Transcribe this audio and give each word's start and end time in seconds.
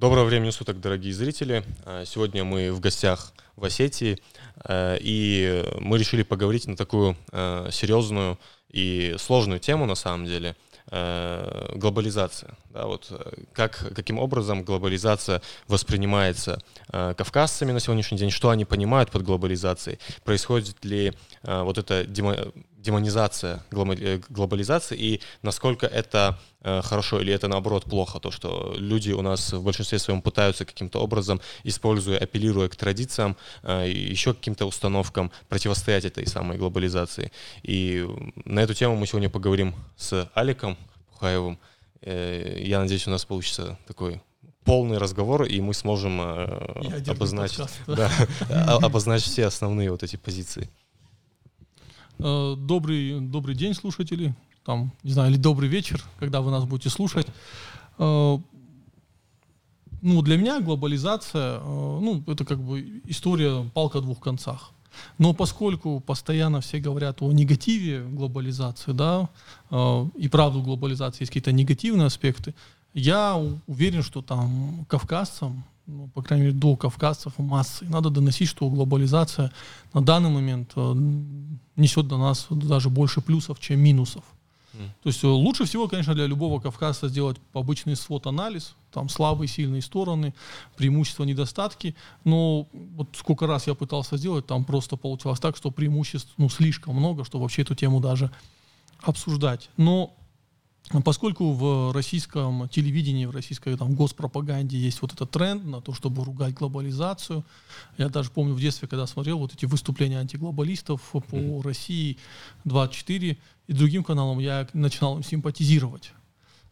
Доброго 0.00 0.24
времени 0.24 0.48
суток, 0.48 0.80
дорогие 0.80 1.12
зрители. 1.12 1.62
А, 1.84 2.06
сегодня 2.06 2.42
мы 2.42 2.72
в 2.72 2.80
гостях 2.80 3.34
в 3.54 3.66
Осетии, 3.66 4.18
а, 4.56 4.96
и 4.98 5.62
мы 5.78 5.98
решили 5.98 6.22
поговорить 6.22 6.66
на 6.66 6.74
такую 6.74 7.18
а, 7.32 7.68
серьезную 7.70 8.38
и 8.70 9.16
сложную 9.18 9.60
тему, 9.60 9.84
на 9.84 9.94
самом 9.94 10.24
деле, 10.24 10.56
глобализация. 10.86 12.56
Да, 12.70 12.86
вот 12.86 13.10
как, 13.52 13.92
каким 13.94 14.18
образом 14.18 14.62
глобализация 14.62 15.42
воспринимается 15.66 16.62
кавказцами 16.88 17.72
на 17.72 17.80
сегодняшний 17.80 18.16
день, 18.16 18.30
что 18.30 18.50
они 18.50 18.64
понимают 18.64 19.10
под 19.10 19.22
глобализацией, 19.22 19.98
происходит 20.24 20.84
ли 20.84 21.12
вот 21.42 21.78
эта 21.78 22.06
демонизация 22.80 23.62
э, 23.70 24.20
глобализации 24.28 24.96
и 24.96 25.20
насколько 25.42 25.86
это 25.86 26.38
э, 26.62 26.80
хорошо 26.82 27.20
или 27.20 27.32
это 27.32 27.48
наоборот 27.48 27.84
плохо, 27.84 28.20
то, 28.20 28.30
что 28.30 28.74
люди 28.76 29.12
у 29.12 29.22
нас 29.22 29.52
в 29.52 29.62
большинстве 29.62 29.98
своем 29.98 30.22
пытаются 30.22 30.64
каким-то 30.64 31.00
образом, 31.00 31.40
используя, 31.64 32.18
апеллируя 32.18 32.68
к 32.68 32.76
традициям, 32.76 33.36
э, 33.62 33.90
еще 33.90 34.34
каким-то 34.34 34.66
установкам, 34.66 35.30
противостоять 35.48 36.04
этой 36.04 36.26
самой 36.26 36.58
глобализации. 36.58 37.32
И 37.62 38.06
на 38.44 38.60
эту 38.60 38.74
тему 38.74 38.96
мы 38.96 39.06
сегодня 39.06 39.28
поговорим 39.28 39.74
с 39.96 40.30
Аликом 40.34 40.76
Пухаевым. 41.12 41.58
Я 42.02 42.80
надеюсь, 42.80 43.06
у 43.06 43.10
нас 43.10 43.24
получится 43.24 43.78
такой 43.86 44.22
полный 44.64 44.98
разговор, 44.98 45.44
и 45.44 45.60
мы 45.60 45.74
сможем 45.74 46.20
обозначить, 47.08 47.68
да, 47.86 48.10
обозначить 48.76 49.32
все 49.32 49.46
основные 49.46 49.90
вот 49.90 50.02
эти 50.02 50.16
позиции. 50.16 50.70
Э, 52.22 52.54
добрый, 52.56 53.20
добрый 53.20 53.54
день, 53.54 53.74
слушатели. 53.74 54.34
Там, 54.64 54.92
не 55.02 55.12
знаю, 55.12 55.30
или 55.30 55.38
добрый 55.38 55.68
вечер, 55.68 56.04
когда 56.18 56.40
вы 56.40 56.50
нас 56.50 56.64
будете 56.64 56.90
слушать. 56.90 57.26
Э, 57.98 58.38
ну, 60.02 60.22
для 60.22 60.36
меня 60.36 60.60
глобализация, 60.60 61.58
э, 61.58 61.62
ну, 61.62 62.22
это 62.26 62.44
как 62.44 62.60
бы 62.60 63.02
история 63.06 63.64
палка 63.74 63.98
о 63.98 64.00
двух 64.02 64.20
концах. 64.20 64.72
Но 65.18 65.32
поскольку 65.32 66.00
постоянно 66.00 66.60
все 66.60 66.78
говорят 66.78 67.22
о 67.22 67.32
негативе 67.32 68.02
глобализации, 68.02 68.92
да, 68.92 69.28
и 70.16 70.28
правду 70.28 70.62
глобализации 70.62 71.22
есть 71.22 71.30
какие-то 71.30 71.52
негативные 71.52 72.06
аспекты, 72.06 72.54
я 72.92 73.36
уверен, 73.66 74.02
что 74.02 74.22
там 74.22 74.84
кавказцам 74.88 75.64
ну, 75.86 76.08
по 76.14 76.22
крайней 76.22 76.46
мере, 76.46 76.56
до 76.56 76.76
кавказцев 76.76 77.38
массы. 77.38 77.84
Надо 77.86 78.10
доносить, 78.10 78.48
что 78.48 78.68
глобализация 78.70 79.50
на 79.92 80.00
данный 80.00 80.30
момент 80.30 80.72
э, 80.76 80.94
несет 81.76 82.06
до 82.06 82.16
нас 82.16 82.46
даже 82.50 82.90
больше 82.90 83.20
плюсов, 83.20 83.58
чем 83.58 83.80
минусов. 83.80 84.22
То 84.72 85.08
есть 85.08 85.24
э, 85.24 85.26
лучше 85.26 85.64
всего, 85.64 85.88
конечно, 85.88 86.14
для 86.14 86.26
любого 86.26 86.60
кавказца 86.60 87.08
сделать 87.08 87.38
обычный 87.52 87.96
свод-анализ, 87.96 88.74
там 88.92 89.08
слабые, 89.08 89.48
сильные 89.48 89.82
стороны, 89.82 90.34
преимущества, 90.76 91.24
недостатки. 91.24 91.94
Но 92.24 92.68
вот 92.72 93.08
сколько 93.14 93.46
раз 93.46 93.66
я 93.66 93.74
пытался 93.74 94.16
сделать, 94.16 94.46
там 94.46 94.64
просто 94.64 94.96
получалось 94.96 95.40
так, 95.40 95.56
что 95.56 95.70
преимуществ 95.70 96.32
ну, 96.36 96.48
слишком 96.48 96.94
много, 96.94 97.24
чтобы 97.24 97.42
вообще 97.42 97.62
эту 97.62 97.74
тему 97.74 98.00
даже 98.00 98.30
обсуждать. 99.02 99.70
Но 99.76 100.14
Поскольку 101.04 101.52
в 101.52 101.92
российском 101.92 102.68
телевидении, 102.68 103.24
в 103.24 103.30
российской 103.30 103.76
там, 103.76 103.94
госпропаганде 103.94 104.76
есть 104.76 105.00
вот 105.02 105.12
этот 105.12 105.30
тренд 105.30 105.64
на 105.64 105.80
то, 105.80 105.94
чтобы 105.94 106.24
ругать 106.24 106.54
глобализацию, 106.54 107.44
я 107.96 108.08
даже 108.08 108.30
помню 108.30 108.54
в 108.54 108.60
детстве, 108.60 108.88
когда 108.88 109.06
смотрел 109.06 109.38
вот 109.38 109.54
эти 109.54 109.66
выступления 109.66 110.18
антиглобалистов 110.18 111.00
по 111.12 111.18
mm-hmm. 111.18 111.62
России 111.62 112.18
24 112.64 113.38
и 113.68 113.72
другим 113.72 114.02
каналам, 114.02 114.40
я 114.40 114.66
начинал 114.72 115.16
им 115.16 115.22
симпатизировать. 115.22 116.12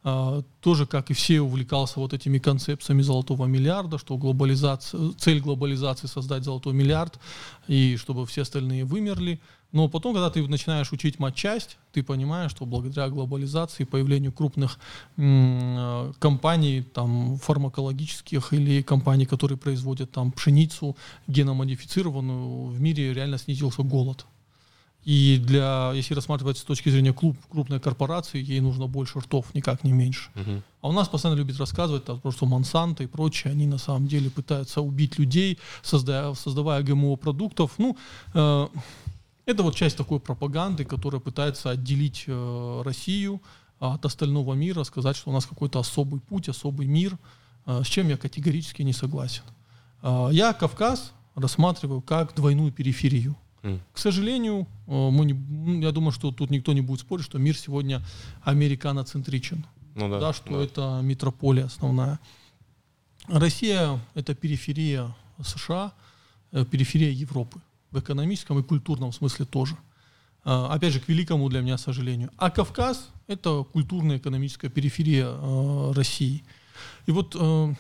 А, 0.05 0.43
тоже, 0.61 0.87
как 0.87 1.11
и 1.11 1.15
все, 1.15 1.41
увлекался 1.41 2.01
вот 2.01 2.13
этими 2.13 2.39
концепциями 2.39 3.03
золотого 3.03 3.47
миллиарда, 3.47 3.99
что 3.99 4.17
глобализация, 4.17 5.13
цель 5.19 5.41
глобализации 5.41 6.07
создать 6.07 6.45
золотой 6.45 6.73
миллиард, 6.73 7.21
и 7.67 7.97
чтобы 7.97 8.25
все 8.27 8.43
остальные 8.43 8.85
вымерли. 8.85 9.41
Но 9.73 9.89
потом, 9.89 10.15
когда 10.15 10.31
ты 10.31 10.47
начинаешь 10.49 10.93
учить 10.93 11.19
матчасть, 11.19 11.77
ты 11.93 12.03
понимаешь, 12.03 12.51
что 12.51 12.65
благодаря 12.65 13.09
глобализации, 13.11 13.85
появлению 13.85 14.33
крупных 14.33 14.79
м- 15.19 16.15
компаний, 16.19 16.83
там, 16.83 17.37
фармакологических 17.37 18.55
или 18.55 18.83
компаний, 18.83 19.27
которые 19.27 19.59
производят 19.59 20.11
там 20.11 20.33
пшеницу 20.33 20.97
геномодифицированную, 21.27 22.67
в 22.67 22.81
мире 22.81 23.13
реально 23.13 23.37
снизился 23.37 23.83
голод. 23.83 24.27
И 25.05 25.39
для, 25.43 25.93
если 25.95 26.15
рассматривать 26.15 26.59
с 26.59 26.63
точки 26.63 26.91
зрения 26.91 27.13
клуб, 27.13 27.37
крупной 27.49 27.81
корпорации, 27.81 28.43
ей 28.43 28.61
нужно 28.61 28.89
больше 28.89 29.21
ртов, 29.21 29.55
никак 29.55 29.85
не 29.85 29.93
меньше. 29.93 30.31
Uh-huh. 30.35 30.63
А 30.83 30.89
у 30.89 30.93
нас 30.93 31.09
постоянно 31.09 31.39
любят 31.39 31.59
рассказывать, 31.59 32.05
там, 32.05 32.21
что 32.31 32.47
Монсанто 32.47 33.05
и 33.05 33.07
прочие, 33.07 33.53
они 33.53 33.67
на 33.67 33.79
самом 33.79 34.07
деле 34.07 34.29
пытаются 34.29 34.81
убить 34.81 35.19
людей, 35.19 35.59
создая, 35.83 36.35
создавая 36.35 36.83
ГМО 36.83 37.17
продуктов. 37.17 37.73
Ну, 37.79 37.97
э, 38.35 38.67
это 39.49 39.63
вот 39.63 39.75
часть 39.75 39.97
такой 39.97 40.21
пропаганды, 40.21 40.85
которая 40.85 41.21
пытается 41.21 41.71
отделить 41.71 42.25
э, 42.27 42.83
Россию 42.85 43.41
от 43.79 44.05
остального 44.05 44.53
мира, 44.53 44.85
сказать, 44.85 45.17
что 45.17 45.31
у 45.31 45.33
нас 45.33 45.47
какой-то 45.47 45.79
особый 45.79 46.21
путь, 46.21 46.51
особый 46.51 46.87
мир, 46.87 47.17
э, 47.65 47.83
с 47.83 47.87
чем 47.87 48.09
я 48.09 48.19
категорически 48.19 48.83
не 48.83 48.93
согласен. 48.93 49.45
Э, 50.03 50.29
я 50.33 50.53
Кавказ 50.53 51.13
рассматриваю 51.35 52.03
как 52.03 52.35
двойную 52.35 52.73
периферию. 52.73 53.37
Mm. 53.63 53.81
К 53.95 53.99
сожалению, 53.99 54.67
э, 54.87 54.91
мы 55.11 55.25
не, 55.25 55.81
я 55.83 55.93
думаю, 55.93 56.13
что 56.13 56.31
тут 56.31 56.51
никто 56.51 56.75
не 56.75 56.83
будет 56.83 57.01
спорить, 57.01 57.25
что 57.25 57.39
мир 57.39 57.57
сегодня 57.57 58.03
американоцентричен. 58.43 59.65
Ну, 59.95 60.11
да, 60.11 60.21
да, 60.21 60.33
что 60.35 60.59
да. 60.59 60.65
это 60.65 61.01
метрополия 61.03 61.65
основная. 61.65 62.21
Россия— 63.29 63.99
это 64.15 64.35
периферия 64.35 65.17
США, 65.43 65.95
периферия 66.71 67.11
Европы 67.11 67.61
в 67.91 67.99
экономическом 67.99 68.59
и 68.59 68.63
культурном 68.63 69.13
смысле 69.13 69.45
тоже. 69.45 69.77
А, 70.45 70.73
опять 70.73 70.93
же, 70.93 71.01
к 71.01 71.09
великому 71.09 71.49
для 71.49 71.61
меня 71.61 71.79
сожалению. 71.79 72.31
А 72.37 72.51
Кавказ– 72.51 73.09
это 73.27 73.65
культурная 73.73 74.19
экономическая 74.19 74.69
периферия 74.69 75.27
э, 75.29 75.93
России. 75.93 76.45
И 77.07 77.11
вот 77.11 77.37
э, 77.39 77.75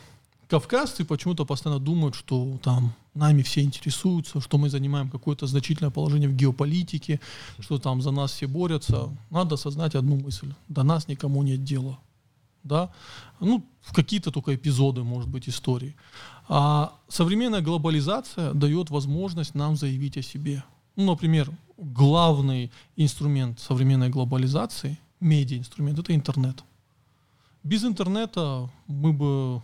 кавказцы 0.49 1.05
почему-то 1.05 1.45
постоянно 1.45 1.81
думают, 1.81 2.15
что 2.15 2.59
там 2.63 2.93
нами 3.15 3.43
все 3.43 3.63
интересуются, 3.63 4.41
что 4.41 4.59
мы 4.59 4.71
занимаем 4.71 5.11
какое-то 5.11 5.47
значительное 5.47 5.91
положение 5.91 6.29
в 6.29 6.35
геополитике, 6.35 7.21
что 7.59 7.79
там 7.79 8.03
за 8.03 8.11
нас 8.11 8.33
все 8.33 8.47
борются. 8.47 9.09
Надо 9.31 9.55
осознать 9.55 9.95
одну 9.95 10.17
мысль. 10.17 10.53
До 10.69 10.83
нас 10.83 11.09
никому 11.09 11.43
нет 11.43 11.65
дела. 11.65 11.99
Да? 12.69 12.91
Ну, 13.41 13.65
в 13.81 13.93
какие-то 13.93 14.31
только 14.31 14.55
эпизоды, 14.55 15.03
может 15.03 15.29
быть, 15.29 15.49
истории. 15.49 15.97
А 16.49 16.93
современная 17.09 17.63
глобализация 17.63 18.53
дает 18.53 18.91
возможность 18.91 19.55
нам 19.55 19.77
заявить 19.77 20.17
о 20.17 20.23
себе. 20.23 20.63
Ну, 20.97 21.07
например, 21.07 21.51
главный 21.77 22.71
инструмент 22.97 23.61
современной 23.61 24.11
глобализации, 24.11 24.99
медиа-инструмент, 25.21 25.99
это 25.99 26.15
интернет. 26.15 26.65
Без 27.65 27.85
интернета 27.85 28.71
мы 28.87 29.13
бы, 29.13 29.63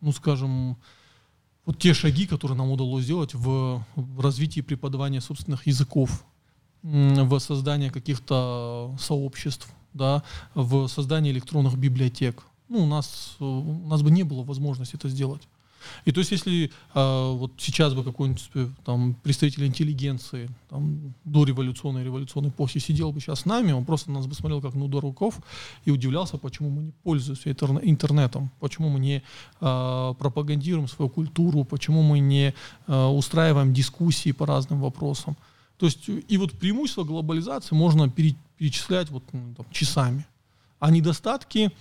ну, 0.00 0.12
скажем, 0.12 0.76
вот 1.64 1.78
те 1.78 1.94
шаги, 1.94 2.26
которые 2.26 2.56
нам 2.56 2.70
удалось 2.70 3.04
сделать 3.04 3.34
в, 3.34 3.82
развитии 4.18 4.60
преподавания 4.62 5.20
собственных 5.20 5.66
языков, 5.66 6.24
в 6.82 7.38
создании 7.40 7.88
каких-то 7.88 8.94
сообществ, 9.00 9.68
да, 9.96 10.22
в 10.54 10.88
создании 10.88 11.32
электронных 11.32 11.76
библиотек. 11.76 12.42
Ну, 12.68 12.82
у 12.82 12.86
нас, 12.86 13.36
у 13.40 13.88
нас 13.88 14.02
бы 14.02 14.10
не 14.10 14.24
было 14.24 14.42
возможности 14.42 14.96
это 14.96 15.08
сделать. 15.08 15.42
И 16.04 16.12
то 16.12 16.20
есть, 16.20 16.32
если 16.32 16.70
э, 16.94 17.32
вот 17.32 17.52
сейчас 17.58 17.94
бы 17.94 18.04
какой-нибудь 18.04 18.50
э, 18.54 18.68
там 18.84 19.14
представитель 19.22 19.66
интеллигенции 19.66 20.50
там, 20.68 21.14
до 21.24 21.44
революционной 21.44 22.04
революционной 22.04 22.50
эпохи 22.50 22.78
сидел 22.78 23.12
бы 23.12 23.20
сейчас 23.20 23.40
с 23.40 23.44
нами, 23.44 23.72
он 23.72 23.84
просто 23.84 24.10
нас 24.10 24.26
бы 24.26 24.34
смотрел 24.34 24.60
как 24.60 24.74
на 24.74 24.84
удар 24.84 25.00
руков 25.00 25.38
и 25.84 25.90
удивлялся, 25.90 26.38
почему 26.38 26.70
мы 26.70 26.82
не 26.82 26.92
пользуемся 27.02 27.50
интернетом, 27.50 28.50
почему 28.60 28.88
мы 28.88 29.00
не 29.00 29.22
э, 29.60 30.14
пропагандируем 30.18 30.88
свою 30.88 31.08
культуру, 31.08 31.64
почему 31.64 32.02
мы 32.02 32.18
не 32.18 32.54
э, 32.86 33.04
устраиваем 33.06 33.72
дискуссии 33.72 34.32
по 34.32 34.46
разным 34.46 34.80
вопросам. 34.80 35.36
То 35.78 35.86
есть, 35.86 36.08
и 36.08 36.38
вот 36.38 36.52
преимущество 36.52 37.04
глобализации 37.04 37.74
можно 37.74 38.08
перечислять 38.56 39.10
вот, 39.10 39.24
ну, 39.32 39.54
там, 39.54 39.66
часами. 39.70 40.26
А 40.78 40.90
недостатки 40.90 41.72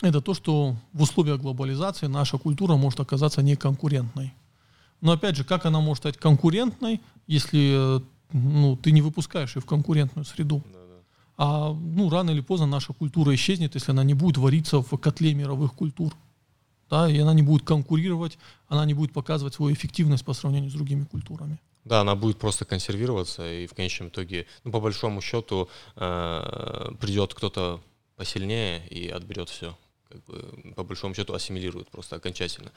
это 0.00 0.20
то, 0.20 0.34
что 0.34 0.76
в 0.92 1.02
условиях 1.02 1.40
глобализации 1.40 2.06
наша 2.06 2.36
культура 2.38 2.76
может 2.76 3.00
оказаться 3.00 3.42
неконкурентной. 3.42 4.34
Но 5.00 5.12
опять 5.12 5.36
же, 5.36 5.44
как 5.44 5.64
она 5.66 5.80
может 5.80 6.02
стать 6.02 6.16
конкурентной, 6.16 7.00
если 7.26 8.02
ну, 8.32 8.76
ты 8.76 8.92
не 8.92 9.02
выпускаешь 9.02 9.54
ее 9.56 9.62
в 9.62 9.66
конкурентную 9.66 10.24
среду? 10.24 10.62
А 11.36 11.72
ну, 11.72 12.10
рано 12.10 12.30
или 12.30 12.40
поздно 12.40 12.66
наша 12.66 12.92
культура 12.92 13.34
исчезнет, 13.34 13.74
если 13.74 13.92
она 13.92 14.04
не 14.04 14.14
будет 14.14 14.38
вариться 14.38 14.80
в 14.80 14.96
котле 14.96 15.34
мировых 15.34 15.72
культур. 15.74 16.14
Да, 16.90 17.08
и 17.08 17.18
она 17.18 17.32
не 17.32 17.42
будет 17.42 17.64
конкурировать, 17.64 18.38
она 18.68 18.84
не 18.84 18.94
будет 18.94 19.12
показывать 19.12 19.54
свою 19.54 19.74
эффективность 19.74 20.24
по 20.24 20.34
сравнению 20.34 20.70
с 20.70 20.74
другими 20.74 21.04
культурами. 21.04 21.58
Да, 21.84 22.00
она 22.00 22.14
будет 22.14 22.38
просто 22.38 22.64
консервироваться, 22.64 23.50
и 23.50 23.66
в 23.66 23.74
конечном 23.74 24.08
итоге, 24.08 24.46
ну, 24.64 24.70
по 24.70 24.80
большому 24.80 25.20
счету, 25.20 25.68
э, 25.96 26.90
придет 27.00 27.34
кто-то 27.34 27.80
посильнее 28.16 28.86
и 28.88 29.08
отберет 29.08 29.48
все 29.48 29.76
как 30.12 30.24
бы, 30.24 30.74
по 30.74 30.84
большому 30.84 31.14
счету 31.14 31.34
ассимилируют 31.34 31.90
просто 31.90 32.16
окончательно. 32.16 32.70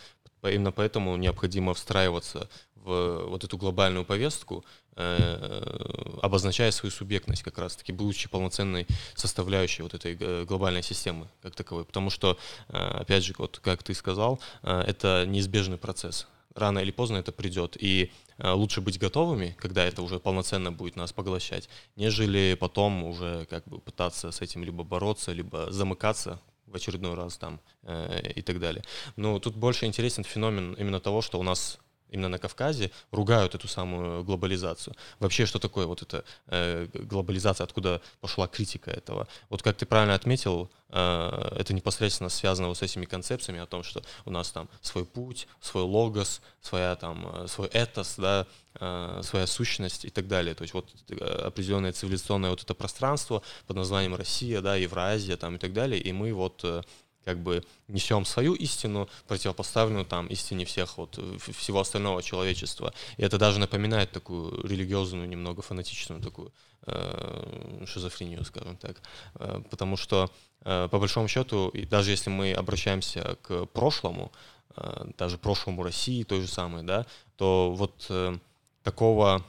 Именно 0.43 0.71
поэтому 0.71 1.15
необходимо 1.17 1.73
встраиваться 1.73 2.49
в 2.75 3.25
вот 3.27 3.43
эту 3.43 3.57
глобальную 3.57 4.05
повестку, 4.05 4.63
э, 4.95 6.17
обозначая 6.21 6.71
свою 6.71 6.91
субъектность 6.91 7.43
как 7.43 7.57
раз-таки, 7.57 7.91
будучи 7.91 8.29
полноценной 8.29 8.87
составляющей 9.15 9.81
вот 9.81 9.93
этой 9.93 10.15
э, 10.19 10.45
глобальной 10.45 10.83
системы 10.83 11.27
как 11.41 11.55
таковой. 11.55 11.83
Потому 11.83 12.09
что, 12.09 12.37
э, 12.69 12.77
опять 12.77 13.23
же, 13.23 13.33
вот 13.37 13.59
как 13.61 13.83
ты 13.83 13.93
сказал, 13.93 14.39
э, 14.61 14.83
это 14.87 15.25
неизбежный 15.27 15.77
процесс. 15.77 16.27
Рано 16.55 16.79
или 16.79 16.91
поздно 16.91 17.17
это 17.17 17.31
придет. 17.31 17.77
И 17.79 18.11
э, 18.37 18.51
лучше 18.51 18.81
быть 18.81 18.97
готовыми, 18.97 19.55
когда 19.59 19.83
это 19.83 20.01
уже 20.01 20.19
полноценно 20.19 20.71
будет 20.71 20.95
нас 20.95 21.11
поглощать, 21.11 21.69
нежели 21.95 22.57
потом 22.59 23.03
уже 23.03 23.45
как 23.49 23.67
бы 23.67 23.79
пытаться 23.79 24.31
с 24.31 24.41
этим 24.41 24.63
либо 24.63 24.83
бороться, 24.83 25.33
либо 25.33 25.71
замыкаться 25.71 26.39
в 26.65 26.75
очередной 26.75 27.13
раз 27.13 27.37
там 27.37 27.59
э, 27.83 28.31
и 28.35 28.41
так 28.41 28.59
далее. 28.59 28.83
Но 29.17 29.39
тут 29.39 29.55
больше 29.55 29.85
интересен 29.85 30.23
феномен 30.23 30.73
именно 30.73 30.99
того, 30.99 31.21
что 31.21 31.39
у 31.39 31.43
нас 31.43 31.79
именно 32.09 32.29
на 32.29 32.39
Кавказе 32.39 32.91
ругают 33.11 33.55
эту 33.55 33.67
самую 33.67 34.23
глобализацию. 34.23 34.95
Вообще, 35.19 35.45
что 35.45 35.59
такое 35.59 35.85
вот 35.85 36.01
эта 36.01 36.23
э, 36.47 36.87
глобализация, 36.93 37.63
откуда 37.63 38.01
пошла 38.21 38.47
критика 38.47 38.91
этого? 38.91 39.27
Вот 39.49 39.63
как 39.63 39.77
ты 39.77 39.85
правильно 39.85 40.13
отметил, 40.13 40.69
э, 40.89 41.55
это 41.57 41.73
непосредственно 41.73 42.29
связано 42.29 42.67
вот 42.69 42.77
с 42.77 42.81
этими 42.81 43.05
концепциями 43.05 43.61
о 43.61 43.65
том, 43.65 43.83
что 43.83 44.01
у 44.25 44.31
нас 44.31 44.51
там 44.51 44.69
свой 44.81 45.05
путь, 45.05 45.47
свой 45.59 45.83
логос, 45.83 46.41
своя 46.61 46.95
там, 46.95 47.43
э, 47.43 47.47
свой 47.47 47.67
этос, 47.67 48.15
да, 48.17 48.47
э, 48.79 49.21
своя 49.23 49.47
сущность 49.47 50.05
и 50.05 50.09
так 50.09 50.27
далее. 50.27 50.55
То 50.55 50.63
есть 50.63 50.73
вот 50.73 50.89
э, 51.09 51.15
определенное 51.15 51.91
цивилизационное 51.91 52.49
вот 52.51 52.63
это 52.63 52.73
пространство 52.73 53.41
под 53.67 53.75
названием 53.75 54.15
Россия, 54.15 54.61
да, 54.61 54.75
Евразия 54.75 55.37
там 55.37 55.55
и 55.55 55.57
так 55.57 55.73
далее, 55.73 55.99
и 55.99 56.11
мы 56.11 56.33
вот 56.33 56.61
э, 56.63 56.81
как 57.25 57.39
бы 57.39 57.63
несем 57.87 58.23
свою 58.23 58.53
истину, 58.53 59.09
противопоставленную 59.27 60.05
там 60.05 60.27
истине 60.27 60.63
всех 60.63 60.97
вот 60.97 61.19
всего 61.39 61.79
остального 61.79 62.21
человечества. 62.21 62.93
И 63.17 63.23
это 63.23 63.37
даже 63.37 63.59
напоминает 63.59 64.11
такую 64.11 64.65
религиозную, 64.65 65.27
немного 65.27 65.61
фанатичную 65.61 66.21
такую 66.21 66.53
э, 66.85 67.83
шизофрению, 67.87 68.45
скажем 68.45 68.77
так. 68.77 69.01
Э, 69.35 69.61
потому 69.69 69.97
что, 69.97 70.29
э, 70.61 70.87
по 70.91 70.99
большому 70.99 71.27
счету, 71.27 71.69
и 71.69 71.85
даже 71.85 72.11
если 72.11 72.29
мы 72.29 72.53
обращаемся 72.53 73.37
к 73.41 73.65
прошлому, 73.65 74.31
э, 74.75 75.05
даже 75.17 75.37
прошлому 75.37 75.83
России, 75.83 76.23
той 76.23 76.41
же 76.41 76.47
самой, 76.47 76.83
да, 76.83 77.05
то 77.37 77.71
вот 77.71 78.05
э, 78.09 78.37
такого 78.83 79.43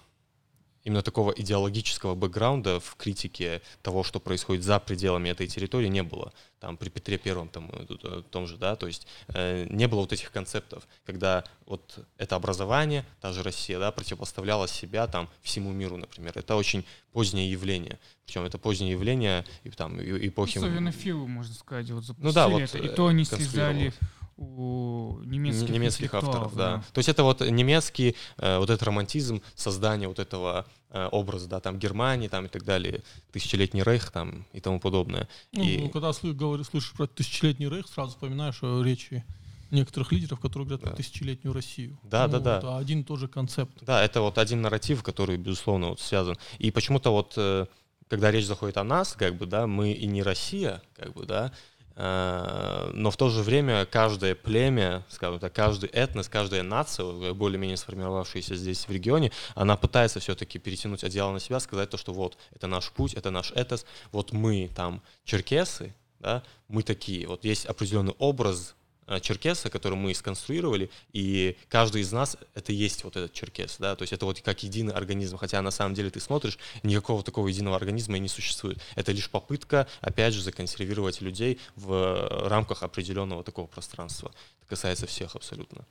именно 0.86 1.02
такого 1.02 1.32
идеологического 1.32 2.14
бэкграунда 2.14 2.78
в 2.78 2.94
критике 2.94 3.60
того, 3.82 4.04
что 4.04 4.20
происходит 4.20 4.62
за 4.62 4.78
пределами 4.78 5.28
этой 5.28 5.48
территории, 5.48 5.88
не 5.88 6.04
было. 6.04 6.32
Там 6.60 6.76
при 6.76 6.90
Петре 6.90 7.18
Первом, 7.18 7.48
там, 7.48 7.68
э, 7.72 7.86
э, 8.04 8.22
том 8.30 8.46
же, 8.46 8.56
да, 8.56 8.76
то 8.76 8.86
есть 8.86 9.08
э, 9.28 9.66
не 9.68 9.88
было 9.88 10.02
вот 10.02 10.12
этих 10.12 10.30
концептов, 10.30 10.86
когда 11.04 11.44
вот 11.66 11.98
это 12.18 12.36
образование, 12.36 13.04
та 13.20 13.32
же 13.32 13.42
Россия, 13.42 13.80
да, 13.80 13.90
противопоставляла 13.90 14.68
себя 14.68 15.08
там 15.08 15.28
всему 15.42 15.72
миру, 15.72 15.96
например. 15.96 16.32
Это 16.36 16.54
очень 16.54 16.84
позднее 17.12 17.50
явление. 17.50 17.98
Причем 18.24 18.44
это 18.44 18.56
позднее 18.56 18.92
явление 18.92 19.44
и 19.64 19.70
там 19.70 20.00
эпохи... 20.00 20.58
Ну, 20.58 20.66
Славянофилы, 20.66 21.26
можно 21.26 21.54
сказать, 21.54 21.90
вот 21.90 22.04
запустили 22.04 22.28
ну, 22.28 22.32
да, 22.32 22.46
вот, 22.46 22.62
это, 22.62 22.78
и 22.78 22.88
то 22.88 23.08
они 23.08 23.24
слезали 23.24 23.92
у 24.36 25.18
немецких, 25.24 25.70
немецких 25.70 26.14
авторов, 26.14 26.54
да. 26.54 26.76
да. 26.76 26.84
То 26.92 26.98
есть 26.98 27.08
это 27.08 27.22
вот 27.24 27.40
немецкий, 27.40 28.14
э, 28.36 28.58
вот 28.58 28.68
этот 28.68 28.82
романтизм 28.82 29.40
создания 29.54 30.08
вот 30.08 30.18
этого 30.18 30.66
э, 30.90 31.08
образа, 31.10 31.48
да, 31.48 31.60
там 31.60 31.78
Германии, 31.78 32.28
там 32.28 32.44
и 32.46 32.48
так 32.48 32.64
далее, 32.64 33.02
тысячелетний 33.32 33.82
рейх 33.82 34.10
там 34.10 34.46
и 34.52 34.60
тому 34.60 34.78
подобное. 34.78 35.28
Ну, 35.52 35.62
и... 35.62 35.78
ну 35.78 35.88
когда 35.88 36.12
говоришь, 36.22 36.66
слышишь 36.66 36.92
про 36.92 37.06
тысячелетний 37.06 37.68
рейх, 37.68 37.88
сразу 37.88 38.10
вспоминаешь 38.10 38.60
речи 38.62 39.24
некоторых 39.70 40.12
лидеров, 40.12 40.38
которые 40.38 40.66
говорят 40.66 40.84
да. 40.84 40.90
про 40.90 40.96
тысячелетнюю 40.96 41.54
Россию. 41.54 41.98
Да, 42.02 42.26
ну, 42.26 42.34
да, 42.34 42.38
да. 42.38 42.58
Это 42.58 42.78
один 42.78 43.00
и 43.00 43.04
тот 43.04 43.18
же 43.18 43.28
концепт. 43.28 43.72
Да, 43.82 44.04
это 44.04 44.20
вот 44.20 44.38
один 44.38 44.60
нарратив, 44.60 45.02
который, 45.02 45.38
безусловно, 45.38 45.88
вот 45.88 46.00
связан. 46.00 46.36
И 46.58 46.70
почему-то 46.70 47.10
вот, 47.10 47.34
э, 47.36 47.66
когда 48.08 48.30
речь 48.30 48.46
заходит 48.46 48.76
о 48.76 48.84
нас, 48.84 49.14
как 49.14 49.36
бы, 49.36 49.46
да, 49.46 49.66
мы 49.66 49.92
и 49.92 50.06
не 50.06 50.22
Россия, 50.22 50.82
как 50.94 51.14
бы, 51.14 51.24
да, 51.24 51.52
Э, 51.52 51.75
но 51.96 53.10
в 53.10 53.16
то 53.16 53.30
же 53.30 53.42
время 53.42 53.86
каждое 53.86 54.34
племя, 54.34 55.02
скажем 55.08 55.40
так, 55.40 55.52
каждый 55.52 55.88
этнос, 55.88 56.28
каждая 56.28 56.62
нация, 56.62 57.32
более-менее 57.32 57.78
сформировавшаяся 57.78 58.54
здесь 58.54 58.86
в 58.86 58.90
регионе, 58.90 59.32
она 59.54 59.76
пытается 59.76 60.20
все-таки 60.20 60.58
перетянуть 60.58 61.04
одеяло 61.04 61.32
на 61.32 61.40
себя, 61.40 61.58
сказать 61.58 61.88
то, 61.88 61.96
что 61.96 62.12
вот, 62.12 62.36
это 62.54 62.66
наш 62.66 62.90
путь, 62.90 63.14
это 63.14 63.30
наш 63.30 63.50
этнос, 63.52 63.86
вот 64.12 64.32
мы 64.32 64.70
там 64.74 65.00
черкесы, 65.24 65.94
да, 66.20 66.42
мы 66.68 66.82
такие, 66.82 67.26
вот 67.26 67.44
есть 67.44 67.64
определенный 67.64 68.14
образ 68.18 68.74
Э, 68.76 68.85
черкеса, 69.20 69.70
который 69.70 69.94
мы 69.94 70.14
сконструировали, 70.14 70.90
и 71.12 71.56
каждый 71.68 72.02
из 72.02 72.12
нас 72.12 72.36
это 72.54 72.72
есть 72.72 73.04
вот 73.04 73.16
этот 73.16 73.32
черкес, 73.32 73.76
да, 73.78 73.94
то 73.94 74.02
есть 74.02 74.12
это 74.12 74.26
вот 74.26 74.40
как 74.40 74.62
единый 74.62 74.92
организм, 74.92 75.36
хотя 75.36 75.62
на 75.62 75.70
самом 75.70 75.94
деле 75.94 76.10
ты 76.10 76.20
смотришь, 76.20 76.58
никакого 76.82 77.22
такого 77.22 77.48
единого 77.48 77.76
организма 77.76 78.16
и 78.16 78.20
не 78.20 78.28
существует. 78.28 78.78
Это 78.94 79.12
лишь 79.12 79.30
попытка, 79.30 79.86
опять 80.00 80.34
же, 80.34 80.42
законсервировать 80.42 81.20
людей 81.20 81.60
в 81.76 82.48
рамках 82.48 82.82
определенного 82.82 83.44
такого 83.44 83.66
пространства. 83.66 84.32
Это 84.60 84.70
касается 84.70 85.06
всех 85.06 85.36
абсолютно. 85.36 85.84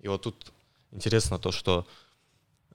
И 0.00 0.08
вот 0.08 0.22
тут 0.22 0.52
интересно 0.92 1.38
то, 1.38 1.52
что 1.52 1.86
Э, 1.86 2.07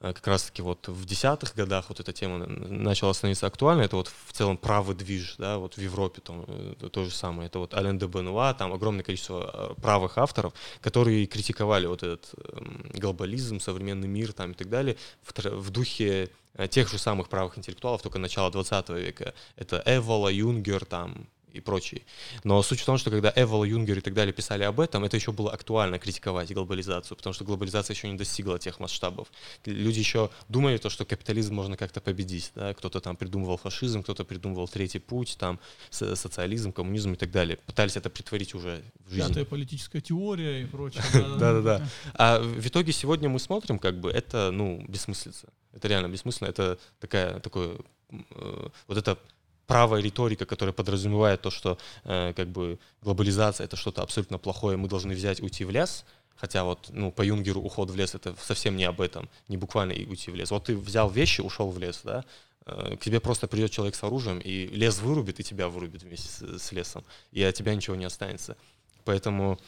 как 0.00 0.26
раз-таки 0.26 0.60
вот 0.60 0.88
в 0.88 1.04
десятых 1.06 1.54
годах 1.54 1.86
вот 1.88 2.00
эта 2.00 2.12
тема 2.12 2.46
начала 2.46 3.12
становиться 3.12 3.46
актуальной, 3.46 3.86
это 3.86 3.96
вот 3.96 4.08
в 4.08 4.32
целом 4.32 4.56
правый 4.56 4.94
движ, 4.94 5.36
да, 5.38 5.58
вот 5.58 5.74
в 5.74 5.80
Европе 5.80 6.20
там 6.20 6.44
э, 6.46 6.74
то 6.92 7.04
же 7.04 7.10
самое, 7.10 7.46
это 7.46 7.58
вот 7.58 7.74
Ален 7.74 7.98
де 7.98 8.06
Бенуа, 8.06 8.54
там 8.54 8.72
огромное 8.72 9.02
количество 9.02 9.72
э, 9.78 9.80
правых 9.80 10.18
авторов, 10.18 10.52
которые 10.80 11.26
критиковали 11.26 11.86
вот 11.86 12.02
этот 12.02 12.34
эм, 12.52 12.90
глобализм, 12.92 13.60
современный 13.60 14.08
мир 14.08 14.32
там 14.32 14.52
и 14.52 14.54
так 14.54 14.68
далее 14.68 14.96
в, 15.22 15.32
в 15.44 15.70
духе 15.70 16.30
тех 16.70 16.88
же 16.88 16.98
самых 16.98 17.28
правых 17.28 17.58
интеллектуалов, 17.58 18.02
только 18.02 18.18
начала 18.18 18.50
20 18.50 18.88
века. 18.90 19.34
Это 19.56 19.82
Эвола, 19.86 20.28
Юнгер, 20.28 20.84
там, 20.84 21.26
и 21.54 21.60
прочие. 21.60 22.02
Но 22.42 22.62
суть 22.62 22.80
в 22.80 22.84
том, 22.84 22.98
что 22.98 23.10
когда 23.10 23.32
Эвол, 23.36 23.64
Юнгер 23.64 23.98
и 23.98 24.00
так 24.00 24.12
далее 24.12 24.32
писали 24.32 24.64
об 24.64 24.80
этом, 24.80 25.04
это 25.04 25.16
еще 25.16 25.32
было 25.32 25.52
актуально 25.52 25.98
критиковать 25.98 26.52
глобализацию, 26.52 27.16
потому 27.16 27.32
что 27.32 27.44
глобализация 27.44 27.94
еще 27.94 28.08
не 28.08 28.18
достигла 28.18 28.58
тех 28.58 28.80
масштабов. 28.80 29.28
Люди 29.64 30.00
еще 30.00 30.30
думали 30.48 30.78
то, 30.78 30.90
что 30.90 31.04
капитализм 31.04 31.54
можно 31.54 31.76
как-то 31.76 32.00
победить. 32.00 32.50
Да? 32.54 32.74
Кто-то 32.74 33.00
там 33.00 33.16
придумывал 33.16 33.56
фашизм, 33.56 34.02
кто-то 34.02 34.24
придумывал 34.24 34.68
третий 34.68 34.98
путь, 34.98 35.36
там 35.38 35.60
социализм, 35.90 36.72
коммунизм 36.72 37.12
и 37.12 37.16
так 37.16 37.30
далее. 37.30 37.56
Пытались 37.66 37.96
это 37.96 38.10
притворить 38.10 38.54
уже 38.54 38.82
в 39.06 39.12
жизнь. 39.12 39.28
Пятая 39.28 39.44
политическая 39.44 40.00
теория 40.00 40.62
и 40.62 40.66
прочее. 40.66 41.02
Да-да-да. 41.38 41.88
А 42.14 42.40
в 42.40 42.66
итоге 42.66 42.92
сегодня 42.92 43.28
мы 43.28 43.38
смотрим, 43.38 43.78
как 43.78 44.00
бы 44.00 44.10
это, 44.10 44.50
ну, 44.50 44.84
бессмыслица. 44.88 45.48
Это 45.72 45.88
реально 45.88 46.08
бессмысленно. 46.08 46.48
Это 46.48 46.78
такая, 47.00 47.40
такое, 47.40 47.76
э, 48.10 48.68
вот 48.86 48.98
это 48.98 49.18
правая 49.66 50.02
риторика, 50.02 50.46
которая 50.46 50.72
подразумевает 50.72 51.40
то, 51.42 51.50
что 51.50 51.78
э, 52.04 52.32
как 52.34 52.48
бы 52.48 52.78
глобализация 53.02 53.64
это 53.64 53.76
что-то 53.76 54.02
абсолютно 54.02 54.38
плохое, 54.38 54.76
мы 54.76 54.88
должны 54.88 55.14
взять 55.14 55.40
уйти 55.40 55.64
в 55.64 55.70
лес, 55.70 56.04
хотя 56.36 56.64
вот 56.64 56.90
ну 56.90 57.10
по 57.10 57.22
Юнгеру 57.22 57.60
уход 57.60 57.90
в 57.90 57.96
лес 57.96 58.14
это 58.14 58.34
совсем 58.40 58.76
не 58.76 58.84
об 58.84 59.00
этом, 59.00 59.28
не 59.48 59.56
буквально 59.56 59.92
и 59.92 60.06
уйти 60.06 60.30
в 60.30 60.34
лес. 60.34 60.50
Вот 60.50 60.64
ты 60.64 60.76
взял 60.76 61.10
вещи, 61.10 61.40
ушел 61.40 61.70
в 61.70 61.78
лес, 61.78 62.00
да, 62.04 62.24
э, 62.66 62.96
к 62.96 63.04
тебе 63.04 63.20
просто 63.20 63.46
придет 63.46 63.70
человек 63.70 63.94
с 63.94 64.02
оружием 64.02 64.38
и 64.38 64.66
лес 64.66 65.00
вырубит 65.00 65.40
и 65.40 65.44
тебя 65.44 65.68
вырубит 65.68 66.02
вместе 66.02 66.28
с, 66.28 66.62
с 66.62 66.72
лесом, 66.72 67.04
и 67.32 67.42
от 67.42 67.54
тебя 67.54 67.74
ничего 67.74 67.96
не 67.96 68.04
останется. 68.04 68.56
Поэтому 69.04 69.58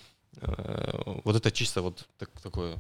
э, 0.41 1.21
вот 1.25 1.37
это 1.37 1.51
чисто 1.51 1.83
вот 1.83 2.07
так, 2.19 2.31
такое 2.43 2.77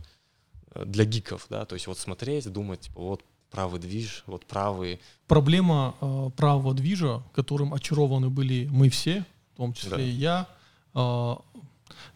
э, 0.75 0.85
для 0.85 1.05
гиков, 1.05 1.47
да, 1.49 1.65
то 1.65 1.75
есть 1.75 1.87
вот 1.87 1.99
смотреть, 1.99 2.51
думать, 2.53 2.81
типа 2.81 3.01
вот 3.01 3.23
правый 3.51 3.81
движ, 3.81 4.23
вот 4.27 4.45
правый. 4.47 5.01
Проблема 5.27 5.95
э, 6.01 6.31
правого 6.37 6.75
движа, 6.75 7.23
которым 7.35 7.75
очарованы 7.75 8.31
были 8.31 8.69
мы 8.71 8.89
все, 8.91 9.25
в 9.55 9.57
том 9.57 9.73
числе 9.73 9.97
да. 9.97 10.03
и 10.03 10.09
я. 10.09 10.49
Э, 10.95 11.37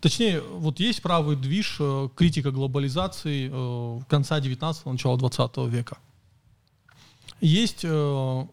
точнее, 0.01 0.41
вот 0.41 0.81
есть 0.81 1.03
правый 1.03 1.37
движ, 1.37 1.77
э, 1.81 2.09
критика 2.15 2.51
глобализации 2.51 3.51
э, 3.53 4.01
конца 4.09 4.39
19-го, 4.39 4.93
начала 4.93 5.17
20 5.17 5.57
века. 5.69 5.99
Есть 7.41 7.81
э, 7.85 8.47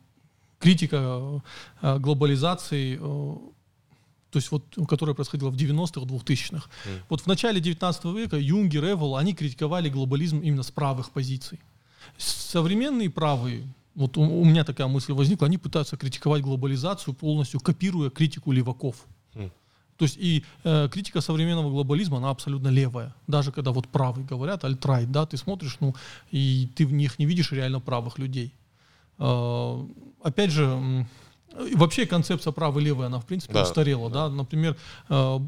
критика 0.60 1.42
э, 1.82 2.00
глобализации, 2.00 2.98
э, 3.00 3.00
то 3.00 4.38
есть 4.40 4.52
вот, 4.52 4.64
которая 4.88 5.16
происходила 5.16 5.50
в 5.50 5.56
90-х, 5.56 6.02
2000-х. 6.02 6.70
Mm. 6.86 7.00
Вот 7.10 7.22
в 7.22 7.28
начале 7.28 7.60
19 7.60 8.06
века 8.06 8.38
Юнгер, 8.38 8.86
Эвол, 8.92 9.18
они 9.18 9.34
критиковали 9.34 9.90
глобализм 9.90 10.40
именно 10.40 10.64
с 10.64 10.72
правых 10.72 11.12
позиций. 11.12 11.60
Современные 12.18 13.10
правые, 13.10 13.64
вот 13.96 14.18
у, 14.18 14.22
у 14.22 14.46
меня 14.46 14.64
такая 14.64 14.88
мысль 14.88 15.14
возникла, 15.14 15.48
они 15.48 15.58
пытаются 15.58 15.98
критиковать 15.98 16.42
глобализацию 16.42 17.14
полностью, 17.14 17.60
копируя 17.60 18.10
критику 18.10 18.52
леваков. 18.52 18.96
Mm. 19.34 19.52
То 19.98 20.06
есть 20.06 20.18
и 20.18 20.44
э, 20.64 20.88
критика 20.92 21.22
современного 21.22 21.70
глобализма, 21.70 22.18
она 22.18 22.30
абсолютно 22.30 22.68
левая. 22.68 23.14
Даже 23.28 23.52
когда 23.52 23.72
вот 23.72 23.88
правые 23.88 24.26
говорят, 24.26 24.64
альтрайт, 24.64 25.12
да, 25.12 25.26
ты 25.26 25.38
смотришь, 25.38 25.78
ну, 25.80 25.96
и 26.32 26.70
ты 26.76 26.86
в 26.86 26.94
них 26.94 27.20
не 27.20 27.26
видишь 27.26 27.52
реально 27.52 27.80
правых 27.80 28.20
людей. 28.20 28.54
Э, 29.18 29.86
опять 30.22 30.52
же, 30.52 31.06
Вообще 31.74 32.06
концепция 32.06 32.52
правый-левый, 32.52 33.08
она 33.08 33.20
в 33.20 33.26
принципе 33.26 33.54
да. 33.54 33.64
устарела, 33.64 34.10
да. 34.10 34.30
да. 34.30 34.36
Например, 34.36 34.78
э, 35.10 35.40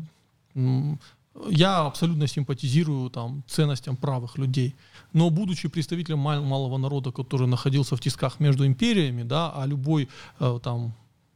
я 1.49 1.85
абсолютно 1.85 2.27
симпатизирую 2.27 3.09
там 3.09 3.43
ценностям 3.47 3.95
правых 3.95 4.37
людей, 4.37 4.75
но 5.13 5.29
будучи 5.29 5.67
представителем 5.67 6.19
мал- 6.19 6.43
малого 6.43 6.77
народа, 6.77 7.11
который 7.11 7.47
находился 7.47 7.95
в 7.95 8.01
тисках 8.01 8.39
между 8.39 8.65
империями, 8.65 9.23
да, 9.23 9.51
а 9.55 9.65
любой 9.65 10.09
э, 10.39 10.59
там 10.63 10.93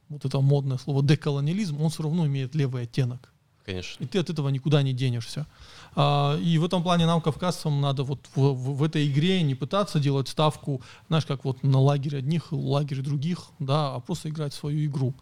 вот 0.09 0.25
это 0.25 0.41
модное 0.41 0.77
слово 0.77 1.03
деколониализм, 1.03 1.81
он 1.81 1.89
все 1.89 2.03
равно 2.03 2.25
имеет 2.27 2.55
левый 2.55 2.83
оттенок. 2.83 3.33
Конечно. 3.65 4.03
И 4.03 4.07
ты 4.07 4.19
от 4.19 4.29
этого 4.29 4.49
никуда 4.49 4.81
не 4.81 4.93
денешься. 4.93 5.47
А, 5.95 6.37
и 6.37 6.57
в 6.57 6.65
этом 6.65 6.83
плане 6.83 7.05
нам, 7.05 7.21
кавказцам, 7.21 7.81
надо 7.81 8.03
вот 8.03 8.27
в, 8.35 8.41
в, 8.41 8.77
в 8.77 8.83
этой 8.83 9.07
игре 9.07 9.41
не 9.43 9.55
пытаться 9.55 9.99
делать 9.99 10.27
ставку, 10.27 10.81
знаешь, 11.07 11.25
как 11.25 11.45
вот 11.45 11.63
на 11.63 11.79
лагере 11.79 12.19
одних, 12.19 12.51
лагере 12.51 13.01
других, 13.01 13.47
да, 13.59 13.95
а 13.95 13.99
просто 13.99 14.29
играть 14.29 14.53
свою 14.53 14.85
игру. 14.85 15.13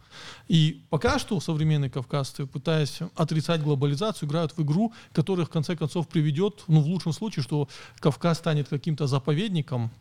И 0.47 0.81
пока 0.89 1.19
что 1.19 1.39
современные 1.39 1.89
кавказцы, 1.89 2.45
пытаясь 2.45 2.99
отрицать 3.15 3.61
глобализацию, 3.61 4.27
играют 4.29 4.57
в 4.57 4.61
игру, 4.61 4.93
которая 5.13 5.45
в 5.45 5.49
конце 5.49 5.75
концов 5.75 6.07
приведет, 6.07 6.63
ну, 6.67 6.81
в 6.81 6.87
лучшем 6.87 7.13
случае, 7.13 7.43
что 7.43 7.67
Кавказ 7.99 8.37
станет 8.37 8.67
каким-то 8.67 9.07
заповедником, 9.07 9.91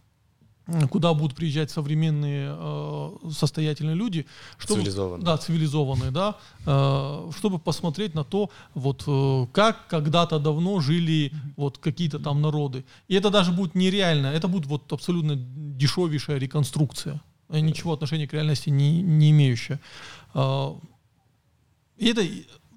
куда 0.91 1.15
будут 1.15 1.37
приезжать 1.37 1.71
современные 1.71 2.55
э, 2.57 3.11
состоятельные 3.33 3.97
люди, 3.97 4.27
чтобы, 4.59 4.81
цивилизованные. 4.81 5.25
да, 5.25 5.37
цивилизованные, 5.37 6.11
да, 6.11 6.37
э, 6.67 7.31
чтобы 7.37 7.59
посмотреть 7.59 8.15
на 8.15 8.25
то, 8.25 8.51
вот 8.75 9.05
э, 9.07 9.47
как 9.53 9.87
когда-то 9.89 10.39
давно 10.39 10.81
жили 10.81 11.33
вот 11.57 11.79
какие-то 11.79 12.19
там 12.19 12.41
народы. 12.41 12.85
И 13.09 13.15
это 13.15 13.31
даже 13.31 13.53
будет 13.53 13.75
нереально, 13.75 14.29
это 14.29 14.49
будет 14.49 14.67
вот 14.67 14.93
абсолютно 14.93 15.37
дешевейшая 15.37 16.39
реконструкция, 16.39 17.21
ничего 17.49 17.93
отношения 17.93 18.27
к 18.27 18.33
реальности 18.33 18.71
не, 18.71 19.03
не 19.03 19.31
имеющая. 19.31 19.81
Э, 20.35 20.75
и 21.97 22.07
это 22.07 22.23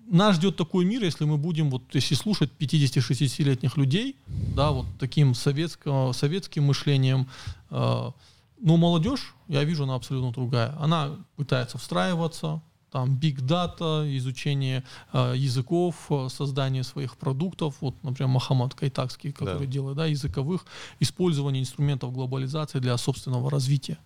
нас 0.10 0.36
ждет 0.36 0.56
такой 0.58 0.86
мир, 0.86 1.04
если 1.04 1.26
мы 1.26 1.38
будем, 1.38 1.70
вот 1.70 1.84
если 1.94 2.16
слушать 2.16 2.52
50-60-летних 2.60 3.78
людей, 3.78 4.16
да, 4.56 4.72
вот 4.72 4.86
таким 5.00 5.34
советско, 5.34 6.12
советским 6.14 6.66
мышлением, 6.66 7.28
э, 7.70 8.12
но 8.60 8.78
молодежь, 8.78 9.36
я 9.48 9.64
вижу, 9.64 9.84
она 9.84 9.96
абсолютно 9.96 10.32
другая. 10.32 10.76
Она 10.80 11.18
пытается 11.36 11.78
встраиваться, 11.78 12.62
там 12.94 13.16
big 13.20 13.38
data, 13.38 14.06
изучение 14.18 14.84
э, 15.12 15.34
языков, 15.36 15.96
э, 16.10 16.28
создание 16.30 16.84
своих 16.84 17.18
продуктов, 17.18 17.76
вот, 17.82 17.96
например, 18.04 18.30
Махамад 18.30 18.76
Кайтакский, 18.76 19.32
который 19.32 19.66
да. 19.66 19.74
делает, 19.74 19.98
да, 19.98 20.06
языковых, 20.06 20.66
использование 21.00 21.62
инструментов 21.62 22.14
глобализации 22.14 22.80
для 22.80 22.96
собственного 22.98 23.50
развития. 23.50 23.98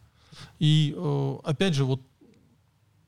И 0.59 0.93
э, 0.95 1.35
опять 1.43 1.73
же, 1.73 1.83
вот 1.83 2.01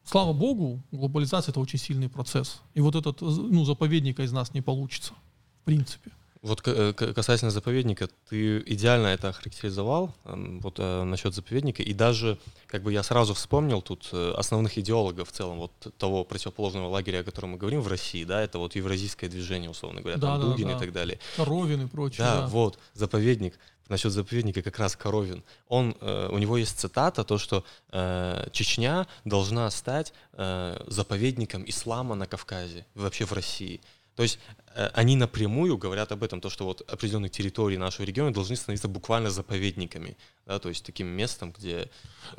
слава 0.09 0.33
богу, 0.33 0.81
глобализация 0.91 1.51
это 1.51 1.59
очень 1.59 1.79
сильный 1.79 2.09
процесс. 2.09 2.61
И 2.73 2.81
вот 2.81 2.95
этот 2.95 3.21
ну, 3.21 3.63
заповедника 3.63 4.23
из 4.23 4.31
нас 4.31 4.53
не 4.53 4.61
получится, 4.61 5.13
в 5.61 5.65
принципе. 5.65 6.11
Вот 6.41 6.61
э, 6.65 6.93
касательно 6.93 7.51
заповедника, 7.51 8.07
ты 8.29 8.59
идеально 8.59 9.07
это 9.07 9.27
охарактеризовал, 9.27 10.15
вот 10.23 10.79
э, 10.79 11.03
насчет 11.03 11.35
заповедника, 11.35 11.83
и 11.83 11.93
даже, 11.93 12.37
как 12.67 12.81
бы 12.81 12.93
я 12.93 13.03
сразу 13.03 13.33
вспомнил 13.33 13.81
тут 13.81 14.09
э, 14.13 14.33
основных 14.37 14.77
идеологов 14.77 15.27
в 15.27 15.31
целом 15.33 15.57
вот 15.57 15.73
того 15.97 16.23
противоположного 16.23 16.87
лагеря, 16.87 17.19
о 17.19 17.23
котором 17.23 17.51
мы 17.51 17.57
говорим 17.57 17.81
в 17.81 17.89
России, 17.89 18.23
да, 18.23 18.41
это 18.41 18.57
вот 18.57 18.75
евразийское 18.75 19.29
движение, 19.29 19.69
условно 19.69 19.99
говоря, 19.99 20.17
да, 20.17 20.27
там 20.27 20.39
да, 20.39 20.47
Дугин 20.47 20.69
да. 20.69 20.77
и 20.77 20.79
так 20.79 20.93
далее. 20.93 21.19
Коровин 21.35 21.81
и 21.81 21.87
прочее. 21.87 22.25
Да, 22.25 22.41
да, 22.41 22.47
вот, 22.47 22.79
заповедник, 22.93 23.59
насчет 23.89 24.11
заповедника 24.11 24.61
как 24.61 24.79
раз 24.79 24.95
Коровин, 24.95 25.43
он, 25.67 25.95
э, 26.01 26.29
у 26.31 26.37
него 26.37 26.57
есть 26.57 26.79
цитата, 26.79 27.23
то, 27.23 27.37
что 27.37 27.63
э, 27.91 28.47
Чечня 28.51 29.07
должна 29.25 29.69
стать 29.71 30.13
э, 30.33 30.83
заповедником 30.87 31.63
ислама 31.67 32.15
на 32.15 32.25
Кавказе, 32.25 32.85
вообще 32.95 33.25
в 33.25 33.33
России. 33.33 33.81
То 34.15 34.23
есть 34.23 34.39
э, 34.75 34.89
они 34.93 35.15
напрямую 35.15 35.77
говорят 35.77 36.11
об 36.11 36.23
этом, 36.23 36.41
то, 36.41 36.49
что 36.49 36.65
вот 36.65 36.81
определенные 36.91 37.29
территории 37.29 37.77
нашего 37.77 38.05
региона 38.05 38.33
должны 38.33 38.55
становиться 38.55 38.87
буквально 38.87 39.29
заповедниками, 39.29 40.17
да, 40.45 40.59
то 40.59 40.69
есть 40.69 40.85
таким 40.85 41.07
местом, 41.07 41.53
где... 41.57 41.89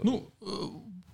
Ну, 0.02 0.30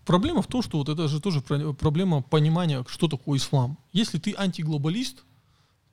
проблема 0.04 0.42
в 0.42 0.46
том, 0.46 0.62
что 0.62 0.78
вот 0.78 0.88
это 0.88 1.08
же 1.08 1.20
тоже 1.20 1.40
проблема 1.40 2.22
понимания, 2.22 2.84
что 2.88 3.08
такое 3.08 3.38
ислам. 3.38 3.78
Если 3.92 4.18
ты 4.18 4.34
антиглобалист, 4.36 5.24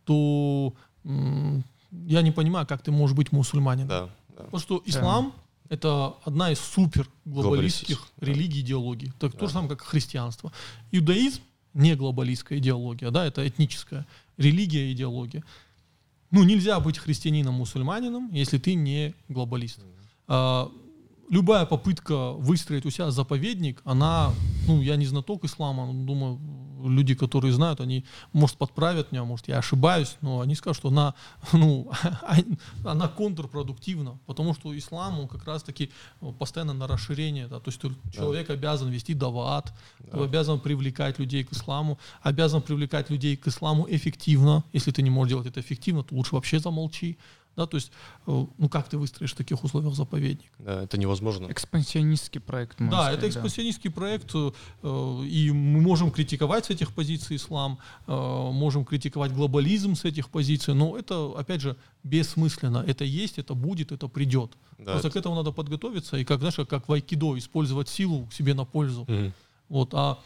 то 0.06 0.74
я 1.04 2.22
не 2.22 2.32
понимаю, 2.32 2.66
как 2.66 2.82
ты 2.82 2.92
можешь 2.92 3.16
быть 3.16 3.32
мусульманином. 3.32 3.88
Да. 3.88 4.10
Потому 4.38 4.60
что 4.60 4.82
ислам 4.86 5.34
да. 5.70 5.76
это 5.76 6.16
одна 6.24 6.52
из 6.52 6.60
супер 6.60 7.10
глобалистских 7.26 8.08
религий, 8.20 8.62
идеологий. 8.62 9.12
Так 9.20 9.34
да. 9.34 9.40
то 9.40 9.48
же 9.48 9.54
самое, 9.54 9.70
как 9.70 9.82
христианство. 9.82 10.52
Иудаизм 10.92 11.42
не 11.74 11.96
глобалистская 11.96 12.60
идеология, 12.60 13.10
да, 13.10 13.26
это 13.26 13.48
этническая 13.48 14.06
религия, 14.38 14.92
идеология. 14.92 15.44
Ну, 16.32 16.44
нельзя 16.44 16.80
быть 16.80 16.98
христианином, 16.98 17.56
мусульманином, 17.56 18.32
если 18.32 18.58
ты 18.58 18.74
не 18.74 19.14
глобалист. 19.28 19.80
Mm-hmm 20.28 20.72
любая 21.34 21.66
попытка 21.66 22.32
выстроить 22.34 22.86
у 22.86 22.90
себя 22.90 23.12
заповедник, 23.12 23.82
она, 23.86 24.32
ну, 24.68 24.82
я 24.82 24.96
не 24.96 25.06
знаток 25.06 25.44
ислама, 25.46 25.92
но 25.92 26.06
думаю, 26.06 26.40
люди, 26.90 27.16
которые 27.16 27.54
знают, 27.54 27.82
они, 27.82 28.06
может, 28.34 28.58
подправят 28.58 29.12
меня, 29.12 29.24
может, 29.24 29.48
я 29.48 29.60
ошибаюсь, 29.60 30.18
но 30.22 30.42
они 30.42 30.56
скажут, 30.56 30.78
что 30.78 30.90
она, 30.90 31.14
ну, 31.54 31.92
она 32.86 33.08
контрпродуктивна, 33.08 34.20
потому 34.26 34.54
что 34.54 34.78
ислам, 34.78 35.20
он 35.20 35.28
как 35.28 35.46
раз-таки 35.46 35.92
постоянно 36.40 36.74
на 36.74 36.88
расширение, 36.88 37.48
да, 37.48 37.60
то 37.60 37.70
есть 37.70 37.82
человек 38.14 38.48
да. 38.48 38.54
обязан 38.54 38.90
вести 38.90 39.14
дават, 39.14 39.74
да. 40.00 40.24
обязан 40.24 40.60
привлекать 40.60 41.20
людей 41.20 41.44
к 41.44 41.54
исламу, 41.54 41.98
обязан 42.22 42.62
привлекать 42.62 43.10
людей 43.10 43.36
к 43.36 43.48
исламу 43.48 43.88
эффективно, 43.90 44.64
если 44.74 44.92
ты 44.92 45.02
не 45.02 45.10
можешь 45.10 45.30
делать 45.30 45.48
это 45.48 45.60
эффективно, 45.60 46.04
то 46.04 46.16
лучше 46.16 46.36
вообще 46.36 46.60
замолчи, 46.60 47.18
да, 47.56 47.68
то 47.68 47.78
есть, 47.78 47.92
э, 48.26 48.46
ну 48.58 48.70
как 48.70 48.90
ты 48.90 48.98
выстроишь 48.98 49.34
в 49.34 49.36
таких 49.36 49.64
условиях 49.64 49.94
заповедник? 49.94 50.52
Да, 50.60 50.84
это 50.84 50.98
невозможно. 50.98 51.52
Экспансионистский 51.52 52.42
проект. 52.42 52.78
Да, 52.80 52.86
сказать, 52.88 53.18
это 53.18 53.30
экспансионистский 53.30 53.90
да. 53.90 53.96
проект, 53.96 54.32
э, 54.34 54.52
и 55.26 55.52
мы 55.52 55.82
можем 55.82 56.12
критиковать 56.12 56.66
с 56.66 56.70
этих 56.72 56.94
позиций 56.94 57.36
ислам, 57.36 57.78
э, 58.08 58.12
можем 58.12 58.86
критиковать 58.86 59.34
глобализм 59.34 59.96
с 59.96 60.06
этих 60.06 60.30
позиций, 60.30 60.74
но 60.74 60.98
это, 60.98 61.32
опять 61.38 61.62
же, 61.62 61.76
бессмысленно. 62.04 62.84
Это 62.88 63.04
есть, 63.04 63.38
это 63.38 63.54
будет, 63.54 63.92
это 63.92 64.08
придет. 64.08 64.52
Да, 64.80 64.94
Просто 64.94 65.10
это... 65.10 65.14
к 65.14 65.16
этому 65.18 65.36
надо 65.36 65.52
подготовиться, 65.52 66.18
и 66.18 66.24
как, 66.24 66.40
знаешь, 66.40 66.56
как 66.68 66.88
в 66.88 66.92
айкидо, 66.92 67.38
использовать 67.38 67.88
силу 67.88 68.28
себе 68.32 68.54
на 68.54 68.66
пользу. 68.66 69.02
Угу. 69.04 69.32
Вот, 69.70 69.94
а 69.94 70.20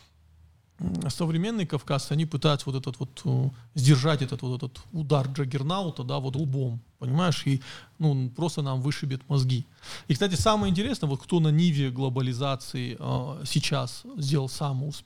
современные 1.10 1.65
кавказцы, 1.65 2.12
они 2.12 2.25
пытаются 2.25 2.69
вот 2.69 2.75
этот 2.75 3.00
вот, 3.00 3.22
э, 3.25 3.50
сдержать 3.75 4.22
этот 4.22 4.41
вот 4.41 4.57
этот 4.63 4.79
удар 4.91 5.27
Джаггернаута, 5.27 6.03
да, 6.03 6.19
вот 6.19 6.36
лбом, 6.36 6.79
понимаешь, 7.00 7.46
и, 7.46 7.62
ну, 8.00 8.29
просто 8.29 8.62
нам 8.62 8.81
вышибет 8.81 9.27
мозги. 9.29 9.65
И, 10.07 10.13
кстати, 10.13 10.36
самое 10.36 10.72
интересное, 10.72 11.10
вот 11.10 11.22
кто 11.22 11.39
на 11.39 11.50
ниве 11.50 11.89
глобализации 11.89 12.96
э, 13.00 13.43
сейчас 13.46 14.03
сделал 14.17 14.50
самые 14.50 14.91
усп- 14.91 15.05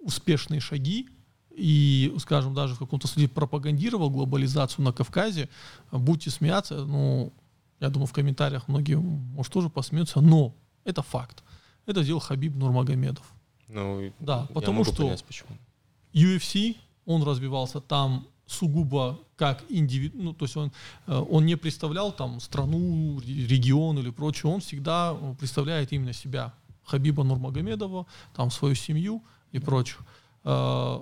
успешные 0.00 0.60
шаги, 0.60 1.08
и, 1.50 2.14
скажем, 2.18 2.54
даже 2.54 2.74
в 2.74 2.78
каком-то 2.78 3.06
смысле 3.08 3.28
пропагандировал 3.28 4.08
глобализацию 4.08 4.84
на 4.84 4.92
Кавказе, 4.92 5.48
будьте 5.90 6.30
смеяться, 6.30 6.84
ну, 6.84 7.32
я 7.80 7.90
думаю, 7.90 8.06
в 8.06 8.12
комментариях 8.12 8.68
многие, 8.68 8.94
может, 8.94 9.52
тоже 9.52 9.68
посмеются, 9.68 10.20
но 10.20 10.54
это 10.84 11.02
факт. 11.02 11.42
Это 11.84 12.02
сделал 12.02 12.20
Хабиб 12.20 12.54
Нурмагомедов. 12.54 13.26
Ну, 13.72 14.12
да, 14.20 14.46
потому 14.52 14.84
что 14.84 14.96
понять, 14.96 15.24
почему. 15.24 15.50
UFC, 16.12 16.76
он 17.06 17.22
развивался 17.22 17.80
там 17.80 18.26
сугубо 18.46 19.18
как 19.36 19.64
индивид, 19.68 20.14
ну, 20.14 20.34
то 20.34 20.44
есть 20.44 20.56
он, 20.56 20.72
э, 21.06 21.18
он 21.30 21.46
не 21.46 21.56
представлял 21.56 22.12
там 22.12 22.38
страну, 22.40 23.18
регион 23.20 23.98
или 23.98 24.10
прочее, 24.10 24.52
он 24.52 24.60
всегда 24.60 25.16
э, 25.18 25.34
представляет 25.38 25.92
именно 25.92 26.12
себя, 26.12 26.52
Хабиба 26.84 27.24
Нурмагомедова, 27.24 28.06
там 28.34 28.50
свою 28.50 28.74
семью 28.74 29.22
и 29.52 29.58
прочее. 29.58 29.98
Э, 30.44 31.00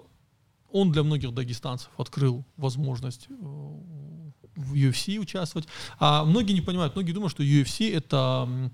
он 0.73 0.93
для 0.93 1.03
многих 1.03 1.35
дагестанцев 1.35 1.91
открыл 1.97 2.45
возможность 2.57 3.27
в 3.29 4.75
UFC 4.75 5.19
участвовать. 5.19 5.67
А 5.99 6.25
многие 6.25 6.53
не 6.53 6.61
понимают, 6.61 6.95
многие 6.95 7.13
думают, 7.13 7.33
что 7.33 7.43
UFC 7.43 7.93
это 7.93 8.71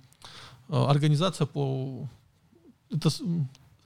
организация 0.68 1.46
по 1.46 2.06
это 2.90 3.08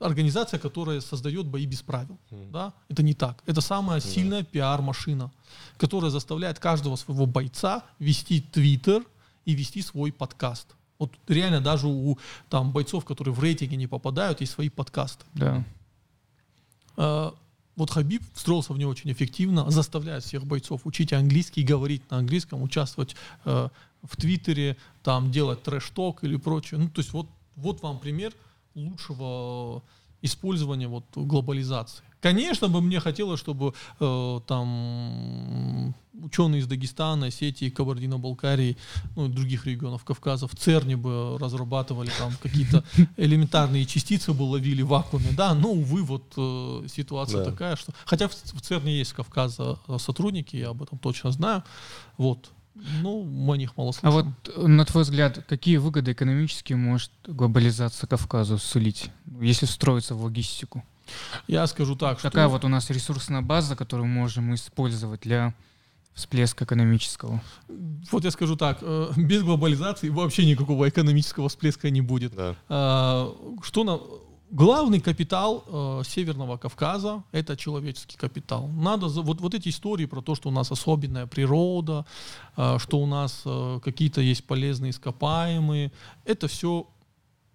организация, 0.01 0.59
которая 0.59 0.99
создает 1.01 1.45
бои 1.45 1.65
без 1.65 1.81
правил. 1.81 2.17
Mm. 2.31 2.51
Да? 2.51 2.73
Это 2.89 3.03
не 3.03 3.13
так. 3.13 3.41
Это 3.45 3.61
самая 3.61 3.99
mm. 3.99 4.13
сильная 4.13 4.43
пиар-машина, 4.43 5.31
которая 5.77 6.11
заставляет 6.11 6.59
каждого 6.59 6.95
своего 6.95 7.25
бойца 7.25 7.83
вести 7.99 8.41
твиттер 8.41 9.05
и 9.45 9.53
вести 9.53 9.81
свой 9.81 10.11
подкаст. 10.11 10.75
Вот 10.99 11.11
реально 11.27 11.61
даже 11.61 11.87
у 11.87 12.17
там, 12.49 12.71
бойцов, 12.71 13.05
которые 13.05 13.33
в 13.33 13.39
рейтинге 13.39 13.77
не 13.77 13.87
попадают, 13.87 14.41
есть 14.41 14.53
свои 14.53 14.69
подкасты. 14.69 15.25
Да. 15.33 15.63
А, 16.97 17.33
вот 17.75 17.89
Хабиб 17.89 18.21
встроился 18.33 18.73
в 18.73 18.77
него 18.77 18.91
очень 18.91 19.11
эффективно, 19.11 19.69
заставляет 19.71 20.23
всех 20.23 20.45
бойцов 20.45 20.81
учить 20.85 21.13
английский, 21.13 21.63
говорить 21.63 22.09
на 22.11 22.17
английском, 22.17 22.61
участвовать 22.61 23.15
э, 23.45 23.69
в 24.03 24.15
Твиттере, 24.17 24.77
там 25.01 25.31
делать 25.31 25.63
трэш-ток 25.63 26.23
или 26.23 26.35
прочее. 26.35 26.79
Ну, 26.79 26.89
то 26.89 26.99
есть 26.99 27.13
вот, 27.13 27.27
вот 27.55 27.81
вам 27.81 27.99
пример– 27.99 28.33
лучшего 28.75 29.83
использования 30.21 30.87
вот 30.87 31.05
глобализации. 31.15 32.03
Конечно 32.21 32.67
бы 32.67 32.81
мне 32.81 32.99
хотелось, 32.99 33.39
чтобы 33.39 33.73
э, 33.99 34.39
там 34.45 35.95
ученые 36.13 36.61
из 36.61 36.67
Дагестана, 36.67 37.27
Осетии, 37.27 37.69
Кабардино-Балкарии, 37.69 38.77
ну 39.15 39.25
и 39.25 39.29
других 39.29 39.65
регионов 39.65 40.03
Кавказа 40.03 40.47
в 40.47 40.55
ЦЕРНе 40.55 40.97
бы 40.97 41.39
разрабатывали 41.39 42.11
там 42.19 42.33
какие-то 42.41 42.83
элементарные 43.17 43.87
частицы 43.87 44.33
бы 44.33 44.43
ловили 44.43 44.83
в 44.83 44.89
вакууме, 44.89 45.31
да, 45.35 45.55
но, 45.55 45.71
увы, 45.71 46.03
вот 46.03 46.33
э, 46.37 46.87
ситуация 46.87 47.43
да. 47.43 47.51
такая, 47.51 47.75
что... 47.75 47.91
Хотя 48.05 48.27
в, 48.27 48.33
в 48.33 48.61
ЦЕРНе 48.61 48.99
есть 48.99 49.13
Кавказа 49.13 49.79
э, 49.87 49.97
сотрудники, 49.97 50.55
я 50.55 50.69
об 50.69 50.83
этом 50.83 50.99
точно 50.99 51.31
знаю, 51.31 51.63
вот, 52.17 52.51
ну, 52.75 53.23
мы 53.23 53.55
о 53.55 53.57
них 53.57 53.75
мало 53.77 53.91
слышим. 53.91 54.07
А 54.07 54.11
вот, 54.11 54.25
э, 54.55 54.67
на 54.67 54.85
твой 54.85 55.03
взгляд, 55.03 55.43
какие 55.47 55.77
выгоды 55.77 56.13
экономические 56.13 56.77
может 56.77 57.11
глобализация 57.27 58.07
Кавказу 58.07 58.57
сулить, 58.57 59.11
если 59.39 59.65
встроиться 59.65 60.15
в 60.15 60.23
логистику? 60.23 60.83
Я 61.47 61.67
скажу 61.67 61.95
так, 61.95 62.19
что... 62.19 62.29
Такая 62.29 62.47
вот 62.47 62.63
у 62.63 62.67
нас 62.69 62.89
ресурсная 62.89 63.41
база, 63.41 63.75
которую 63.75 64.07
мы 64.07 64.21
можем 64.21 64.55
использовать 64.55 65.21
для 65.21 65.53
всплеска 66.13 66.65
экономического. 66.65 67.41
Вот 68.11 68.23
я 68.23 68.31
скажу 68.31 68.55
так, 68.55 68.79
э, 68.81 69.11
без 69.17 69.43
глобализации 69.43 70.09
вообще 70.09 70.45
никакого 70.45 70.87
экономического 70.87 71.49
всплеска 71.49 71.89
не 71.89 72.01
будет. 72.01 72.35
Да. 72.35 72.55
А, 72.69 73.35
что 73.63 73.83
на... 73.83 73.99
Главный 74.53 74.99
капитал 74.99 75.63
э, 75.65 76.01
Северного 76.05 76.57
Кавказа– 76.57 77.23
это 77.31 77.55
человеческий 77.55 78.17
капитал. 78.17 78.67
Надо 78.67 79.07
вот, 79.07 79.39
вот 79.39 79.53
эти 79.53 79.69
истории 79.69 80.05
про 80.05 80.21
то, 80.21 80.35
что 80.35 80.49
у 80.49 80.51
нас 80.51 80.69
особенная 80.69 81.25
природа, 81.25 82.05
э, 82.57 82.77
что 82.77 82.99
у 82.99 83.05
нас 83.05 83.43
э, 83.45 83.79
какие-то 83.81 84.19
есть 84.19 84.43
полезные 84.45 84.89
ископаемые, 84.89 85.93
это 86.25 86.49
все 86.49 86.85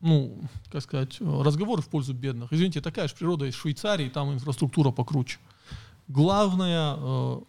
ну, 0.00 0.40
как 0.70 0.82
сказать, 0.82 1.18
разговоры 1.20 1.82
в 1.82 1.88
пользу 1.88 2.14
бедных. 2.14 2.50
Извините, 2.52 2.80
такая 2.80 3.08
же 3.08 3.14
природа 3.14 3.44
из 3.44 3.54
Швейцарии, 3.54 4.08
там 4.08 4.32
инфраструктура 4.32 4.90
покруче. 4.90 5.38
Главная 6.08 6.96
э, 6.96 7.40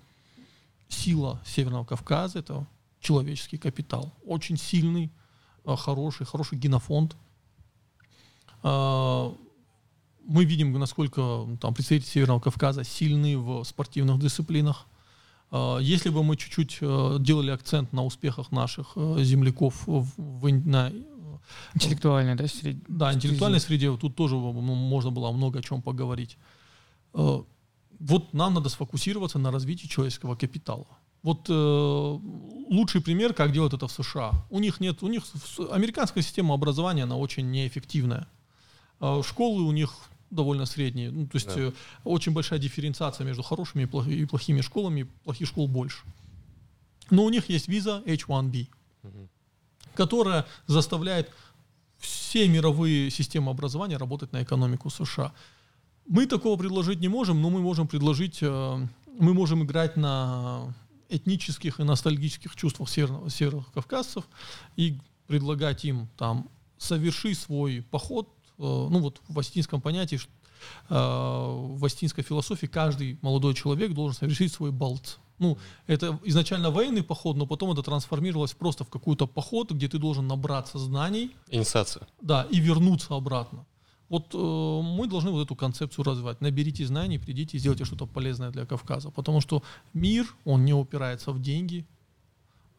сила 0.89 1.42
Северного 1.46 1.86
Кавказа– 1.86 2.39
это 2.39 2.68
человеческий 3.00 3.58
капитал. 3.58 4.12
Очень 4.25 4.58
сильный, 4.58 5.10
э, 5.63 5.75
хороший, 5.77 6.25
хороший 6.25 6.58
генофонд. 6.58 7.16
Э, 8.64 9.32
мы 10.26 10.46
видим, 10.46 10.74
насколько 10.74 11.48
там, 11.62 11.74
представители 11.74 12.08
Северного 12.08 12.40
Кавказа 12.40 12.84
сильны 12.84 13.38
в 13.38 13.64
спортивных 13.64 14.20
дисциплинах. 14.20 14.86
Э, 15.52 15.80
если 15.82 16.10
бы 16.10 16.24
мы 16.24 16.38
чуть-чуть 16.38 16.78
э, 16.82 17.18
делали 17.20 17.52
акцент 17.52 17.94
на 17.94 18.04
успехах 18.04 18.52
наших 18.52 18.94
э, 18.96 19.24
земляков 19.24 19.84
в, 19.86 20.50
на 20.66 20.92
Интеллектуальной, 21.74 22.36
да, 22.36 22.48
среде? 22.48 22.82
Да, 22.88 23.14
интеллектуальной 23.14 23.60
среде. 23.60 23.96
Тут 23.98 24.16
тоже 24.16 24.36
можно 24.36 25.12
было 25.12 25.32
много 25.32 25.60
о 25.60 25.62
чем 25.62 25.82
поговорить. 25.82 26.38
Э, 27.14 27.42
вот 28.00 28.34
нам 28.34 28.54
надо 28.54 28.70
сфокусироваться 28.70 29.40
на 29.40 29.52
развитии 29.52 29.88
человеческого 29.88 30.36
капитала. 30.36 30.88
Вот 31.24 31.50
э, 31.50 32.20
лучший 32.70 33.02
пример, 33.02 33.34
как 33.34 33.52
делают 33.52 33.74
это 33.74 33.88
в 33.88 33.92
США. 33.92 34.32
У 34.50 34.60
них 34.60 34.80
нет, 34.80 35.02
у 35.04 35.08
них 35.08 35.24
американская 35.72 36.24
система 36.24 36.54
образования, 36.54 37.04
она 37.04 37.18
очень 37.18 37.50
неэффективная. 37.50 38.28
Э, 39.00 39.22
школы 39.25 39.63
у 39.63 39.72
них 39.72 39.94
довольно 40.30 40.66
средние. 40.66 41.12
Ну, 41.12 41.27
то 41.27 41.36
есть 41.36 41.48
да. 41.48 41.56
э, 41.58 41.72
очень 42.04 42.34
большая 42.34 42.60
дифференциация 42.60 43.25
между 43.25 43.44
хорошими 43.44 43.84
и, 43.84 43.86
плохи, 43.86 44.10
и 44.10 44.25
плохими 44.25 44.62
школами, 44.62 45.04
плохих 45.24 45.48
школ 45.48 45.68
больше. 45.68 46.00
Но 47.10 47.24
у 47.24 47.30
них 47.30 47.50
есть 47.50 47.68
виза 47.68 48.04
H1B. 48.06 48.68
Угу 49.04 49.30
которая 49.98 50.46
заставляет 50.68 51.32
все 51.98 52.48
мировые 52.48 53.10
системы 53.10 53.51
образования 53.51 53.98
работать 53.98 54.32
на 54.32 54.44
экономику 54.44 54.89
США. 54.89 55.34
Мы 56.08 56.27
такого 56.27 56.58
предложить 56.58 57.01
не 57.01 57.08
можем, 57.08 57.42
но 57.42 57.50
мы 57.50 57.60
можем 57.62 57.88
предложить, 57.88 58.38
э, 58.42 58.88
мы 59.20 59.34
можем 59.34 59.63
играть 59.63 59.98
на 59.98 60.74
этнических 61.10 61.80
и 61.80 61.84
ностальгических 61.84 62.56
чувствах 62.56 62.89
северных, 62.89 63.34
северных 63.34 63.72
кавказцев 63.72 64.24
и 64.75 65.00
предлагать 65.25 65.83
им 65.83 66.07
там 66.16 66.50
соверши 66.77 67.33
свой 67.33 67.81
поход, 67.81 68.29
ну 68.63 69.00
вот 69.00 69.22
в 69.27 69.39
астинском 69.39 69.81
понятии, 69.81 70.20
э, 70.89 70.93
в 70.93 71.85
астинской 71.85 72.24
философии 72.24 72.67
каждый 72.67 73.17
молодой 73.22 73.53
человек 73.53 73.93
должен 73.93 74.17
совершить 74.17 74.53
свой 74.53 74.72
балт, 74.72 75.20
ну, 75.39 75.57
это 75.85 76.20
изначально 76.25 76.72
военный 76.72 77.03
поход, 77.03 77.37
но 77.37 77.46
потом 77.46 77.72
это 77.72 77.83
трансформировалось 77.83 78.53
просто 78.53 78.83
в 78.83 78.89
какой-то 78.89 79.27
поход, 79.27 79.72
где 79.72 79.87
ты 79.87 80.00
должен 80.00 80.27
набраться 80.27 80.79
знаний. 80.79 81.35
Инициация. 81.51 82.07
Да, 82.22 82.48
и 82.50 82.59
вернуться 82.59 83.15
обратно. 83.15 83.65
Вот 84.09 84.33
э, 84.33 84.37
мы 84.37 85.07
должны 85.07 85.31
вот 85.31 85.46
эту 85.46 85.55
концепцию 85.55 86.05
развивать. 86.05 86.41
Наберите 86.41 86.85
знаний, 86.85 87.20
придите 87.20 87.57
и 87.57 87.59
сделайте 87.59 87.85
что-то 87.85 88.07
полезное 88.07 88.51
для 88.51 88.65
Кавказа. 88.65 89.11
Потому 89.11 89.41
что 89.41 89.61
мир, 89.93 90.25
он 90.46 90.65
не 90.65 90.74
упирается 90.74 91.31
в 91.31 91.41
деньги. 91.41 91.85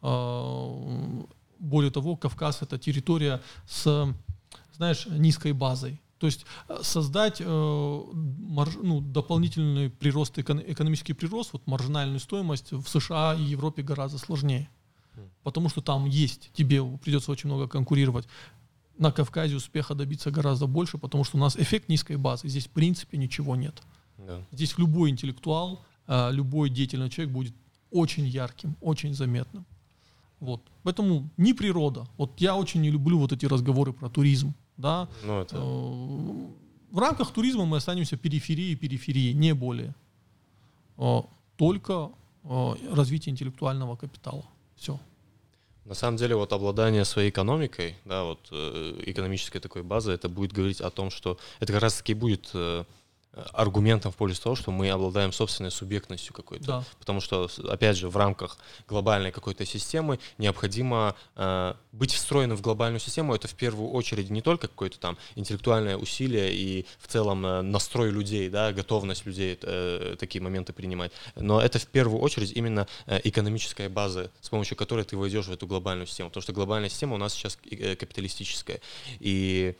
Э, 0.01 1.23
более 1.59 1.91
того, 1.91 2.15
Кавказ 2.15 2.61
это 2.61 2.77
территория 2.77 3.41
с, 3.67 4.13
знаешь, 4.79 5.07
низкой 5.07 5.51
базой. 5.51 5.99
То 6.19 6.27
есть 6.27 6.45
э, 6.69 6.79
создать 6.83 7.41
э, 7.41 8.03
марж, 8.13 8.77
ну, 8.81 9.01
дополнительный 9.01 9.89
прирост, 9.89 10.39
экономический 10.39 11.11
прирост, 11.11 11.51
вот 11.51 11.67
маржинальную 11.67 12.21
стоимость 12.21 12.71
в 12.71 12.87
США 12.87 13.35
и 13.35 13.43
Европе 13.43 13.83
гораздо 13.83 14.17
сложнее. 14.17 14.69
Потому 15.43 15.67
что 15.67 15.81
там 15.81 16.05
есть, 16.05 16.49
тебе 16.53 16.81
придется 17.03 17.31
очень 17.31 17.49
много 17.49 17.67
конкурировать. 17.67 18.25
На 18.97 19.11
Кавказе 19.11 19.57
успеха 19.57 19.95
добиться 19.95 20.31
гораздо 20.31 20.65
больше, 20.65 20.97
потому 20.97 21.25
что 21.25 21.35
у 21.37 21.39
нас 21.41 21.57
эффект 21.57 21.89
низкой 21.89 22.15
базы. 22.15 22.47
Здесь 22.47 22.67
в 22.67 22.71
принципе 22.71 23.17
ничего 23.17 23.57
нет. 23.57 23.81
Да. 24.17 24.41
Здесь 24.51 24.77
любой 24.77 25.09
интеллектуал, 25.09 25.83
э, 26.07 26.31
любой 26.31 26.69
деятельный 26.69 27.09
человек 27.09 27.33
будет 27.33 27.53
очень 27.91 28.25
ярким, 28.25 28.77
очень 28.79 29.13
заметным. 29.13 29.65
Вот. 30.39 30.61
Поэтому 30.83 31.29
не 31.35 31.53
природа. 31.53 32.07
Вот 32.17 32.39
я 32.39 32.55
очень 32.55 32.79
не 32.81 32.91
люблю 32.91 33.19
вот 33.19 33.33
эти 33.33 33.45
разговоры 33.45 33.91
про 33.91 34.09
туризм 34.09 34.53
да. 34.79 35.09
Ну, 35.23 35.41
это... 35.41 35.57
Э, 35.57 35.59
в 36.91 36.99
рамках 36.99 37.31
туризма 37.31 37.65
мы 37.65 37.77
останемся 37.77 38.17
периферией 38.17 38.75
периферии, 38.75 39.33
не 39.33 39.53
более. 39.53 39.93
Э, 40.97 41.21
только 41.57 42.11
э, 42.43 42.73
развитие 42.95 43.33
интеллектуального 43.33 43.97
капитала. 43.97 44.45
Все. 44.77 44.97
На 45.83 45.95
самом 45.95 46.17
деле, 46.17 46.35
вот 46.35 46.53
обладание 46.53 47.03
своей 47.03 47.29
экономикой, 47.29 47.95
да, 48.05 48.23
вот 48.23 48.51
экономической 48.51 49.59
такой 49.59 49.81
базой, 49.81 50.15
это 50.15 50.29
будет 50.29 50.53
говорить 50.53 50.81
о 50.81 50.89
том, 50.91 51.09
что 51.09 51.37
это 51.59 51.73
как 51.73 51.81
раз-таки 51.81 52.13
будет 52.13 52.53
аргументом 53.53 54.11
в 54.11 54.15
пользу 54.15 54.41
того, 54.41 54.55
что 54.55 54.71
мы 54.71 54.89
обладаем 54.89 55.31
собственной 55.31 55.71
субъектностью 55.71 56.33
какой-то. 56.33 56.65
Да. 56.65 56.83
Потому 56.99 57.21
что, 57.21 57.49
опять 57.67 57.97
же, 57.97 58.09
в 58.09 58.17
рамках 58.17 58.57
глобальной 58.87 59.31
какой-то 59.31 59.65
системы 59.65 60.19
необходимо 60.37 61.15
э, 61.35 61.73
быть 61.91 62.11
встроенным 62.11 62.57
в 62.57 62.61
глобальную 62.61 62.99
систему. 62.99 63.35
Это 63.35 63.47
в 63.47 63.53
первую 63.53 63.91
очередь 63.91 64.29
не 64.29 64.41
только 64.41 64.67
какое-то 64.67 64.99
там 64.99 65.17
интеллектуальное 65.35 65.95
усилие 65.97 66.53
и 66.53 66.85
в 66.99 67.07
целом 67.07 67.45
э, 67.45 67.61
настрой 67.61 68.09
людей, 68.09 68.49
да, 68.49 68.73
готовность 68.73 69.25
людей 69.25 69.57
э, 69.61 70.15
такие 70.19 70.41
моменты 70.41 70.73
принимать. 70.73 71.11
Но 71.35 71.61
это 71.61 71.77
в 71.79 71.87
первую 71.87 72.21
очередь 72.21 72.51
именно 72.53 72.87
э, 73.05 73.19
экономическая 73.23 73.89
база, 73.89 74.31
с 74.41 74.49
помощью 74.49 74.75
которой 74.75 75.05
ты 75.05 75.15
войдешь 75.15 75.45
в 75.45 75.51
эту 75.51 75.67
глобальную 75.67 76.07
систему. 76.07 76.29
Потому 76.29 76.41
что 76.41 76.53
глобальная 76.53 76.89
система 76.89 77.15
у 77.15 77.17
нас 77.17 77.33
сейчас 77.33 77.57
э, 77.69 77.95
капиталистическая. 77.95 78.81
И 79.19 79.75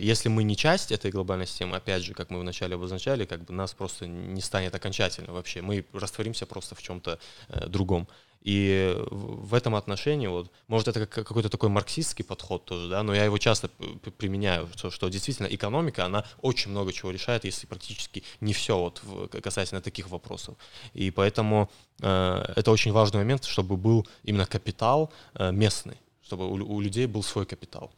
если 0.00 0.28
мы 0.28 0.42
не 0.42 0.56
часть 0.56 0.92
этой 0.92 1.10
глобальной 1.10 1.46
системы, 1.46 1.76
опять 1.76 2.02
же, 2.02 2.14
как 2.14 2.30
мы 2.30 2.40
вначале 2.40 2.74
обозначали, 2.74 3.24
как 3.24 3.44
бы 3.44 3.52
нас 3.52 3.72
просто 3.72 4.06
не 4.06 4.40
станет 4.40 4.74
окончательно 4.74 5.32
вообще. 5.32 5.62
Мы 5.62 5.84
растворимся 5.92 6.46
просто 6.46 6.74
в 6.74 6.82
чем-то 6.82 7.18
э, 7.48 7.66
другом. 7.68 8.08
И 8.42 8.96
в 9.10 9.52
этом 9.54 9.74
отношении, 9.74 10.26
вот, 10.26 10.50
может, 10.66 10.88
это 10.88 11.06
какой-то 11.06 11.50
такой 11.50 11.68
марксистский 11.68 12.24
подход 12.24 12.64
тоже, 12.64 12.88
да, 12.88 13.02
но 13.02 13.14
я 13.14 13.24
его 13.24 13.36
часто 13.36 13.68
применяю, 14.16 14.66
что, 14.76 14.90
что 14.90 15.08
действительно 15.10 15.46
экономика, 15.46 16.06
она 16.06 16.24
очень 16.40 16.70
много 16.70 16.90
чего 16.92 17.10
решает, 17.10 17.44
если 17.44 17.66
практически 17.66 18.24
не 18.40 18.54
все 18.54 18.78
вот 18.78 19.02
касательно 19.42 19.82
таких 19.82 20.08
вопросов. 20.08 20.56
И 20.94 21.10
поэтому 21.10 21.70
э, 22.00 22.52
это 22.56 22.70
очень 22.70 22.92
важный 22.92 23.18
момент, 23.18 23.44
чтобы 23.44 23.76
был 23.76 24.08
именно 24.24 24.46
капитал 24.46 25.12
э, 25.34 25.52
местный, 25.52 25.98
чтобы 26.22 26.48
у, 26.48 26.54
у 26.54 26.80
людей 26.80 27.04
был 27.04 27.22
свой 27.22 27.44
капитал. 27.44 27.92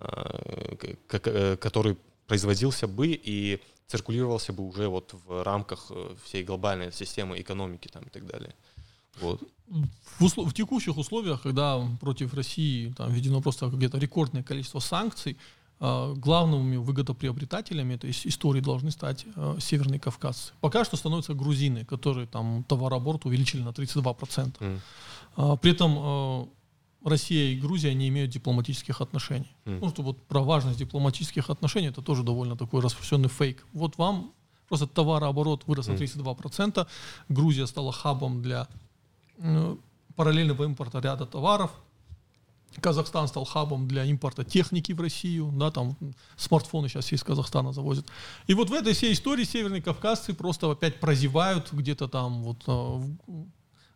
Э, 0.00 0.94
э, 1.10 1.56
который 1.56 1.96
производился 2.26 2.86
бы 2.86 3.08
и 3.08 3.60
циркулировался 3.86 4.52
бы 4.52 4.68
уже 4.68 4.86
вот 4.86 5.14
в 5.26 5.42
рамках 5.42 5.86
э, 5.90 6.14
всей 6.24 6.44
глобальной 6.44 6.92
системы 6.92 7.40
экономики 7.40 7.88
там 7.88 8.04
и 8.04 8.10
так 8.10 8.24
далее. 8.26 8.54
Вот. 9.20 9.42
В, 10.18 10.24
услов, 10.24 10.50
в 10.50 10.54
текущих 10.54 10.96
условиях, 10.96 11.42
когда 11.42 11.84
против 12.00 12.32
России 12.34 12.92
там, 12.96 13.12
введено 13.12 13.40
просто 13.40 13.66
где-то 13.66 13.98
рекордное 13.98 14.44
количество 14.44 14.78
санкций, 14.78 15.36
главными 15.80 16.76
выгодоприобретателями 16.76 17.94
этой 17.94 18.10
истории 18.10 18.60
должны 18.60 18.90
стать 18.90 19.26
Северный 19.60 20.00
Кавказ. 20.00 20.52
Пока 20.60 20.84
что 20.84 20.96
становятся 20.96 21.34
грузины, 21.34 21.84
которые 21.84 22.26
там 22.26 22.64
товарооборот 22.64 23.26
увеличили 23.26 23.62
на 23.62 23.68
32%. 23.68 24.80
Mm. 25.36 25.58
При 25.58 25.70
этом 25.70 26.48
Россия 27.04 27.52
и 27.52 27.56
Грузия 27.56 27.94
не 27.94 28.08
имеют 28.08 28.30
дипломатических 28.30 29.00
отношений. 29.00 29.54
Mm. 29.64 29.78
Ну, 29.80 29.88
что 29.90 30.02
вот 30.02 30.22
про 30.26 30.40
важность 30.40 30.78
дипломатических 30.78 31.50
отношений, 31.50 31.88
это 31.88 32.02
тоже 32.02 32.22
довольно 32.22 32.56
такой 32.56 32.82
распространенный 32.82 33.28
фейк. 33.28 33.64
Вот 33.72 33.98
вам 33.98 34.32
просто 34.68 34.86
товарооборот 34.86 35.64
вырос 35.66 35.88
на 35.88 35.92
32%, 35.92 36.86
Грузия 37.28 37.66
стала 37.66 37.92
хабом 37.92 38.42
для 38.42 38.68
э, 39.38 39.76
параллельного 40.14 40.64
импорта 40.64 41.00
ряда 41.00 41.26
товаров, 41.26 41.70
Казахстан 42.80 43.28
стал 43.28 43.44
хабом 43.44 43.88
для 43.88 44.04
импорта 44.04 44.44
техники 44.44 44.92
в 44.92 45.00
Россию, 45.00 45.50
да, 45.54 45.70
там 45.70 45.96
смартфоны 46.36 46.88
сейчас 46.88 47.12
из 47.12 47.22
Казахстана 47.22 47.72
завозят. 47.72 48.06
И 48.46 48.54
вот 48.54 48.70
в 48.70 48.72
этой 48.72 48.92
всей 48.92 49.12
истории 49.12 49.44
северные 49.44 49.82
кавказцы 49.82 50.34
просто 50.34 50.70
опять 50.70 51.00
прозевают 51.00 51.72
где-то 51.72 52.08
там 52.08 52.42
вот 52.42 52.62
э, 52.66 53.42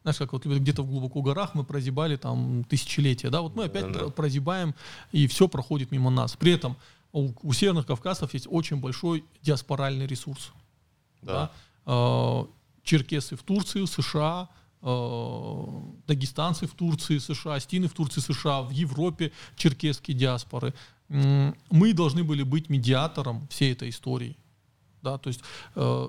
знаешь, 0.02 0.18
как 0.18 0.32
вот 0.32 0.44
где-то 0.44 0.82
в 0.82 0.88
глубоко 0.88 1.22
горах 1.22 1.54
мы 1.54 1.64
прозябали 1.64 2.16
там 2.16 2.64
тысячелетия, 2.64 3.30
да, 3.30 3.40
вот 3.40 3.54
мы 3.54 3.64
опять 3.64 3.92
Да-да. 3.92 4.08
прозябаем, 4.10 4.74
и 5.12 5.26
все 5.26 5.48
проходит 5.48 5.90
мимо 5.92 6.10
нас. 6.10 6.36
При 6.36 6.52
этом 6.52 6.76
у, 7.12 7.30
у 7.42 7.52
северных 7.52 7.86
кавказцев 7.86 8.34
есть 8.34 8.46
очень 8.50 8.76
большой 8.76 9.24
диаспоральный 9.42 10.06
ресурс. 10.06 10.52
Да. 11.22 11.32
Да? 11.32 11.52
Э, 11.86 12.46
черкесы 12.82 13.36
в 13.36 13.42
Турции, 13.42 13.84
США, 13.84 14.48
э, 14.82 15.64
дагестанцы 16.06 16.66
в 16.66 16.74
Турции, 16.74 17.18
США, 17.18 17.60
стины 17.60 17.88
в 17.88 17.92
Турции, 17.92 18.20
США, 18.20 18.62
в 18.62 18.70
Европе 18.70 19.32
черкесские 19.56 20.16
диаспоры. 20.16 20.74
Мы 21.08 21.92
должны 21.92 22.24
были 22.24 22.42
быть 22.42 22.70
медиатором 22.70 23.46
всей 23.48 23.72
этой 23.72 23.90
истории. 23.90 24.36
Да? 25.02 25.18
То 25.18 25.28
есть 25.28 25.40
э, 25.74 26.08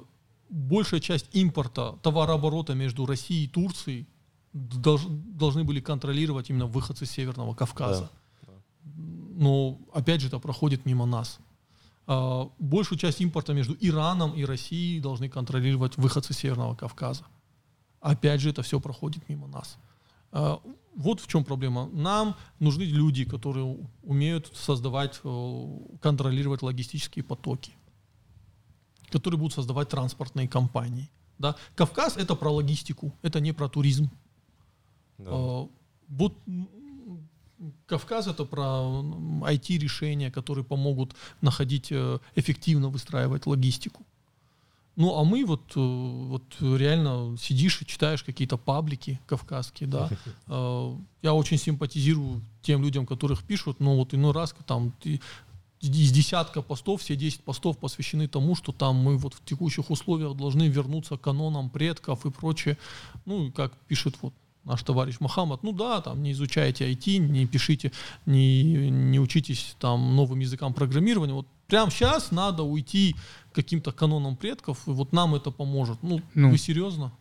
большая 0.53 0.99
часть 0.99 1.25
импорта, 1.35 1.97
товарооборота 2.03 2.75
между 2.75 3.05
Россией 3.05 3.45
и 3.45 3.47
Турцией 3.47 4.07
долж- 4.53 5.07
должны 5.09 5.63
были 5.63 5.79
контролировать 5.81 6.49
именно 6.49 6.67
выходцы 6.67 7.05
Северного 7.05 7.55
Кавказа. 7.55 8.09
Но 9.35 9.79
опять 9.93 10.21
же 10.21 10.27
это 10.27 10.39
проходит 10.39 10.85
мимо 10.85 11.05
нас. 11.05 11.39
А, 12.05 12.49
Большую 12.59 12.99
часть 12.99 13.21
импорта 13.21 13.53
между 13.53 13.75
Ираном 13.79 14.33
и 14.35 14.45
Россией 14.45 14.99
должны 14.99 15.27
контролировать 15.29 15.97
выходцы 15.97 16.33
Северного 16.33 16.75
Кавказа. 16.75 17.23
Опять 17.99 18.41
же 18.41 18.49
это 18.49 18.61
все 18.61 18.79
проходит 18.79 19.27
мимо 19.29 19.47
нас. 19.47 19.77
А, 20.31 20.59
Вот 20.95 21.19
в 21.19 21.27
чем 21.27 21.43
проблема. 21.43 21.89
Нам 21.93 22.35
нужны 22.59 22.83
люди, 22.83 23.25
которые 23.25 23.77
умеют 24.03 24.51
создавать, 24.55 25.19
э, 25.23 25.67
контролировать 26.01 26.61
логистические 26.61 27.23
потоки, 27.23 27.71
которые 29.13 29.37
будут 29.37 29.53
создавать 29.53 29.89
транспортные 29.89 30.47
компании. 30.47 31.09
Да? 31.37 31.55
Кавказ 31.75 32.17
это 32.17 32.35
про 32.35 32.49
логистику, 32.49 33.13
это 33.21 33.39
не 33.39 33.53
про 33.53 33.69
туризм. 33.69 34.09
Да. 35.17 35.31
А, 35.31 35.67
Вот 36.07 36.33
Кавказ 37.85 38.27
это 38.27 38.45
про 38.45 39.03
IT-решения, 39.45 40.31
которые 40.31 40.65
помогут 40.65 41.15
находить, 41.41 41.91
э, 41.91 42.19
эффективно 42.35 42.89
выстраивать 42.89 43.45
логистику. 43.45 44.03
Ну, 44.95 45.17
а 45.17 45.23
мы 45.23 45.45
вот, 45.45 45.71
э, 45.75 45.79
вот 45.79 46.43
реально 46.59 47.37
сидишь 47.37 47.81
и 47.81 47.85
читаешь 47.85 48.23
какие-то 48.23 48.57
паблики 48.57 49.19
кавказские, 49.27 49.87
да. 49.89 50.09
Э, 50.47 50.95
Я 51.21 51.33
очень 51.33 51.57
симпатизирую 51.57 52.41
тем 52.61 52.81
людям, 52.83 53.05
которых 53.05 53.43
пишут, 53.43 53.79
но 53.79 53.95
вот 53.95 54.13
иной 54.13 54.33
раз 54.33 54.53
там 54.65 54.91
ты 55.01 55.21
из 55.83 56.11
десятка 56.11 56.61
постов, 56.61 57.01
все 57.01 57.15
10 57.15 57.41
постов 57.41 57.77
посвящены 57.77 58.27
тому, 58.27 58.55
что 58.55 58.71
там 58.71 58.95
мы 58.95 59.17
вот 59.17 59.33
в 59.33 59.43
текущих 59.43 59.89
условиях 59.89 60.35
должны 60.35 60.67
вернуться 60.69 61.17
к 61.17 61.21
канонам 61.21 61.69
предков 61.69 62.25
и 62.25 62.31
прочее. 62.31 62.77
Ну, 63.25 63.47
и 63.47 63.51
как 63.51 63.73
пишет 63.87 64.15
вот 64.21 64.33
наш 64.63 64.81
товарищ 64.83 65.19
Мухаммад, 65.19 65.61
ну 65.63 65.73
да, 65.73 65.99
там 66.01 66.23
не 66.23 66.31
изучайте 66.31 66.89
IT, 66.89 67.17
не 67.17 67.45
пишите, 67.45 67.91
не, 68.25 68.89
не 68.89 69.19
учитесь 69.19 69.75
там 69.79 70.15
новым 70.15 70.39
языкам 70.39 70.73
программирования. 70.73 71.33
Вот 71.33 71.47
прямо 71.67 71.91
сейчас 71.91 72.31
надо 72.31 72.63
уйти 72.63 73.15
к 73.51 73.55
каким-то 73.55 73.91
канонам 73.91 74.37
предков, 74.37 74.87
и 74.87 74.91
вот 74.91 75.11
нам 75.11 75.35
это 75.35 75.51
поможет. 75.51 75.97
Ну, 76.01 76.21
Ну. 76.33 76.49
вы 76.49 76.57
серьезно? 76.57 77.11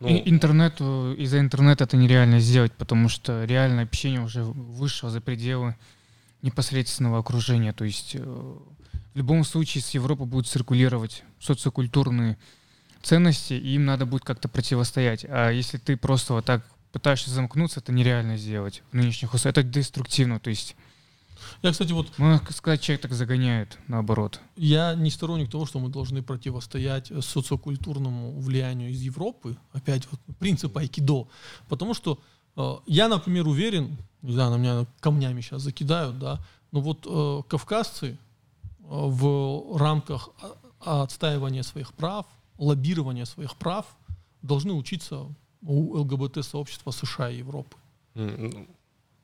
Ну, 0.00 0.08
И- 0.08 0.28
интернету, 0.28 1.14
из-за 1.16 1.38
интернета 1.38 1.84
это 1.84 1.96
нереально 1.96 2.38
сделать, 2.40 2.72
потому 2.72 3.08
что 3.08 3.44
реальное 3.44 3.84
общение 3.84 4.20
уже 4.20 4.42
вышло 4.44 5.08
за 5.08 5.20
пределы 5.22 5.76
непосредственного 6.44 7.18
окружения. 7.18 7.72
То 7.72 7.84
есть 7.84 8.14
э, 8.14 8.18
в 8.20 9.16
любом 9.16 9.44
случае 9.44 9.82
с 9.82 9.90
Европы 9.90 10.24
будут 10.24 10.46
циркулировать 10.46 11.24
социокультурные 11.40 12.36
ценности, 13.02 13.54
и 13.54 13.74
им 13.74 13.86
надо 13.86 14.06
будет 14.06 14.24
как-то 14.24 14.48
противостоять. 14.48 15.24
А 15.28 15.50
если 15.50 15.78
ты 15.78 15.96
просто 15.96 16.34
вот 16.34 16.44
так 16.44 16.64
пытаешься 16.92 17.30
замкнуться, 17.30 17.80
это 17.80 17.92
нереально 17.92 18.36
сделать 18.36 18.82
в 18.92 18.94
нынешних 18.94 19.32
условиях. 19.32 19.56
Это 19.56 19.62
деструктивно. 19.62 20.38
То 20.38 20.50
есть, 20.50 20.76
Я, 21.62 21.72
кстати, 21.72 21.92
вот 21.92 22.18
можно 22.18 22.40
сказать, 22.52 22.82
человек 22.82 23.02
так 23.02 23.12
загоняет 23.14 23.78
наоборот. 23.88 24.40
Я 24.56 24.94
не 24.94 25.10
сторонник 25.10 25.50
того, 25.50 25.64
что 25.64 25.78
мы 25.80 25.88
должны 25.88 26.22
противостоять 26.22 27.10
социокультурному 27.20 28.38
влиянию 28.38 28.90
из 28.90 29.00
Европы, 29.00 29.56
опять 29.72 30.06
вот 30.10 30.20
принцип 30.38 30.76
айкидо, 30.76 31.26
потому 31.68 31.94
что 31.94 32.20
э, 32.56 32.74
я, 32.86 33.08
например, 33.08 33.48
уверен, 33.48 33.96
не 34.24 34.32
знаю, 34.32 34.50
на 34.52 34.56
меня 34.56 34.86
камнями 35.00 35.40
сейчас 35.40 35.62
закидают, 35.62 36.18
да, 36.18 36.40
но 36.72 36.80
вот 36.80 37.06
э, 37.06 37.42
кавказцы 37.48 38.12
э, 38.12 38.16
в 38.88 39.76
рамках 39.78 40.30
отстаивания 40.80 41.62
своих 41.62 41.92
прав, 41.92 42.26
лоббирования 42.58 43.26
своих 43.26 43.56
прав 43.56 43.86
должны 44.42 44.72
учиться 44.72 45.26
у 45.62 45.98
ЛГБТ-сообщества 45.98 46.90
США 46.90 47.30
и 47.30 47.38
Европы 47.38 47.76
м, 48.14 48.68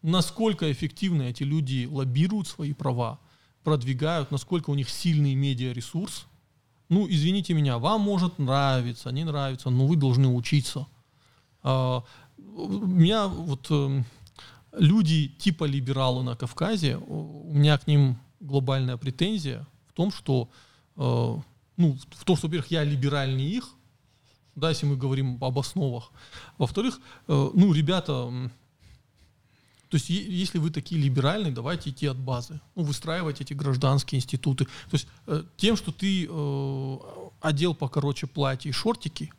насколько 0.03 0.71
эффективно 0.71 1.23
эти 1.23 1.43
люди 1.43 1.89
лоббируют 1.91 2.49
свои 2.49 2.73
права, 2.73 3.19
продвигают, 3.65 4.31
насколько 4.31 4.71
у 4.71 4.75
них 4.75 4.89
сильный 4.89 5.35
медиаресурс. 5.35 6.27
Ну, 6.89 7.07
извините 7.09 7.55
меня, 7.55 7.79
вам 7.79 8.01
может 8.01 8.39
нравиться, 8.39 9.11
не 9.11 9.25
нравится, 9.25 9.71
но 9.71 9.87
вы 9.87 9.97
должны 9.97 10.29
учиться. 10.29 10.87
А, 11.63 12.03
меня 12.39 13.29
вот 13.29 13.71
эм, 13.71 14.05
люди 14.73 15.29
типа 15.29 15.65
либералы 15.65 16.23
на 16.23 16.37
Кавказе, 16.37 16.97
у 16.97 17.53
меня 17.53 17.79
к 17.79 17.87
ним 17.87 18.19
глобальная 18.41 18.97
претензия 18.97 19.67
в 19.89 19.93
том, 19.93 20.11
что 20.13 20.49
э, 20.97 21.37
ну, 21.77 21.99
в 22.11 22.25
том, 22.25 22.37
что, 22.37 22.47
во-первых, 22.47 22.71
я 22.71 22.85
либеральнее 22.85 23.49
их, 23.49 23.71
да, 24.55 24.71
если 24.71 24.87
мы 24.87 24.97
говорим 24.97 25.43
об 25.43 25.59
основах. 25.59 26.13
Во-вторых, 26.59 27.01
э, 27.29 27.51
ну, 27.55 27.73
ребята, 27.73 28.31
то 29.91 29.97
есть, 29.97 30.09
если 30.09 30.59
вы 30.59 30.71
такие 30.71 31.01
либеральные, 31.01 31.53
давайте 31.53 31.91
идти 31.91 32.07
от 32.07 32.17
базы. 32.17 32.61
Ну, 32.77 32.85
выстраивать 32.85 33.41
эти 33.41 33.55
гражданские 33.55 34.21
институты. 34.21 34.67
То 34.67 34.93
есть, 34.93 35.09
э, 35.27 35.43
тем, 35.57 35.77
что 35.77 35.91
ты 35.91 36.29
э, 36.31 36.99
одел 37.41 37.75
покороче 37.75 38.29
платье 38.29 38.69
и 38.69 38.73
шортики, 38.73 39.33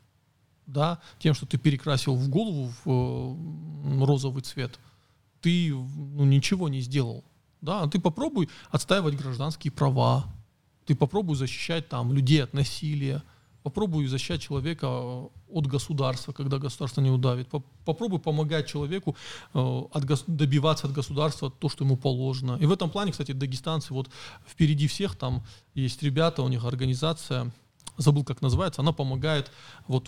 да, 0.66 1.00
тем, 1.20 1.36
что 1.36 1.46
ты 1.46 1.58
перекрасил 1.58 2.16
в 2.16 2.28
голову 2.28 2.74
в 2.84 4.02
э, 4.02 4.06
розовый 4.06 4.44
цвет, 4.44 4.78
ты 5.42 5.74
ну, 5.74 6.26
ничего 6.26 6.70
не 6.70 6.82
сделал. 6.82 7.24
Да, 7.62 7.88
ты 7.88 8.00
попробуй 8.00 8.50
отстаивать 8.72 9.16
гражданские 9.16 9.72
права, 9.72 10.26
ты 10.86 10.96
попробуй 10.96 11.36
защищать 11.36 11.90
там 11.90 12.12
людей 12.12 12.44
от 12.44 12.54
насилия, 12.54 13.22
попробуй 13.64 14.08
защищать 14.08 14.42
человека 14.42 14.88
э, 14.90 15.28
от 15.50 15.68
государства, 15.68 16.32
когда 16.34 16.58
государство 16.58 17.02
не 17.02 17.12
удавит. 17.12 17.48
Поп- 17.48 17.66
Попробуй 17.86 18.20
помогать 18.20 18.68
человеку 18.68 19.16
э, 19.54 19.60
от 19.60 20.24
добиваться 20.28 20.88
от 20.88 20.94
государства 20.94 21.52
то, 21.52 21.70
что 21.70 21.84
ему 21.84 21.98
положено. 21.98 22.58
И 22.60 22.66
в 22.66 22.72
этом 22.72 22.90
плане, 22.90 23.12
кстати, 23.12 23.32
дагестанцы 23.32 23.94
вот 23.94 24.10
впереди 24.48 24.88
всех, 24.88 25.16
там 25.16 25.44
есть 25.76 26.02
ребята, 26.04 26.42
у 26.42 26.48
них 26.48 26.66
организация, 26.66 27.52
забыл 27.98 28.24
как 28.24 28.42
называется, 28.42 28.82
она 28.82 28.92
помогает, 28.92 29.52
вот 29.88 30.08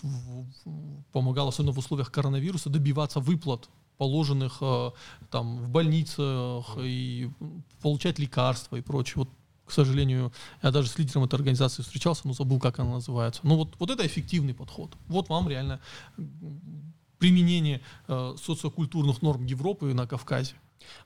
помогала 1.12 1.48
особенно 1.50 1.72
в 1.72 1.78
условиях 1.78 2.10
коронавируса 2.10 2.68
добиваться 2.68 3.20
выплат 3.20 3.68
положенных 3.98 4.58
э, 4.60 4.90
там 5.30 5.58
в 5.58 5.70
больницах 5.70 6.76
и 6.78 7.30
получать 7.82 8.18
лекарства 8.18 8.76
и 8.76 8.80
прочее. 8.80 9.14
Вот 9.16 9.28
к 9.64 9.72
сожалению, 9.72 10.32
я 10.62 10.70
даже 10.70 10.88
с 10.88 10.98
лидером 10.98 11.24
этой 11.24 11.36
организации 11.36 11.82
встречался, 11.82 12.26
но 12.26 12.34
забыл, 12.34 12.60
как 12.60 12.78
она 12.80 12.92
называется. 12.92 13.40
Ну 13.44 13.56
вот, 13.56 13.74
вот 13.78 13.90
это 13.90 14.06
эффективный 14.06 14.52
подход. 14.52 14.94
Вот 15.08 15.28
вам 15.30 15.48
реально 15.48 15.80
применение 17.18 17.80
э, 18.06 18.34
социокультурных 18.42 19.22
норм 19.22 19.46
Европы 19.46 19.94
на 19.94 20.06
Кавказе. 20.06 20.54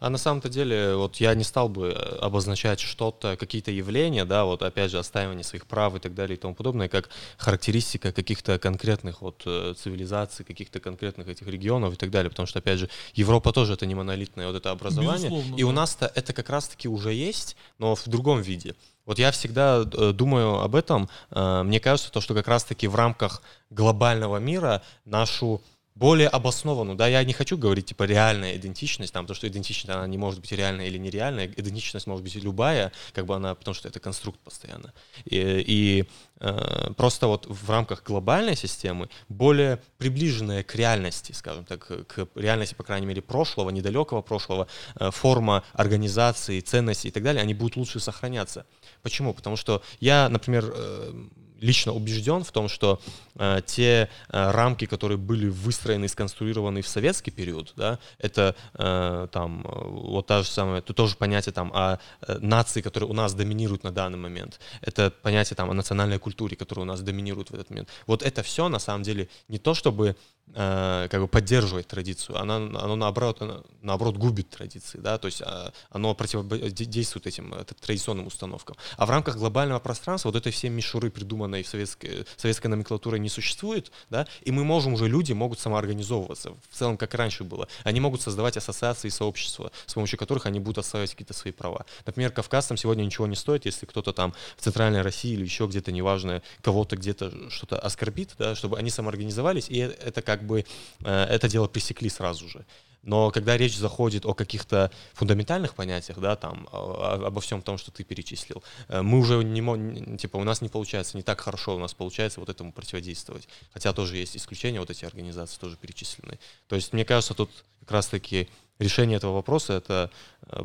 А 0.00 0.10
на 0.10 0.18
самом-то 0.18 0.48
деле, 0.48 0.94
вот 0.94 1.16
я 1.16 1.34
не 1.34 1.44
стал 1.44 1.68
бы 1.68 1.88
э, 1.88 2.18
обозначать 2.20 2.80
что-то, 2.80 3.36
какие-то 3.36 3.70
явления, 3.70 4.24
да, 4.24 4.44
вот 4.44 4.62
опять 4.62 4.90
же, 4.90 4.98
отстаивание 4.98 5.44
своих 5.44 5.66
прав 5.66 5.94
и 5.96 5.98
так 5.98 6.14
далее 6.14 6.36
и 6.36 6.40
тому 6.40 6.54
подобное, 6.54 6.88
как 6.88 7.08
характеристика 7.36 8.12
каких-то 8.12 8.58
конкретных 8.58 9.22
вот 9.22 9.42
э, 9.46 9.74
цивилизаций, 9.76 10.44
каких-то 10.44 10.80
конкретных 10.80 11.28
этих 11.28 11.46
регионов 11.48 11.94
и 11.94 11.96
так 11.96 12.10
далее, 12.10 12.30
потому 12.30 12.46
что, 12.46 12.60
опять 12.60 12.78
же, 12.78 12.88
Европа 13.14 13.52
тоже 13.52 13.74
это 13.74 13.86
не 13.86 13.94
монолитное 13.94 14.46
вот 14.46 14.56
это 14.56 14.70
образование, 14.70 15.30
Безусловно, 15.30 15.56
и 15.56 15.62
у 15.64 15.68
да. 15.68 15.74
нас-то 15.74 16.12
это 16.14 16.32
как 16.32 16.48
раз-таки 16.48 16.88
уже 16.88 17.12
есть, 17.12 17.56
но 17.78 17.94
в 17.94 18.04
другом 18.06 18.40
виде. 18.40 18.74
Вот 19.04 19.18
я 19.18 19.30
всегда 19.32 19.84
э, 19.84 20.12
думаю 20.12 20.60
об 20.60 20.74
этом, 20.74 21.08
мне 21.30 21.80
кажется, 21.80 22.12
то, 22.12 22.20
что 22.20 22.34
как 22.34 22.46
раз-таки 22.46 22.86
в 22.86 22.94
рамках 22.94 23.42
глобального 23.70 24.36
мира 24.36 24.82
нашу 25.04 25.62
более 25.98 26.28
обоснованную, 26.28 26.96
да, 26.96 27.08
я 27.08 27.24
не 27.24 27.32
хочу 27.32 27.58
говорить, 27.58 27.86
типа, 27.86 28.04
реальная 28.04 28.56
идентичность, 28.56 29.12
там, 29.12 29.26
то, 29.26 29.34
что 29.34 29.48
идентичность, 29.48 29.88
она 29.88 30.06
не 30.06 30.16
может 30.16 30.40
быть 30.40 30.52
реальная 30.52 30.86
или 30.86 30.96
нереальная, 30.96 31.48
идентичность 31.48 32.06
может 32.06 32.22
быть 32.22 32.36
любая, 32.36 32.92
как 33.12 33.26
бы 33.26 33.34
она, 33.34 33.54
потому 33.56 33.74
что 33.74 33.88
это 33.88 33.98
конструкт 33.98 34.38
постоянно. 34.40 34.92
И, 35.24 35.36
и 35.66 36.04
э, 36.38 36.92
просто 36.96 37.26
вот 37.26 37.46
в 37.46 37.68
рамках 37.68 38.04
глобальной 38.04 38.54
системы 38.54 39.08
более 39.28 39.80
приближенная 39.98 40.62
к 40.62 40.76
реальности, 40.76 41.32
скажем 41.32 41.64
так, 41.64 41.80
к 42.06 42.28
реальности, 42.36 42.74
по 42.74 42.84
крайней 42.84 43.06
мере, 43.06 43.20
прошлого, 43.20 43.70
недалекого 43.70 44.22
прошлого, 44.22 44.68
э, 45.00 45.10
форма 45.10 45.64
организации, 45.72 46.60
ценностей 46.60 47.08
и 47.08 47.10
так 47.10 47.24
далее, 47.24 47.42
они 47.42 47.54
будут 47.54 47.74
лучше 47.74 47.98
сохраняться. 47.98 48.66
Почему? 49.02 49.34
Потому 49.34 49.56
что 49.56 49.82
я, 49.98 50.28
например, 50.28 50.72
э, 50.72 51.28
лично 51.60 51.92
убежден 51.92 52.44
в 52.44 52.52
том, 52.52 52.68
что 52.68 53.00
э, 53.36 53.60
те 53.66 54.08
э, 54.28 54.50
рамки, 54.50 54.86
которые 54.86 55.18
были 55.18 55.48
выстроены 55.48 56.06
и 56.06 56.08
сконструированы 56.08 56.82
в 56.82 56.88
советский 56.88 57.30
период, 57.30 57.72
да, 57.76 57.98
это 58.18 58.54
э, 58.74 59.28
там 59.32 59.62
э, 59.64 59.70
вот 59.88 60.26
та 60.26 60.42
же 60.42 60.48
самая, 60.48 60.78
это 60.78 60.92
тоже 60.92 61.16
понятие 61.16 61.52
там 61.52 61.72
о 61.74 61.98
э, 62.26 62.38
нации, 62.40 62.80
которые 62.80 63.10
у 63.10 63.14
нас 63.14 63.34
доминируют 63.34 63.84
на 63.84 63.92
данный 63.92 64.18
момент, 64.18 64.60
это 64.82 65.10
понятие 65.10 65.56
там 65.56 65.70
о 65.70 65.74
национальной 65.74 66.18
культуре, 66.18 66.56
которая 66.56 66.84
у 66.84 66.86
нас 66.86 67.00
доминирует 67.00 67.50
в 67.50 67.54
этот 67.54 67.70
момент. 67.70 67.88
Вот 68.06 68.22
это 68.22 68.42
все 68.42 68.68
на 68.68 68.78
самом 68.78 69.02
деле 69.02 69.28
не 69.48 69.58
то, 69.58 69.74
чтобы 69.74 70.16
э, 70.54 71.08
как 71.10 71.20
бы 71.20 71.28
поддерживать 71.28 71.88
традицию, 71.88 72.38
она, 72.40 72.56
оно 72.56 72.96
наоборот, 72.96 73.42
оно, 73.42 73.62
наоборот 73.82 74.16
губит 74.16 74.50
традиции, 74.50 74.98
да, 74.98 75.18
то 75.18 75.26
есть 75.26 75.40
э, 75.40 75.70
оно 75.90 76.14
противодействует 76.14 77.26
этим 77.26 77.54
традиционным 77.80 78.26
установкам. 78.26 78.76
А 78.96 79.06
в 79.06 79.10
рамках 79.10 79.36
глобального 79.36 79.80
пространства 79.80 80.28
вот 80.28 80.36
этой 80.36 80.52
все 80.52 80.68
мишуры 80.68 81.10
придуманной 81.10 81.62
в 81.62 81.68
советской, 81.68 82.26
советской 82.36 82.68
номенклатуре 82.68 83.18
не 83.18 83.28
существует, 83.28 83.90
да, 84.10 84.26
и 84.42 84.50
мы 84.50 84.64
можем 84.64 84.94
уже, 84.94 85.08
люди 85.08 85.32
могут 85.32 85.58
самоорганизовываться, 85.58 86.52
в 86.70 86.74
целом, 86.74 86.96
как 86.96 87.14
раньше 87.14 87.44
было. 87.44 87.68
Они 87.84 88.00
могут 88.00 88.22
создавать 88.22 88.56
ассоциации 88.56 89.08
и 89.08 89.10
сообщества, 89.10 89.70
с 89.86 89.94
помощью 89.94 90.18
которых 90.18 90.46
они 90.46 90.60
будут 90.60 90.78
отстаивать 90.78 91.10
какие-то 91.10 91.34
свои 91.34 91.52
права. 91.52 91.86
Например, 92.06 92.30
кавказцам 92.30 92.76
сегодня 92.76 93.04
ничего 93.04 93.26
не 93.26 93.36
стоит, 93.36 93.64
если 93.64 93.86
кто-то 93.86 94.12
там 94.12 94.34
в 94.56 94.62
центральной 94.62 95.02
России 95.02 95.32
или 95.32 95.44
еще 95.44 95.66
где-то, 95.66 95.92
неважно, 95.92 96.42
кого-то 96.62 96.96
где-то 96.96 97.50
что-то 97.50 97.78
оскорбит, 97.78 98.34
да, 98.38 98.54
чтобы 98.54 98.78
они 98.78 98.90
самоорганизовались, 98.90 99.68
и 99.68 99.78
это 99.78 100.22
как 100.22 100.37
бы, 100.42 100.64
э, 101.04 101.24
это 101.24 101.48
дело 101.48 101.66
пресекли 101.68 102.08
сразу 102.08 102.48
же. 102.48 102.64
Но 103.02 103.30
когда 103.30 103.56
речь 103.56 103.76
заходит 103.76 104.26
о 104.26 104.34
каких-то 104.34 104.90
фундаментальных 105.14 105.74
понятиях, 105.74 106.18
да, 106.18 106.36
там, 106.36 106.68
обо 106.72 107.40
всем 107.40 107.62
том, 107.62 107.78
что 107.78 107.90
ты 107.90 108.04
перечислил, 108.04 108.62
э, 108.88 109.02
мы 109.02 109.18
уже 109.18 109.42
не 109.42 110.18
типа, 110.18 110.36
у 110.36 110.44
нас 110.44 110.60
не 110.60 110.68
получается, 110.68 111.16
не 111.16 111.22
так 111.22 111.40
хорошо 111.40 111.76
у 111.76 111.78
нас 111.78 111.94
получается 111.94 112.40
вот 112.40 112.48
этому 112.48 112.72
противодействовать. 112.72 113.48
Хотя 113.72 113.92
тоже 113.92 114.16
есть 114.16 114.36
исключения, 114.36 114.80
вот 114.80 114.90
эти 114.90 115.04
организации 115.04 115.58
тоже 115.58 115.76
перечислены. 115.76 116.38
То 116.66 116.76
есть, 116.76 116.92
мне 116.92 117.04
кажется, 117.04 117.34
тут 117.34 117.50
как 117.80 117.92
раз-таки 117.92 118.48
решение 118.78 119.16
этого 119.16 119.34
вопроса, 119.34 119.74
это 119.74 120.10
э, 120.42 120.64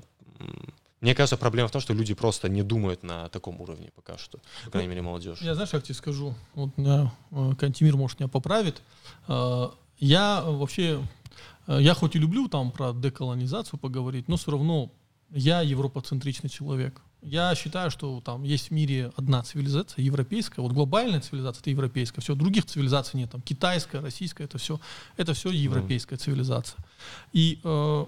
мне 1.04 1.14
кажется, 1.14 1.38
проблема 1.38 1.68
в 1.68 1.72
том, 1.72 1.82
что 1.82 1.94
люди 1.94 2.16
просто 2.16 2.50
не 2.50 2.64
думают 2.64 3.04
на 3.04 3.30
таком 3.30 3.62
уровне 3.62 3.92
пока 3.96 4.18
что, 4.18 4.40
по 4.66 4.72
крайней 4.72 4.88
ну, 4.88 4.94
мере, 4.94 5.02
молодежь. 5.04 5.38
Я 5.42 5.54
знаешь, 5.54 5.70
как 5.70 5.84
тебе 5.84 5.96
скажу, 5.96 6.34
вот 6.56 6.76
меня 6.78 7.12
э, 7.32 7.52
Кантимир, 7.60 7.96
может, 7.96 8.20
меня 8.20 8.30
поправит. 8.30 8.82
Я 10.00 10.42
вообще 10.42 11.00
Э, 11.68 11.78
я 11.82 11.94
хоть 11.94 12.16
и 12.16 12.20
люблю 12.20 12.48
там 12.48 12.72
про 12.72 12.94
деколонизацию 12.94 13.80
поговорить, 13.80 14.28
но 14.28 14.38
все 14.38 14.52
равно 14.52 14.92
я 15.30 15.62
европоцентричный 15.62 16.50
человек. 16.50 17.02
Я 17.22 17.56
считаю, 17.56 17.90
что 17.90 18.20
там 18.20 18.44
есть 18.44 18.68
в 18.68 18.72
мире 18.72 19.12
одна 19.16 19.42
цивилизация, 19.44 20.04
европейская, 20.04 20.62
вот 20.62 20.74
глобальная 20.74 21.22
цивилизация 21.22 21.62
это 21.62 21.70
европейская, 21.70 22.20
все, 22.20 22.36
других 22.36 22.66
цивилизаций 22.66 23.18
нет, 23.18 23.32
там 23.32 23.42
китайская, 23.42 24.02
российская, 24.02 24.44
это 24.44 24.58
все, 24.58 24.80
это 25.16 25.34
все 25.34 25.50
европейская 25.50 26.18
цивилизация. 26.18 26.78
И 27.32 27.62
э, 27.64 28.06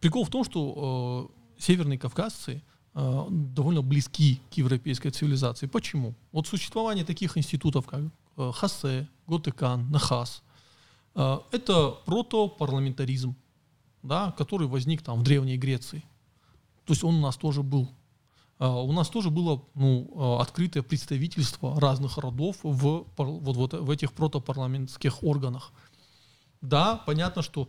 прикол 0.00 0.24
в 0.24 0.30
том, 0.30 0.44
что 0.44 1.30
э, 1.30 1.37
северные 1.58 1.98
кавказцы 1.98 2.62
э, 2.94 3.26
довольно 3.30 3.82
близки 3.82 4.40
к 4.50 4.54
европейской 4.54 5.10
цивилизации. 5.10 5.66
Почему? 5.66 6.14
Вот 6.32 6.46
существование 6.46 7.04
таких 7.04 7.36
институтов, 7.36 7.86
как 7.86 8.00
э, 8.36 8.52
Хасе, 8.54 9.08
Готекан, 9.26 9.90
Нахас– 9.90 10.42
Э, 11.18 11.40
это 11.50 11.90
протопарламентаризм, 12.06 13.34
да, 14.02 14.32
который 14.38 14.68
возник 14.68 15.02
там 15.02 15.18
в 15.18 15.22
Древней 15.24 15.58
Греции. 15.58 16.04
То 16.84 16.92
есть 16.92 17.02
он 17.04 17.16
у 17.16 17.20
нас 17.20 17.36
тоже 17.36 17.62
был. 17.62 17.88
Э, 18.60 18.68
у 18.68 18.92
нас 18.92 19.08
тоже 19.08 19.30
было 19.30 19.62
ну, 19.74 20.08
э, 20.14 20.42
открытое 20.42 20.82
представительство 20.82 21.78
разных 21.80 22.18
родов 22.18 22.58
в, 22.62 22.70
вот, 22.72 23.06
вот, 23.16 23.72
в 23.72 23.90
этих 23.90 24.12
протопарламентских 24.12 25.24
органах. 25.24 25.72
Да, 26.60 26.96
понятно, 27.06 27.42
что 27.42 27.68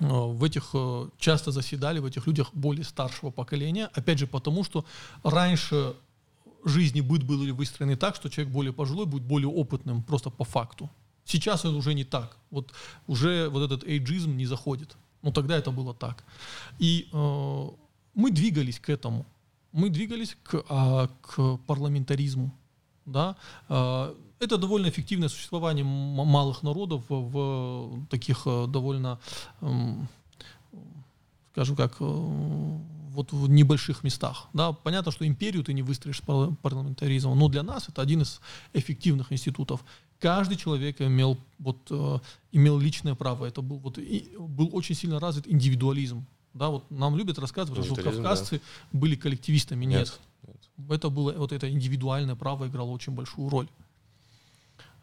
в 0.00 0.44
этих 0.44 0.74
часто 1.18 1.50
заседали 1.52 1.98
в 1.98 2.06
этих 2.06 2.26
людях 2.26 2.48
более 2.52 2.84
старшего 2.84 3.30
поколения, 3.30 3.90
опять 3.92 4.18
же 4.18 4.26
потому, 4.26 4.64
что 4.64 4.84
раньше 5.22 5.94
жизни 6.64 7.00
быт 7.00 7.22
были 7.22 7.50
выстроены 7.50 7.96
так, 7.96 8.16
что 8.16 8.28
человек 8.28 8.52
более 8.52 8.72
пожилой 8.72 9.06
будет 9.06 9.22
более 9.22 9.48
опытным 9.48 10.02
просто 10.02 10.30
по 10.30 10.44
факту. 10.44 10.90
Сейчас 11.24 11.60
это 11.60 11.74
уже 11.74 11.94
не 11.94 12.04
так. 12.04 12.36
Вот 12.50 12.72
уже 13.06 13.48
вот 13.48 13.62
этот 13.62 13.88
эйджизм 13.88 14.36
не 14.36 14.46
заходит. 14.46 14.96
Но 15.22 15.30
тогда 15.30 15.56
это 15.56 15.70
было 15.70 15.94
так. 15.94 16.24
И 16.78 17.08
э, 17.12 17.68
мы 18.14 18.30
двигались 18.30 18.80
к 18.80 18.88
этому. 18.88 19.26
Мы 19.72 19.90
двигались 19.90 20.36
к, 20.42 20.64
а, 20.68 21.08
к 21.20 21.58
парламентаризму. 21.66 22.50
Да? 23.06 23.36
Это 24.40 24.56
довольно 24.56 24.88
эффективное 24.88 25.28
существование 25.28 25.84
малых 25.84 26.62
народов 26.62 27.02
в, 27.08 28.06
таких 28.08 28.42
э, 28.46 28.66
довольно, 28.68 29.20
скажем 31.52 31.76
как, 31.76 31.96
э, 32.00 32.04
вот 33.10 33.32
в 33.32 33.50
небольших 33.50 34.02
местах. 34.02 34.48
Да? 34.54 34.72
Понятно, 34.72 35.12
что 35.12 35.26
империю 35.26 35.62
ты 35.62 35.74
не 35.74 35.82
выстроишь 35.82 36.22
парламентаризмом, 36.22 37.38
но 37.38 37.48
для 37.48 37.62
нас 37.62 37.90
это 37.90 38.00
один 38.00 38.22
из 38.22 38.40
эффективных 38.72 39.30
институтов 39.30 39.84
каждый 40.18 40.56
человек 40.56 41.02
имел, 41.02 41.36
вот, 41.58 41.76
э, 41.90 42.18
имел 42.52 42.78
личное 42.78 43.14
право. 43.14 43.44
Это 43.44 43.60
был, 43.60 43.76
вот, 43.78 43.98
и, 43.98 44.32
был 44.38 44.70
очень 44.72 44.94
сильно 44.94 45.20
развит 45.20 45.48
индивидуализм. 45.48 46.24
Да, 46.54 46.70
вот 46.70 46.90
нам 46.90 47.16
любят 47.16 47.38
рассказывать, 47.38 47.84
что 47.84 47.94
кавказцы 47.94 48.58
да. 48.58 48.98
были 48.98 49.16
коллективистами. 49.16 49.84
Нет. 49.84 50.18
Нет. 50.46 50.58
Это 50.88 51.10
было, 51.10 51.32
вот 51.32 51.52
это 51.52 51.70
индивидуальное 51.70 52.36
право 52.36 52.66
играло 52.66 52.88
очень 52.88 53.12
большую 53.12 53.50
роль. 53.50 53.68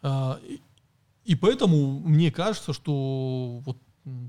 А, 0.02 0.40
и, 1.24 1.36
поэтому 1.36 2.00
мне 2.00 2.32
кажется, 2.32 2.74
что 2.74 3.62
вот 3.66 3.78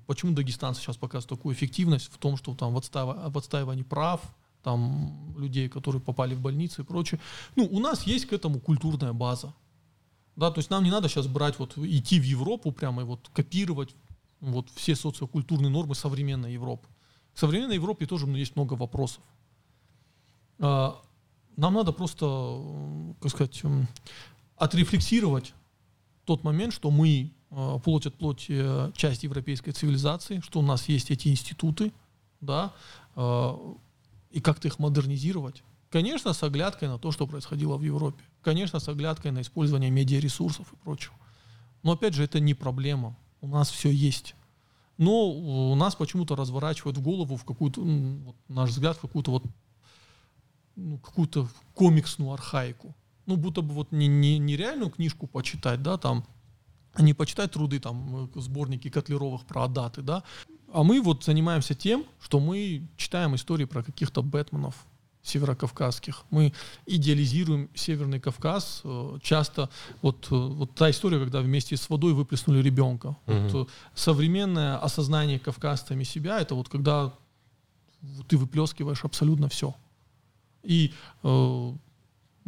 почему 0.06 0.32
дагестанцы 0.32 0.80
сейчас 0.80 0.96
показывают 0.96 1.38
такую 1.38 1.54
эффективность 1.54 2.12
в 2.12 2.18
том, 2.18 2.36
что 2.36 2.54
там 2.54 2.74
в, 2.74 2.78
отстаив... 2.78 3.32
в 3.32 3.38
отстаивании 3.38 3.82
прав, 3.82 4.20
там 4.62 5.34
людей, 5.38 5.68
которые 5.68 6.02
попали 6.02 6.34
в 6.34 6.40
больницы 6.40 6.82
и 6.82 6.84
прочее. 6.84 7.20
Ну, 7.56 7.68
у 7.70 7.78
нас 7.80 8.02
есть 8.02 8.26
к 8.26 8.32
этому 8.32 8.60
культурная 8.60 9.12
база. 9.12 9.54
Да, 10.36 10.50
то 10.50 10.58
есть 10.58 10.70
нам 10.70 10.84
не 10.84 10.90
надо 10.90 11.08
сейчас 11.08 11.26
брать, 11.26 11.58
вот 11.58 11.76
идти 11.78 12.20
в 12.20 12.22
Европу 12.24 12.70
прямо 12.70 13.02
и 13.02 13.04
вот 13.04 13.28
копировать 13.32 13.94
вот 14.40 14.70
все 14.74 14.94
социокультурные 14.94 15.70
нормы 15.70 15.94
современной 15.94 16.52
Европы. 16.52 16.86
К 17.34 17.38
современной 17.38 17.74
Европе 17.74 18.06
тоже 18.06 18.26
есть 18.28 18.56
много 18.56 18.74
вопросов. 18.74 19.22
А, 20.58 21.00
нам 21.56 21.74
надо 21.74 21.92
просто, 21.92 22.62
как 23.20 23.30
сказать, 23.30 23.62
отрефлексировать 24.56 25.54
тот 26.28 26.44
момент, 26.44 26.74
что 26.74 26.90
мы 26.90 27.32
а, 27.50 27.78
плоть 27.78 28.06
от 28.06 28.14
плоти 28.14 28.52
э, 28.52 28.92
часть 28.94 29.22
европейской 29.22 29.72
цивилизации, 29.72 30.40
что 30.40 30.58
у 30.58 30.62
нас 30.62 30.86
есть 30.88 31.10
эти 31.10 31.28
институты, 31.28 31.90
да, 32.42 32.74
а, 33.16 33.58
и 34.30 34.40
как-то 34.40 34.68
их 34.68 34.78
модернизировать. 34.78 35.62
Конечно, 35.88 36.34
с 36.34 36.42
оглядкой 36.42 36.88
на 36.88 36.98
то, 36.98 37.12
что 37.12 37.26
происходило 37.26 37.78
в 37.78 37.82
Европе. 37.82 38.22
Конечно, 38.42 38.78
с 38.78 38.88
оглядкой 38.88 39.30
на 39.30 39.40
использование 39.40 39.90
медиаресурсов 39.90 40.70
и 40.70 40.76
прочего. 40.76 41.14
Но 41.82 41.92
опять 41.92 42.12
же, 42.12 42.24
это 42.24 42.40
не 42.40 42.52
проблема. 42.52 43.16
У 43.40 43.48
нас 43.48 43.70
все 43.70 43.90
есть. 43.90 44.34
Но 44.98 45.30
у 45.30 45.74
нас 45.76 45.94
почему-то 45.94 46.36
разворачивают 46.36 46.98
в 46.98 47.00
голову 47.00 47.36
в 47.36 47.44
какую-то, 47.46 47.80
ну, 47.80 48.18
вот, 48.26 48.36
наш 48.48 48.70
взгляд, 48.70 48.98
в 48.98 49.00
какую-то 49.00 49.30
вот 49.30 49.44
ну, 50.76 50.98
какую-то 50.98 51.48
комиксную 51.72 52.32
архаику. 52.32 52.94
Ну, 53.28 53.36
будто 53.36 53.62
бы 53.62 53.74
вот 53.74 53.92
не, 53.92 54.08
не, 54.08 54.38
не 54.38 54.56
реальную 54.56 54.90
книжку 54.90 55.26
почитать, 55.26 55.82
да, 55.82 55.98
там, 55.98 56.24
а 56.94 57.02
не 57.02 57.14
почитать 57.14 57.52
труды, 57.52 57.78
там, 57.78 58.30
сборники 58.34 58.90
Котлеровых 58.90 59.44
про 59.44 59.68
даты, 59.68 60.02
да, 60.02 60.24
а 60.72 60.82
мы 60.82 61.00
вот 61.00 61.24
занимаемся 61.24 61.74
тем, 61.74 62.04
что 62.20 62.40
мы 62.40 62.88
читаем 62.96 63.34
истории 63.34 63.66
про 63.66 63.82
каких-то 63.82 64.22
Бэтменов, 64.22 64.74
северокавказских. 65.22 66.24
Мы 66.30 66.52
идеализируем 66.86 67.68
Северный 67.74 68.20
Кавказ. 68.20 68.80
Э, 68.84 69.18
часто 69.22 69.68
вот, 70.02 70.26
э, 70.30 70.34
вот 70.34 70.74
та 70.74 70.90
история, 70.90 71.18
когда 71.18 71.40
вместе 71.40 71.76
с 71.76 71.90
водой 71.90 72.14
выплеснули 72.14 72.62
ребенка. 72.62 73.16
Угу. 73.26 73.36
Вот, 73.36 73.68
э, 73.68 73.70
современное 73.94 74.78
осознание 74.78 75.38
кавказцами 75.38 76.04
себя, 76.04 76.40
это 76.40 76.54
вот 76.54 76.68
когда 76.68 77.12
ты 78.28 78.36
выплескиваешь 78.36 79.04
абсолютно 79.04 79.48
все. 79.48 79.74
И 80.62 80.92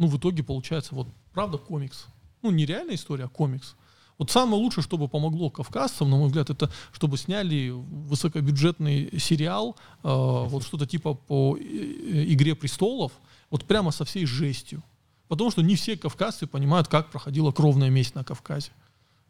ну, 0.01 0.07
в 0.07 0.17
итоге 0.17 0.41
получается 0.41 0.95
вот 0.95 1.07
правда 1.31 1.59
комикс. 1.59 2.07
Ну, 2.41 2.49
не 2.49 2.65
реальная 2.65 2.95
история, 2.95 3.25
а 3.25 3.29
комикс. 3.29 3.75
Вот 4.17 4.31
самое 4.31 4.61
лучшее, 4.61 4.83
чтобы 4.83 5.07
помогло 5.07 5.51
кавказцам, 5.51 6.09
на 6.09 6.17
мой 6.17 6.27
взгляд, 6.27 6.49
это 6.49 6.71
чтобы 6.91 7.17
сняли 7.17 7.69
высокобюджетный 7.69 9.19
сериал, 9.19 9.75
э, 10.03 10.07
вот 10.07 10.63
что-то 10.63 10.87
типа 10.87 11.13
по 11.13 11.55
э, 11.55 11.61
«Игре 11.61 12.55
престолов», 12.55 13.11
вот 13.51 13.65
прямо 13.65 13.91
со 13.91 14.03
всей 14.03 14.25
жестью. 14.25 14.81
Потому 15.27 15.51
что 15.51 15.61
не 15.61 15.75
все 15.75 15.95
кавказцы 15.95 16.47
понимают, 16.47 16.87
как 16.87 17.11
проходила 17.11 17.51
кровная 17.51 17.91
месть 17.91 18.15
на 18.15 18.23
Кавказе. 18.23 18.71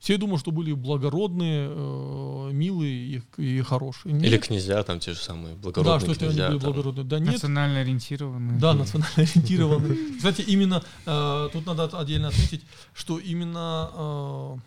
Все 0.01 0.17
думают, 0.17 0.41
что 0.41 0.51
были 0.51 0.73
благородные, 0.73 1.69
э, 1.69 2.49
милые 2.51 3.21
и, 3.37 3.41
и 3.41 3.61
хорошие. 3.61 4.13
Нет. 4.13 4.23
Или 4.23 4.37
князья 4.39 4.81
там 4.81 4.99
те 4.99 5.13
же 5.13 5.19
самые 5.19 5.53
благородные 5.55 5.99
Да, 5.99 6.13
что 6.13 6.15
князья, 6.15 6.47
они 6.47 6.55
были 6.55 6.63
там. 6.63 6.73
благородные. 6.73 7.05
Да, 7.05 7.19
нет. 7.19 7.33
Национально 7.33 7.79
ориентированные. 7.81 8.59
Да, 8.59 8.73
национально 8.73 9.13
ориентированные. 9.17 10.17
Кстати, 10.17 10.41
именно 10.41 10.83
э, 11.05 11.49
тут 11.53 11.67
надо 11.67 11.85
отдельно 11.99 12.29
отметить, 12.29 12.63
что 12.95 13.19
именно 13.19 14.57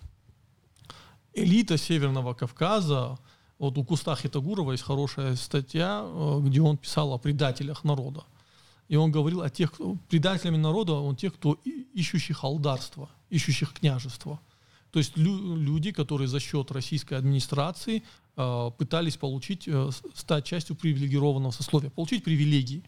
э, 1.34 1.40
элита 1.42 1.78
Северного 1.78 2.34
Кавказа, 2.34 3.18
вот 3.58 3.76
у 3.76 3.82
Куста 3.82 4.14
Хитагурова 4.14 4.70
есть 4.70 4.84
хорошая 4.84 5.34
статья, 5.34 6.04
э, 6.04 6.40
где 6.44 6.60
он 6.60 6.76
писал 6.76 7.12
о 7.12 7.18
предателях 7.18 7.82
народа. 7.82 8.22
И 8.86 8.94
он 8.94 9.10
говорил 9.10 9.42
о 9.42 9.50
тех, 9.50 9.72
предателями 10.08 10.58
народа, 10.58 10.92
он 10.92 11.16
тех, 11.16 11.34
кто 11.34 11.58
ищущих 11.92 12.38
халдарство, 12.38 13.08
ищущих 13.30 13.72
княжество. 13.72 14.38
То 14.94 14.98
есть 14.98 15.16
лю- 15.16 15.56
люди, 15.56 15.90
которые 15.90 16.28
за 16.28 16.38
счет 16.38 16.70
российской 16.70 17.14
администрации 17.14 18.04
э, 18.36 18.70
пытались 18.78 19.16
получить, 19.16 19.66
э, 19.66 19.90
стать 20.14 20.44
частью 20.44 20.76
привилегированного 20.76 21.50
сословия, 21.50 21.90
получить 21.90 22.22
привилегии. 22.22 22.84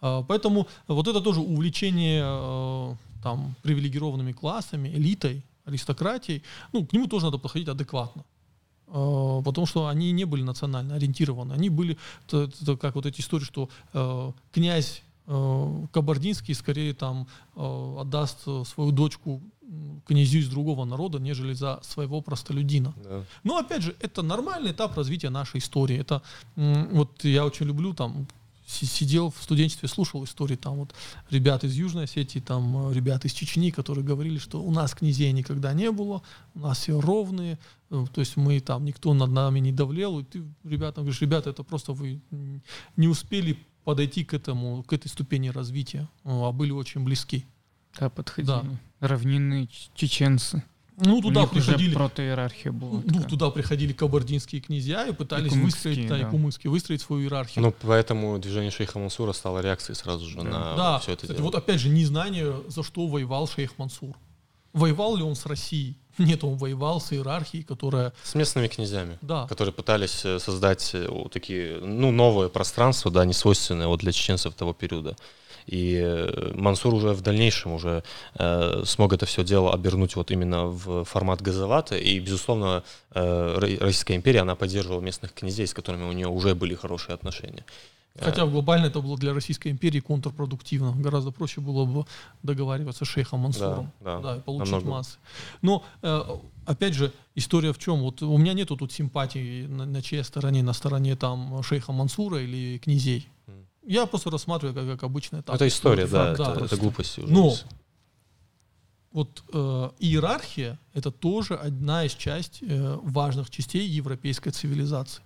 Э, 0.00 0.22
поэтому 0.26 0.66
вот 0.88 1.06
это 1.06 1.20
тоже 1.20 1.40
увлечение 1.40 2.22
э, 2.24 2.94
там, 3.22 3.54
привилегированными 3.62 4.32
классами, 4.32 4.88
элитой, 4.88 5.42
аристократией, 5.66 6.42
ну, 6.72 6.86
к 6.86 6.94
нему 6.94 7.08
тоже 7.08 7.26
надо 7.26 7.36
подходить 7.36 7.68
адекватно 7.68 8.24
э, 8.86 9.42
потому 9.44 9.66
что 9.66 9.88
они 9.88 10.12
не 10.12 10.24
были 10.24 10.42
национально 10.42 10.94
ориентированы. 10.94 11.52
Они 11.52 11.68
были, 11.68 11.98
это, 12.26 12.50
это 12.62 12.78
как 12.78 12.94
вот 12.94 13.04
эти 13.04 13.20
истории, 13.20 13.44
что 13.44 13.68
э, 13.92 14.32
князь 14.50 15.02
э, 15.26 15.86
Кабардинский 15.92 16.54
скорее 16.54 16.94
там 16.94 17.26
э, 17.54 17.96
отдаст 18.00 18.44
свою 18.66 18.92
дочку 18.92 19.42
князю 20.06 20.38
из 20.38 20.48
другого 20.48 20.84
народа, 20.84 21.18
нежели 21.18 21.54
за 21.54 21.80
своего 21.82 22.20
простолюдина. 22.20 22.94
Да. 22.96 23.24
Но 23.42 23.58
опять 23.58 23.82
же, 23.82 23.96
это 24.00 24.22
нормальный 24.22 24.72
этап 24.72 24.96
развития 24.96 25.30
нашей 25.30 25.58
истории. 25.58 25.98
Это 25.98 26.22
вот 26.56 27.24
я 27.24 27.44
очень 27.44 27.66
люблю 27.66 27.94
там 27.94 28.26
сидел 28.66 29.30
в 29.30 29.42
студенчестве, 29.42 29.88
слушал 29.88 30.24
истории 30.24 30.56
там 30.56 30.76
вот 30.76 30.94
ребят 31.30 31.64
из 31.64 31.74
Южной 31.74 32.04
Осетии, 32.04 32.38
там 32.38 32.88
э, 32.88 32.94
ребят 32.94 33.24
из 33.24 33.32
Чечни, 33.32 33.70
которые 33.70 34.04
говорили, 34.04 34.38
что 34.38 34.62
у 34.62 34.70
нас 34.70 34.94
князей 34.94 35.32
никогда 35.32 35.74
не 35.74 35.90
было, 35.90 36.22
у 36.54 36.60
нас 36.60 36.78
все 36.78 36.98
ровные, 36.98 37.58
э, 37.90 38.06
то 38.12 38.20
есть 38.20 38.36
мы 38.36 38.60
там, 38.60 38.84
никто 38.84 39.12
над 39.14 39.30
нами 39.30 39.60
не 39.60 39.72
давлел, 39.72 40.18
и 40.18 40.24
ты 40.24 40.42
ребятам 40.64 41.04
говоришь, 41.04 41.20
ребята, 41.20 41.50
это 41.50 41.62
просто 41.62 41.92
вы 41.92 42.20
не 42.96 43.08
успели 43.08 43.58
подойти 43.84 44.24
к 44.24 44.32
этому, 44.32 44.82
к 44.82 44.92
этой 44.92 45.08
ступени 45.08 45.48
развития, 45.48 46.08
а 46.24 46.50
были 46.52 46.70
очень 46.70 47.04
близки. 47.04 47.44
Да, 47.98 48.10
подходили. 48.10 48.46
Да. 48.46 48.64
Равнинные 49.00 49.68
чеченцы. 49.94 50.62
Ну, 50.96 51.20
туда 51.20 51.40
У 51.40 51.42
них 51.44 51.50
приходили... 51.52 51.88
Уже 51.88 51.96
протоиерархия 51.96 52.70
была. 52.70 53.00
Ну, 53.00 53.02
такая. 53.02 53.28
туда 53.28 53.50
приходили 53.50 53.92
кабардинские 53.92 54.60
князья 54.60 55.06
и 55.06 55.12
пытались 55.12 55.52
и 55.52 55.58
выстроить, 55.58 56.06
да, 56.06 56.18
да. 56.18 56.30
и 56.62 56.68
выстроить 56.68 57.02
свою 57.02 57.24
иерархию. 57.24 57.64
Ну, 57.64 57.74
поэтому 57.82 58.38
движение 58.38 58.70
шейха 58.70 58.98
Мансура 58.98 59.32
стало 59.32 59.58
реакцией 59.58 59.96
сразу 59.96 60.24
же 60.26 60.36
да. 60.36 60.42
на 60.44 60.76
да. 60.76 60.98
все 61.00 61.12
это 61.12 61.22
Кстати, 61.22 61.38
дело. 61.38 61.46
вот 61.46 61.56
опять 61.56 61.80
же, 61.80 61.88
незнание, 61.88 62.62
за 62.68 62.84
что 62.84 63.06
воевал 63.08 63.48
шейх 63.48 63.76
Мансур. 63.76 64.16
Воевал 64.72 65.16
ли 65.16 65.22
он 65.22 65.34
с 65.34 65.46
Россией? 65.46 65.98
Нет, 66.18 66.44
он 66.44 66.56
воевал 66.56 67.00
с 67.00 67.12
иерархией, 67.12 67.64
которая... 67.64 68.12
С 68.22 68.34
местными 68.34 68.68
князьями, 68.68 69.18
да. 69.20 69.46
которые 69.48 69.72
пытались 69.72 70.24
э, 70.24 70.38
создать 70.38 70.90
э, 70.94 71.08
вот 71.08 71.32
такие, 71.32 71.80
ну, 71.80 72.12
новое 72.12 72.48
пространство, 72.48 73.10
да, 73.10 73.24
не 73.24 73.32
свойственное 73.32 73.88
вот 73.88 74.00
для 74.00 74.12
чеченцев 74.12 74.54
того 74.54 74.72
периода. 74.72 75.16
И 75.66 75.98
э, 76.02 76.52
Мансур 76.54 76.94
уже 76.94 77.12
в 77.12 77.22
дальнейшем 77.22 77.72
уже 77.72 78.02
э, 78.34 78.82
смог 78.84 79.12
это 79.12 79.26
все 79.26 79.44
дело 79.44 79.72
обернуть 79.72 80.16
вот 80.16 80.30
именно 80.30 80.66
в 80.66 81.04
формат 81.04 81.42
газовата. 81.42 81.96
И, 81.96 82.18
безусловно, 82.20 82.82
э, 83.14 83.76
Российская 83.80 84.16
империя, 84.16 84.40
она 84.40 84.54
поддерживала 84.54 85.00
местных 85.00 85.32
князей, 85.32 85.66
с 85.66 85.74
которыми 85.74 86.04
у 86.04 86.12
нее 86.12 86.28
уже 86.28 86.54
были 86.54 86.74
хорошие 86.74 87.14
отношения. 87.14 87.64
Хотя 88.20 88.46
глобально 88.46 88.86
это 88.86 89.00
было 89.00 89.18
для 89.18 89.34
Российской 89.34 89.68
империи 89.72 89.98
контрпродуктивно. 89.98 90.92
Гораздо 90.92 91.32
проще 91.32 91.60
было 91.60 91.84
бы 91.84 92.06
договариваться 92.44 93.04
с 93.04 93.08
шейхом 93.08 93.40
Мансуром 93.40 93.90
да, 94.00 94.20
да, 94.20 94.22
да, 94.22 94.36
и 94.36 94.40
получить 94.40 94.72
намного. 94.72 94.90
массы. 94.90 95.18
Но, 95.62 95.82
э, 96.02 96.22
опять 96.64 96.94
же, 96.94 97.12
история 97.34 97.72
в 97.72 97.78
чем? 97.78 98.02
Вот 98.02 98.22
у 98.22 98.38
меня 98.38 98.52
нету 98.52 98.76
тут 98.76 98.92
симпатии 98.92 99.66
на, 99.66 99.84
на 99.84 100.00
чьей 100.00 100.22
стороне, 100.22 100.62
на 100.62 100.74
стороне 100.74 101.16
там 101.16 101.60
шейха 101.64 101.92
Мансура 101.92 102.40
или 102.40 102.78
князей. 102.78 103.28
Я 103.86 104.06
просто 104.06 104.30
рассматриваю 104.30 104.74
как, 104.74 104.86
как 104.86 105.02
обычное. 105.04 105.42
Так, 105.42 105.56
это 105.56 105.68
история, 105.68 106.06
да, 106.06 106.34
да, 106.34 106.52
это, 106.52 106.64
это 106.64 106.76
глупость 106.76 107.18
уже. 107.18 107.32
Но 107.32 107.54
вот 109.12 109.44
э, 109.52 109.90
иерархия 110.00 110.78
это 110.92 111.12
тоже 111.12 111.54
одна 111.54 112.04
из 112.04 112.14
частей 112.14 112.68
э, 112.68 112.98
важных 113.02 113.48
частей 113.50 113.86
европейской 113.86 114.50
цивилизации. 114.50 115.22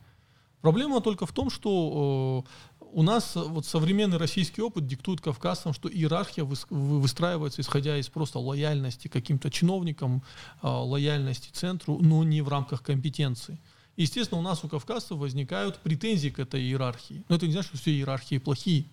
Проблема 0.60 1.00
только 1.00 1.24
в 1.24 1.32
том, 1.32 1.50
что 1.50 2.44
э, 2.80 2.86
у 2.92 3.02
нас 3.02 3.34
вот 3.34 3.64
современный 3.64 4.18
российский 4.18 4.60
опыт 4.60 4.86
диктует 4.86 5.20
кавказцам, 5.20 5.72
что 5.72 5.88
иерархия 5.88 6.44
выстраивается 6.44 7.62
исходя 7.62 7.96
из 7.96 8.08
просто 8.08 8.38
лояльности 8.38 9.08
каким-то 9.08 9.50
чиновникам, 9.50 10.22
э, 10.62 10.66
лояльности 10.66 11.50
центру, 11.52 11.98
но 11.98 12.24
не 12.24 12.42
в 12.42 12.48
рамках 12.48 12.82
компетенции. 12.82 13.58
Естественно, 13.98 14.38
у 14.38 14.44
нас 14.44 14.62
у 14.62 14.68
кавказцев 14.68 15.18
возникают 15.18 15.80
претензии 15.80 16.28
к 16.28 16.38
этой 16.38 16.62
иерархии. 16.62 17.24
Но 17.28 17.34
это 17.34 17.46
не 17.46 17.52
значит, 17.52 17.70
что 17.70 17.78
все 17.78 17.90
иерархии 17.90 18.38
плохие. 18.38 18.86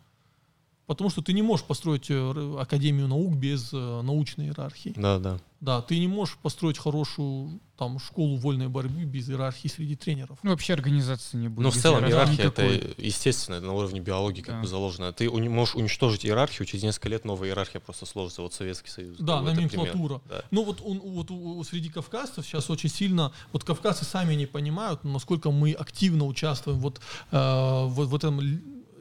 Потому 0.88 1.10
что 1.10 1.22
ты 1.22 1.34
не 1.34 1.42
можешь 1.42 1.66
построить 1.66 2.10
э, 2.10 2.58
Академию 2.60 3.08
наук 3.08 3.36
без 3.36 3.74
э, 3.74 4.02
научной 4.04 4.48
иерархии. 4.48 4.94
Да, 4.96 5.18
да. 5.18 5.40
Да, 5.60 5.82
ты 5.82 5.98
не 5.98 6.08
можешь 6.08 6.38
построить 6.38 6.78
хорошую 6.78 7.60
там, 7.76 7.98
школу 7.98 8.38
вольной 8.38 8.68
борьбы 8.68 9.04
без 9.06 9.28
иерархии 9.28 9.68
среди 9.68 9.96
тренеров. 9.96 10.38
Ну, 10.44 10.52
вообще 10.52 10.74
организации 10.74 11.38
не 11.38 11.48
будет. 11.48 11.64
Ну, 11.64 11.72
в 11.72 11.76
целом 11.76 12.06
иерархия 12.06 12.48
это 12.48 12.64
естественно, 12.98 13.56
это 13.56 13.66
на 13.66 13.74
уровне 13.74 14.00
биологии 14.00 14.42
как 14.42 14.56
да. 14.56 14.62
бы 14.62 14.68
заложено. 14.68 15.12
Ты 15.12 15.26
уни- 15.26 15.50
можешь 15.50 15.74
уничтожить 15.74 16.24
иерархию, 16.24 16.68
через 16.68 16.84
несколько 16.84 17.10
лет 17.10 17.26
новая 17.26 17.50
иерархия 17.50 17.82
просто 17.82 18.06
сложится. 18.06 18.44
Вот 18.44 18.54
Советский 18.54 18.92
Союз. 18.92 19.18
Да, 19.18 19.42
номенклатура. 19.42 20.22
Да. 20.30 20.44
Ну, 20.52 20.64
вот, 20.64 20.82
он, 20.86 21.00
вот 21.00 21.32
у, 21.32 21.64
среди 21.64 21.90
кавказцев 21.90 22.46
сейчас 22.46 22.70
очень 22.70 22.90
сильно, 22.90 23.32
вот 23.52 23.64
кавказцы 23.64 24.06
сами 24.06 24.36
не 24.36 24.46
понимают, 24.46 25.04
насколько 25.04 25.50
мы 25.50 25.72
активно 25.72 26.26
участвуем 26.26 26.80
вот, 26.80 27.02
э, 27.32 27.86
вот 27.88 28.08
в 28.08 28.16
этом 28.16 28.40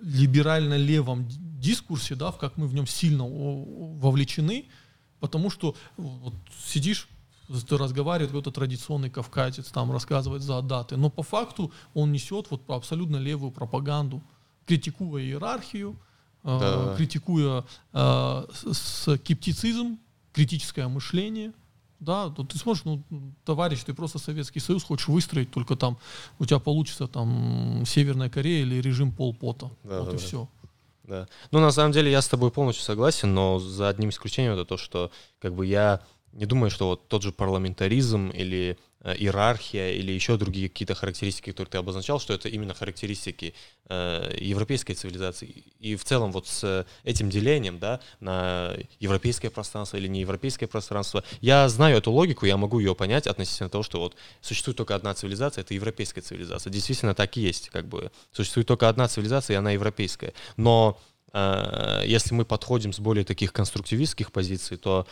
либерально-левом 0.02 1.28
дискурсе, 1.64 2.14
да, 2.14 2.30
в 2.30 2.38
как 2.38 2.56
мы 2.56 2.66
в 2.66 2.74
нем 2.74 2.86
сильно 2.86 3.24
вовлечены, 3.26 4.66
потому 5.20 5.50
что 5.50 5.74
вот 5.96 6.34
сидишь 6.66 7.08
ты 7.68 7.76
разговаривает 7.76 8.30
какой-то 8.30 8.50
традиционный 8.50 9.10
кавказец, 9.10 9.66
там 9.70 9.92
рассказывает 9.92 10.42
за 10.42 10.62
даты, 10.62 10.96
но 10.96 11.10
по 11.10 11.22
факту 11.22 11.72
он 11.92 12.12
несет 12.12 12.50
вот 12.50 12.62
абсолютно 12.70 13.16
левую 13.16 13.50
пропаганду, 13.50 14.22
критикуя 14.66 15.22
иерархию, 15.22 15.96
э, 16.42 16.58
да. 16.58 16.92
э, 16.92 16.96
критикуя 16.96 17.64
э, 17.92 18.46
скептицизм, 18.72 19.98
критическое 20.32 20.88
мышление. 20.88 21.52
Да, 22.00 22.28
то 22.28 22.44
ты 22.44 22.58
сможешь, 22.58 22.84
ну, 22.84 23.02
товарищ, 23.44 23.82
ты 23.84 23.94
просто 23.94 24.18
Советский 24.18 24.60
Союз 24.60 24.82
хочешь 24.82 25.08
выстроить, 25.08 25.50
только 25.50 25.74
там 25.74 25.96
у 26.38 26.44
тебя 26.44 26.58
получится 26.58 27.06
там 27.06 27.84
Северная 27.86 28.28
Корея 28.28 28.62
или 28.62 28.74
режим 28.74 29.10
Полпота. 29.10 29.70
Да, 29.84 30.00
вот 30.00 30.06
да, 30.06 30.10
и 30.10 30.16
да. 30.16 30.18
все. 30.18 30.48
Да. 31.04 31.28
Ну, 31.50 31.60
на 31.60 31.70
самом 31.70 31.92
деле, 31.92 32.10
я 32.10 32.22
с 32.22 32.28
тобой 32.28 32.50
полностью 32.50 32.84
согласен, 32.84 33.34
но 33.34 33.58
за 33.58 33.88
одним 33.88 34.08
исключением 34.08 34.54
это 34.54 34.64
то, 34.64 34.76
что 34.76 35.10
как 35.38 35.54
бы 35.54 35.66
я 35.66 36.00
не 36.32 36.46
думаю, 36.46 36.70
что 36.70 36.88
вот 36.88 37.08
тот 37.08 37.22
же 37.22 37.30
парламентаризм 37.30 38.30
или 38.30 38.78
иерархия 39.04 39.92
или 39.92 40.12
еще 40.12 40.36
другие 40.36 40.68
какие-то 40.68 40.94
характеристики, 40.94 41.50
которые 41.50 41.70
ты 41.70 41.78
обозначал, 41.78 42.18
что 42.18 42.32
это 42.32 42.48
именно 42.48 42.72
характеристики 42.72 43.54
э, 43.88 44.36
европейской 44.40 44.94
цивилизации. 44.94 45.64
И 45.78 45.94
в 45.96 46.04
целом 46.04 46.32
вот 46.32 46.46
с 46.46 46.86
этим 47.02 47.28
делением 47.28 47.78
да, 47.78 48.00
на 48.20 48.74
европейское 49.00 49.50
пространство 49.50 49.98
или 49.98 50.08
не 50.08 50.20
европейское 50.20 50.68
пространство, 50.68 51.22
я 51.42 51.68
знаю 51.68 51.98
эту 51.98 52.10
логику, 52.12 52.46
я 52.46 52.56
могу 52.56 52.78
ее 52.78 52.94
понять 52.94 53.26
относительно 53.26 53.68
того, 53.68 53.82
что 53.84 54.00
вот 54.00 54.16
существует 54.40 54.78
только 54.78 54.94
одна 54.94 55.12
цивилизация, 55.14 55.62
это 55.62 55.74
европейская 55.74 56.22
цивилизация. 56.22 56.70
Действительно 56.70 57.14
так 57.14 57.36
и 57.36 57.42
есть, 57.42 57.68
как 57.68 57.86
бы 57.86 58.10
существует 58.32 58.66
только 58.66 58.88
одна 58.88 59.06
цивилизация, 59.06 59.54
и 59.54 59.58
она 59.58 59.72
европейская. 59.72 60.32
Но 60.56 60.98
э, 61.34 62.04
если 62.06 62.34
мы 62.34 62.46
подходим 62.46 62.94
с 62.94 63.00
более 63.00 63.24
таких 63.24 63.52
конструктивистских 63.52 64.32
позиций, 64.32 64.78
то 64.78 65.06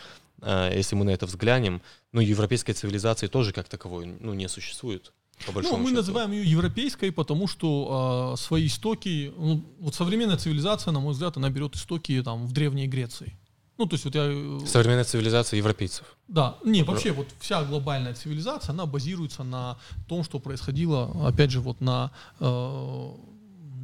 если 0.45 0.95
мы 0.95 1.05
на 1.05 1.11
это 1.11 1.25
взглянем, 1.25 1.81
ну, 2.11 2.21
европейской 2.21 2.73
цивилизации 2.73 3.27
тоже 3.27 3.53
как 3.53 3.67
таковой 3.69 4.05
ну, 4.19 4.33
не 4.33 4.47
существует. 4.49 5.13
По 5.45 5.61
ну, 5.61 5.77
мы 5.77 5.85
счету. 5.85 5.95
называем 5.95 6.31
ее 6.31 6.49
европейской, 6.49 7.11
потому 7.11 7.47
что 7.47 8.33
э, 8.33 8.41
свои 8.41 8.67
истоки, 8.67 9.33
ну, 9.37 9.63
вот 9.79 9.95
современная 9.95 10.37
цивилизация, 10.37 10.91
на 10.91 10.99
мой 10.99 11.13
взгляд, 11.13 11.37
она 11.37 11.49
берет 11.49 11.75
истоки 11.75 12.21
там 12.23 12.45
в 12.45 12.53
древней 12.53 12.87
Греции. 12.87 13.37
Ну, 13.77 13.87
то 13.87 13.95
есть 13.95 14.05
вот 14.05 14.15
я... 14.15 14.23
э, 14.25 14.59
Современная 14.65 15.03
цивилизация 15.03 15.57
европейцев. 15.57 16.05
Да, 16.27 16.57
не, 16.63 16.83
вообще 16.83 17.11
вот 17.11 17.27
вся 17.39 17.63
глобальная 17.63 18.13
цивилизация, 18.13 18.71
она 18.71 18.85
базируется 18.85 19.43
на 19.43 19.77
том, 20.07 20.23
что 20.23 20.39
происходило, 20.39 21.27
опять 21.27 21.51
же, 21.51 21.59
вот 21.59 21.81
на, 21.81 22.11
э, 22.39 23.11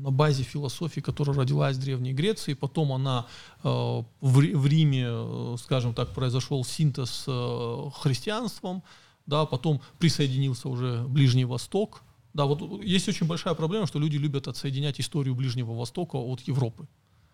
на 0.03 0.11
базе 0.11 0.43
философии, 0.43 1.01
которая 1.01 1.35
родилась 1.37 1.77
в 1.77 1.79
Древней 1.79 2.13
Греции, 2.13 2.53
потом 2.53 2.91
она 2.91 3.25
э, 3.63 3.67
в, 4.21 4.39
Ри- 4.39 4.53
в 4.55 4.65
Риме, 4.65 5.05
э, 5.09 5.55
скажем 5.63 5.93
так, 5.93 6.13
произошел 6.13 6.63
синтез 6.63 7.09
с 7.09 7.23
э, 7.27 7.89
христианством, 8.01 8.83
да, 9.25 9.45
потом 9.45 9.81
присоединился 9.99 10.69
уже 10.69 11.03
Ближний 11.07 11.45
Восток, 11.45 12.01
да, 12.33 12.45
вот 12.45 12.83
есть 12.83 13.07
очень 13.09 13.27
большая 13.27 13.53
проблема, 13.55 13.87
что 13.87 13.99
люди 13.99 14.17
любят 14.17 14.47
отсоединять 14.47 14.99
историю 14.99 15.35
Ближнего 15.35 15.73
Востока 15.73 16.15
от 16.17 16.41
Европы. 16.41 16.87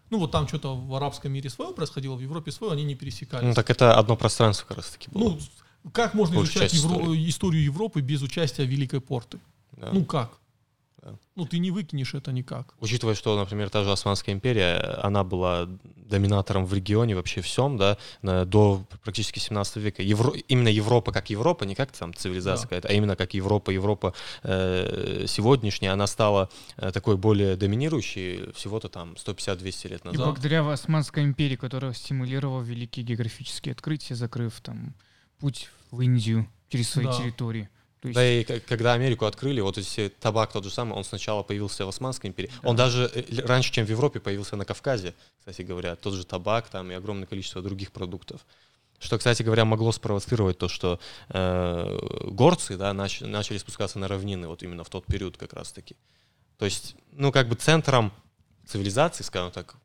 Ну 0.10 0.20
вот 0.20 0.32
там 0.32 0.48
что-то 0.48 0.76
в 0.76 0.94
арабском 0.96 1.32
мире 1.32 1.50
свое 1.50 1.74
происходило, 1.74 2.16
в 2.16 2.22
Европе 2.22 2.52
свое, 2.52 2.74
они 2.74 2.84
не 2.84 2.96
пересекались. 2.96 3.48
Ну 3.48 3.54
так 3.54 3.70
это 3.70 3.98
одно 3.98 4.16
пространство 4.16 4.66
как 4.68 4.78
раз 4.78 4.90
таки 4.92 5.10
было. 5.12 5.30
Ну, 5.32 5.40
как 5.92 6.14
можно 6.14 6.36
Большая 6.38 6.68
изучать 6.68 6.84
Евро- 6.84 7.30
историю 7.30 7.64
Европы 7.64 8.02
без 8.02 8.22
участия 8.22 8.66
Великой 8.66 9.02
Порты? 9.02 9.40
Да. 9.74 9.90
Ну 9.92 10.06
как? 10.06 10.38
Да. 11.06 11.20
Ну 11.36 11.46
ты 11.46 11.60
не 11.60 11.70
выкинешь 11.70 12.16
это 12.16 12.32
никак. 12.32 12.74
Учитывая, 12.80 13.14
что, 13.16 13.38
например, 13.38 13.70
та 13.70 13.84
же 13.84 13.92
Османская 13.92 14.34
империя, 14.34 14.78
она 15.04 15.24
была 15.24 15.68
доминатором 15.96 16.66
в 16.66 16.74
регионе 16.74 17.16
вообще 17.16 17.42
всем, 17.42 17.78
да, 17.78 17.98
до 18.24 18.84
практически 19.04 19.38
17 19.40 19.78
века. 19.78 20.02
Евро- 20.02 20.34
именно 20.48 20.68
Европа 20.70 21.12
как 21.12 21.30
Европа, 21.30 21.64
не 21.66 21.76
как 21.76 21.92
там 21.92 22.12
цивилизация 22.14 22.64
Да. 22.64 22.68
какая-то, 22.70 22.88
а 22.88 22.92
именно 22.94 23.16
как 23.16 23.36
Европа, 23.36 23.70
Европа 23.72 24.14
э, 24.44 25.26
сегодняшняя, 25.28 25.92
она 25.92 26.08
стала 26.08 26.50
э, 26.78 26.92
такой 26.92 27.18
более 27.18 27.56
доминирующей 27.56 28.52
всего-то 28.54 28.90
там 28.90 29.14
150-200 29.14 29.90
лет 29.90 30.02
И 30.04 30.08
назад. 30.08 30.26
благодаря 30.26 30.68
Османской 30.72 31.24
империи, 31.24 31.56
которая 31.56 31.94
стимулировала 31.94 32.64
великие 32.64 33.06
географические 33.06 33.74
открытия, 33.74 34.16
закрыв 34.16 34.60
там 34.62 34.96
путь 35.40 35.70
в 35.92 36.02
Индию 36.02 36.48
через 36.70 36.90
свои 36.90 37.06
Да. 37.06 37.14
территории. 37.18 37.70
То 38.14 38.22
есть, 38.22 38.48
Да 38.48 38.56
и 38.56 38.60
когда 38.60 38.94
Америку 38.94 39.26
открыли, 39.26 39.62
вот 39.62 39.78
если 39.78 40.10
табак 40.10 40.52
тот 40.52 40.64
же 40.64 40.70
самый, 40.70 40.94
он 40.94 41.04
сначала 41.04 41.44
появился 41.44 41.86
в 41.86 41.90
Османской 41.90 42.30
империи. 42.30 42.52
Он 42.64 42.76
даже 42.76 43.12
э, 43.14 43.24
раньше, 43.46 43.72
чем 43.72 43.86
в 43.86 43.90
Европе, 43.90 44.20
появился 44.20 44.56
на 44.56 44.66
Кавказе, 44.66 45.16
кстати 45.40 45.64
говоря. 45.64 45.96
Тот 45.96 46.14
же 46.14 46.26
табак 46.26 46.70
там 46.70 46.92
и 46.92 46.94
огромное 46.94 47.26
количество 47.26 47.62
других 47.62 47.92
продуктов. 47.92 48.46
Что, 49.00 49.18
кстати 49.18 49.44
говоря, 49.44 49.66
могло 49.66 49.92
спровоцировать 49.92 50.58
то, 50.58 50.68
что 50.68 51.00
э, 51.30 52.00
горцы 52.26 52.78
да, 52.78 52.92
нач- 52.92 53.26
начали 53.26 53.58
спускаться 53.58 54.00
на 54.00 54.08
равнины 54.08 54.48
вот 54.48 54.64
именно 54.64 54.84
в 54.84 54.90
тот 54.90 55.06
период 55.06 55.38
как 55.38 55.54
раз-таки. 55.54 55.96
То 56.58 56.66
есть, 56.66 56.96
ну, 57.12 57.32
как 57.32 57.50
бы 57.50 57.56
центром 57.56 58.14
цивилизации, 58.66 59.24
скажем 59.24 59.52
так, 59.52 59.76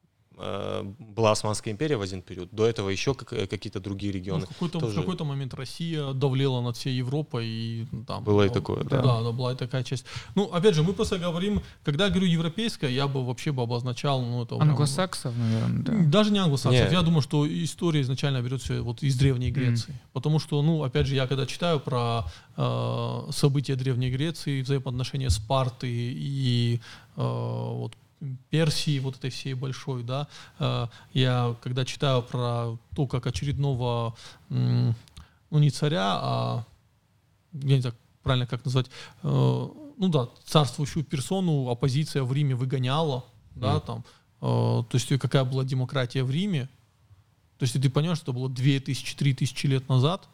была 0.99 1.33
Османская 1.33 1.73
империя 1.73 1.97
в 1.97 2.03
один 2.03 2.23
период. 2.23 2.49
До 2.53 2.67
этого 2.67 2.89
еще 2.89 3.15
э, 3.33 3.47
какие-то 3.47 3.81
другие 3.81 4.13
Ну, 4.13 4.19
регионы. 4.19 4.47
в 4.47 4.49
какой-то, 4.49 4.79
в 4.79 4.83
тоже- 4.83 4.95
какой-то 5.01 5.25
момент 5.25 5.55
Россия 5.55 6.13
давлела 6.13 6.61
над 6.63 6.77
всей 6.77 6.97
Европой 6.97 7.47
и 7.47 7.87
ну, 7.93 8.05
там 8.05 8.25
Было 8.25 8.43
и 8.43 8.49
ну, 8.49 8.55
такое, 8.55 8.85
Да, 8.85 9.03
да. 9.03 9.23
да, 9.23 9.33
была 9.33 9.53
и 9.53 9.57
такая 9.57 9.85
часть. 9.85 10.05
Ну, 10.35 10.45
опять 10.45 10.75
же, 10.75 10.83
мы 10.83 10.93
просто 10.95 11.19
говорим, 11.19 11.63
когда 11.85 12.05
я 12.07 12.11
говорю 12.11 12.27
европейская, 12.27 12.91
я 12.91 13.07
бы 13.07 13.25
вообще 13.27 13.53
бы 13.53 13.63
обозначал, 13.63 14.23
ну, 14.23 14.43
это 14.43 14.57
прям- 14.57 14.71
англосаксов, 14.71 15.35
наверное, 15.37 15.83
да. 15.83 15.93
Даже 16.11 16.31
не 16.33 16.39
англосаксов. 16.39 16.89
Не. 16.89 16.93
Я 16.93 17.03
думаю, 17.03 17.23
что 17.23 17.47
история 17.47 18.01
изначально 18.01 18.41
берется 18.43 18.83
вот 18.83 19.03
из 19.03 19.17
Древней 19.19 19.51
Греции. 19.51 19.95
Потому 20.13 20.39
что, 20.39 20.63
ну, 20.63 20.83
опять 20.83 21.07
же, 21.07 21.15
я 21.15 21.27
когда 21.27 21.47
читаю 21.47 21.81
про 21.81 22.25
э, 22.57 23.31
события 23.33 23.77
Древней 23.77 24.11
Греции, 24.11 24.63
взаимоотношения 24.63 25.31
Спарты 25.31 25.89
и 25.91 26.81
э, 27.17 27.23
вот 27.23 27.93
Персии, 28.51 28.99
вот 28.99 29.17
этой 29.17 29.31
всей 29.31 29.55
большой, 29.55 30.03
да, 30.03 30.27
э, 30.59 30.87
я 31.13 31.57
когда 31.63 31.85
читаю 31.85 32.23
про 32.23 32.77
то, 32.95 33.07
как 33.07 33.27
очередного, 33.27 34.15
ну, 34.49 34.95
не 35.59 35.71
царя, 35.71 36.19
а, 36.21 36.65
я 37.53 37.77
не 37.77 37.81
знаю, 37.81 37.97
правильно 38.23 38.47
как 38.47 38.65
назвать, 38.65 38.87
э, 39.23 39.69
ну 39.97 40.09
да, 40.09 40.29
царствующую 40.45 41.05
персону 41.05 41.69
оппозиция 41.71 42.23
в 42.23 42.33
Риме 42.33 42.55
выгоняла, 42.55 43.25
да, 43.55 43.75
Мгм. 43.75 43.81
там, 43.81 44.05
Э, 44.41 44.83
то 44.89 44.95
есть 44.95 45.09
какая 45.19 45.45
была 45.45 45.65
демократия 45.65 46.25
в 46.25 46.31
Риме, 46.31 46.69
то 47.59 47.65
есть 47.65 47.81
ты 47.81 47.91
понимаешь, 47.91 48.19
что 48.19 48.33
это 48.33 48.39
было 48.41 48.49
2000-3000 48.49 49.67
лет 49.67 49.89
назад, 49.89 50.29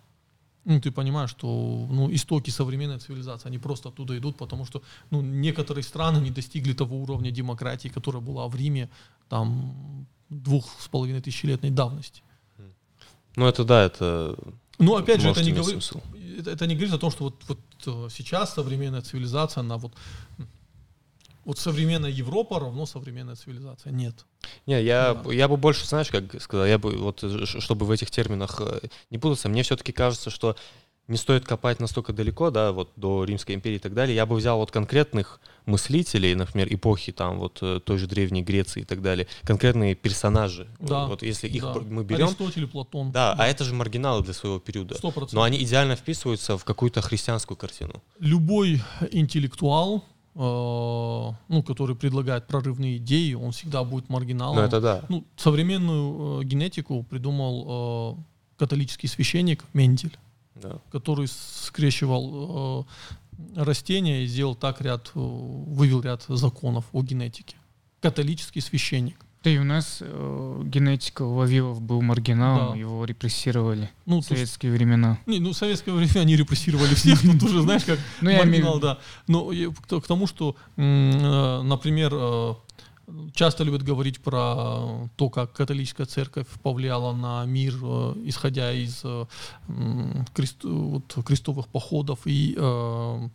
ну, 0.66 0.80
ты 0.80 0.90
понимаешь, 0.90 1.30
что 1.30 1.46
ну, 1.90 2.12
истоки 2.12 2.50
современной 2.50 2.98
цивилизации, 2.98 3.48
они 3.48 3.58
просто 3.58 3.88
оттуда 3.88 4.18
идут, 4.18 4.36
потому 4.36 4.66
что 4.66 4.82
ну, 5.10 5.22
некоторые 5.22 5.84
страны 5.84 6.18
не 6.18 6.30
достигли 6.30 6.72
того 6.72 6.96
уровня 6.96 7.30
демократии, 7.30 7.88
которая 7.88 8.20
была 8.20 8.48
в 8.48 8.56
Риме 8.56 8.88
там 9.28 10.06
двух 10.28 10.64
с 10.80 10.88
половиной 10.88 11.20
тысячелетней 11.20 11.70
давности. 11.70 12.22
Ну, 13.36 13.46
это 13.46 13.64
да, 13.64 13.84
это 13.84 14.36
Но 14.78 14.96
опять 14.96 15.20
же, 15.20 15.28
это 15.28 15.44
не, 15.44 15.52
говорит, 15.52 15.92
это, 16.38 16.50
это 16.50 16.66
не 16.66 16.74
говорит 16.74 16.94
о 16.94 16.98
том, 16.98 17.10
что 17.12 17.24
вот, 17.24 17.42
вот 17.46 17.58
э, 17.86 18.08
сейчас 18.10 18.54
современная 18.54 19.02
цивилизация, 19.02 19.60
она 19.60 19.76
вот, 19.76 19.92
вот 21.46 21.58
современная 21.58 22.10
Европа 22.10 22.60
равно 22.60 22.84
современная 22.86 23.36
цивилизация. 23.36 23.92
Нет. 23.92 24.26
Не, 24.66 24.82
я, 24.82 25.14
Да. 25.14 25.32
я 25.32 25.48
бы 25.48 25.56
больше, 25.56 25.86
знаешь, 25.86 26.08
как 26.10 26.40
сказал, 26.42 26.66
я 26.66 26.76
бы 26.78 26.90
вот, 26.98 27.24
э, 27.24 27.46
чтобы 27.46 27.86
в 27.86 27.90
этих 27.90 28.10
терминах 28.10 28.60
э, 28.60 28.88
не 29.10 29.18
путаться, 29.18 29.48
мне 29.48 29.62
все-таки 29.62 29.92
кажется, 29.92 30.28
что 30.30 30.56
не 31.08 31.16
стоит 31.16 31.44
копать 31.44 31.78
настолько 31.78 32.12
далеко, 32.12 32.50
да, 32.50 32.72
вот 32.72 32.90
до 32.96 33.22
Римской 33.22 33.54
империи 33.54 33.76
и 33.76 33.78
так 33.78 33.94
далее. 33.94 34.16
Я 34.16 34.26
бы 34.26 34.34
взял 34.34 34.58
вот 34.58 34.72
конкретных 34.72 35.40
мыслителей, 35.64 36.34
например, 36.34 36.66
эпохи 36.68 37.12
там 37.12 37.38
вот 37.38 37.58
э, 37.62 37.78
той 37.78 37.98
же 37.98 38.08
Древней 38.08 38.42
Греции 38.42 38.80
и 38.82 38.84
так 38.84 39.02
далее, 39.02 39.28
конкретные 39.44 39.94
персонажи. 39.94 40.66
Да, 40.80 41.06
Вот 41.06 41.22
если 41.22 41.46
их 41.46 41.62
Да. 41.62 41.74
мы 41.74 42.02
берем, 42.02 42.26
Аристотель, 42.26 42.66
Платон. 42.66 43.12
да, 43.12 43.34
а 43.38 43.46
это 43.46 43.62
же 43.62 43.72
маргиналы 43.72 44.24
для 44.24 44.34
своего 44.34 44.58
периода. 44.58 44.96
Сто 44.96 45.12
процентов. 45.12 45.34
Но 45.34 45.42
они 45.44 45.62
идеально 45.62 45.94
вписываются 45.94 46.58
в 46.58 46.64
какую-то 46.64 47.02
христианскую 47.02 47.56
картину. 47.56 48.02
любой 48.18 48.82
интеллектуал, 49.12 50.04
ну, 50.38 51.62
который 51.66 51.96
предлагает 51.96 52.46
прорывные 52.46 52.98
идеи, 52.98 53.32
он 53.32 53.52
всегда 53.52 53.84
будет 53.84 54.10
маргиналом. 54.10 54.56
Ну 54.56 54.62
это 54.62 54.80
да. 54.80 55.04
Ну, 55.08 55.24
современную 55.36 56.42
э, 56.42 56.44
генетику 56.44 57.02
придумал 57.04 58.18
э, 58.18 58.58
католический 58.58 59.08
священник 59.08 59.64
Мендель, 59.72 60.16
да. 60.54 60.78
который 60.90 61.26
скрещивал 61.28 62.86
э, 62.86 63.62
растения 63.62 64.24
и 64.24 64.26
сделал 64.26 64.54
так 64.54 64.80
ряд, 64.80 65.10
э, 65.14 65.18
вывел 65.18 66.00
ряд 66.02 66.24
законов 66.28 66.84
о 66.92 67.02
генетике. 67.02 67.56
Католический 68.00 68.60
священник. 68.60 69.25
Да 69.46 69.52
и 69.52 69.58
у 69.58 69.64
нас 69.64 69.98
э, 70.00 70.62
генетика 70.64 71.24
Вавилов 71.24 71.80
был 71.80 72.02
маргиналом, 72.02 72.72
Да. 72.72 72.76
его 72.76 73.04
репрессировали 73.04 73.88
Ну, 74.04 74.14
в 74.16 74.16
есть- 74.18 74.28
советские 74.30 74.72
времена. 74.72 75.18
Не, 75.24 75.38
ну, 75.38 75.50
в 75.52 75.56
советское 75.56 75.92
время 75.92 76.18
они 76.22 76.34
репрессировали 76.34 76.92
всех, 76.96 77.20
тут 77.22 77.40
уже, 77.44 77.62
знаешь, 77.62 77.84
как 77.84 78.00
Ну, 78.22 78.32
маргинал, 78.36 78.80
да. 78.80 78.98
Но 79.28 79.52
я 79.52 79.70
к 79.70 80.06
тому, 80.08 80.26
что, 80.26 80.56
э, 80.76 81.62
например, 81.62 82.10
э, 82.12 82.54
часто 83.34 83.62
любят 83.62 83.84
говорить 83.84 84.18
про 84.18 85.08
то, 85.14 85.30
как 85.30 85.52
католическая 85.52 86.06
церковь 86.08 86.48
повлияла 86.64 87.12
на 87.12 87.44
мир, 87.44 87.74
э, 87.80 88.14
исходя 88.24 88.72
из 88.72 89.02
э, 89.04 89.26
м, 89.68 90.26
крест- 90.34 90.64
вот, 90.64 91.16
крестовых 91.24 91.68
походов 91.68 92.18
и 92.24 92.56
э, 92.58 93.28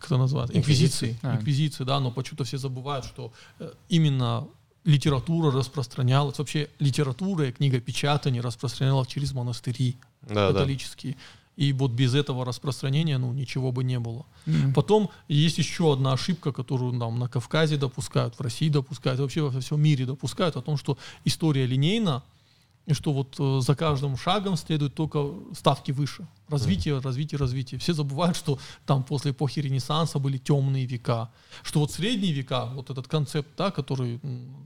как 0.00 0.06
это 0.06 0.16
называется? 0.16 0.56
Инквизиции. 0.56 1.18
А. 1.22 1.36
Инквизиции, 1.36 1.84
да, 1.84 2.00
но 2.00 2.10
почему-то 2.10 2.44
все 2.44 2.58
забывают, 2.58 3.04
что 3.04 3.32
э, 3.58 3.70
именно 3.88 4.48
литература 4.84 5.52
распространялась, 5.52 6.38
вообще 6.38 6.68
литература 6.78 7.48
и 7.48 7.52
книгопечатание 7.52 8.40
распространялось 8.42 9.08
через 9.08 9.32
монастыри 9.32 9.96
Да, 10.22 10.34
да. 10.34 10.52
католические. 10.52 11.16
И 11.56 11.74
вот 11.74 11.90
без 11.90 12.14
этого 12.14 12.46
распространения, 12.46 13.18
ну, 13.18 13.32
ничего 13.32 13.70
бы 13.70 13.84
не 13.84 13.98
было. 13.98 14.24
М. 14.46 14.72
Потом 14.72 15.10
есть 15.28 15.58
еще 15.58 15.92
одна 15.92 16.14
ошибка, 16.14 16.52
которую 16.52 16.94
нам 16.94 17.18
на 17.18 17.28
Кавказе 17.28 17.76
допускают, 17.76 18.34
в 18.38 18.40
России 18.40 18.70
допускают, 18.70 19.20
вообще 19.20 19.42
во 19.42 19.60
всем 19.60 19.80
мире 19.80 20.06
допускают, 20.06 20.56
о 20.56 20.62
том, 20.62 20.78
что 20.78 20.96
история 21.26 21.66
линейна, 21.66 22.22
и 22.86 22.94
что 22.94 23.12
вот 23.12 23.36
э, 23.38 23.60
за 23.60 23.74
каждым 23.76 24.16
шагом 24.16 24.56
следует 24.56 24.94
только 24.94 25.24
ставки 25.54 25.92
выше. 25.92 26.26
Развитие, 26.48 26.98
развитие, 26.98 27.38
развитие. 27.38 27.78
Все 27.78 27.92
забывают, 27.92 28.36
что 28.36 28.58
там 28.86 29.04
после 29.04 29.30
эпохи 29.30 29.60
Ренессанса 29.60 30.18
были 30.18 30.38
темные 30.38 30.86
века. 30.86 31.30
Что 31.62 31.80
вот 31.80 31.92
средние 31.92 32.32
века, 32.32 32.66
вот 32.74 32.90
этот 32.90 33.06
концепт, 33.06 33.48
да, 33.56 33.70
который 33.70 34.18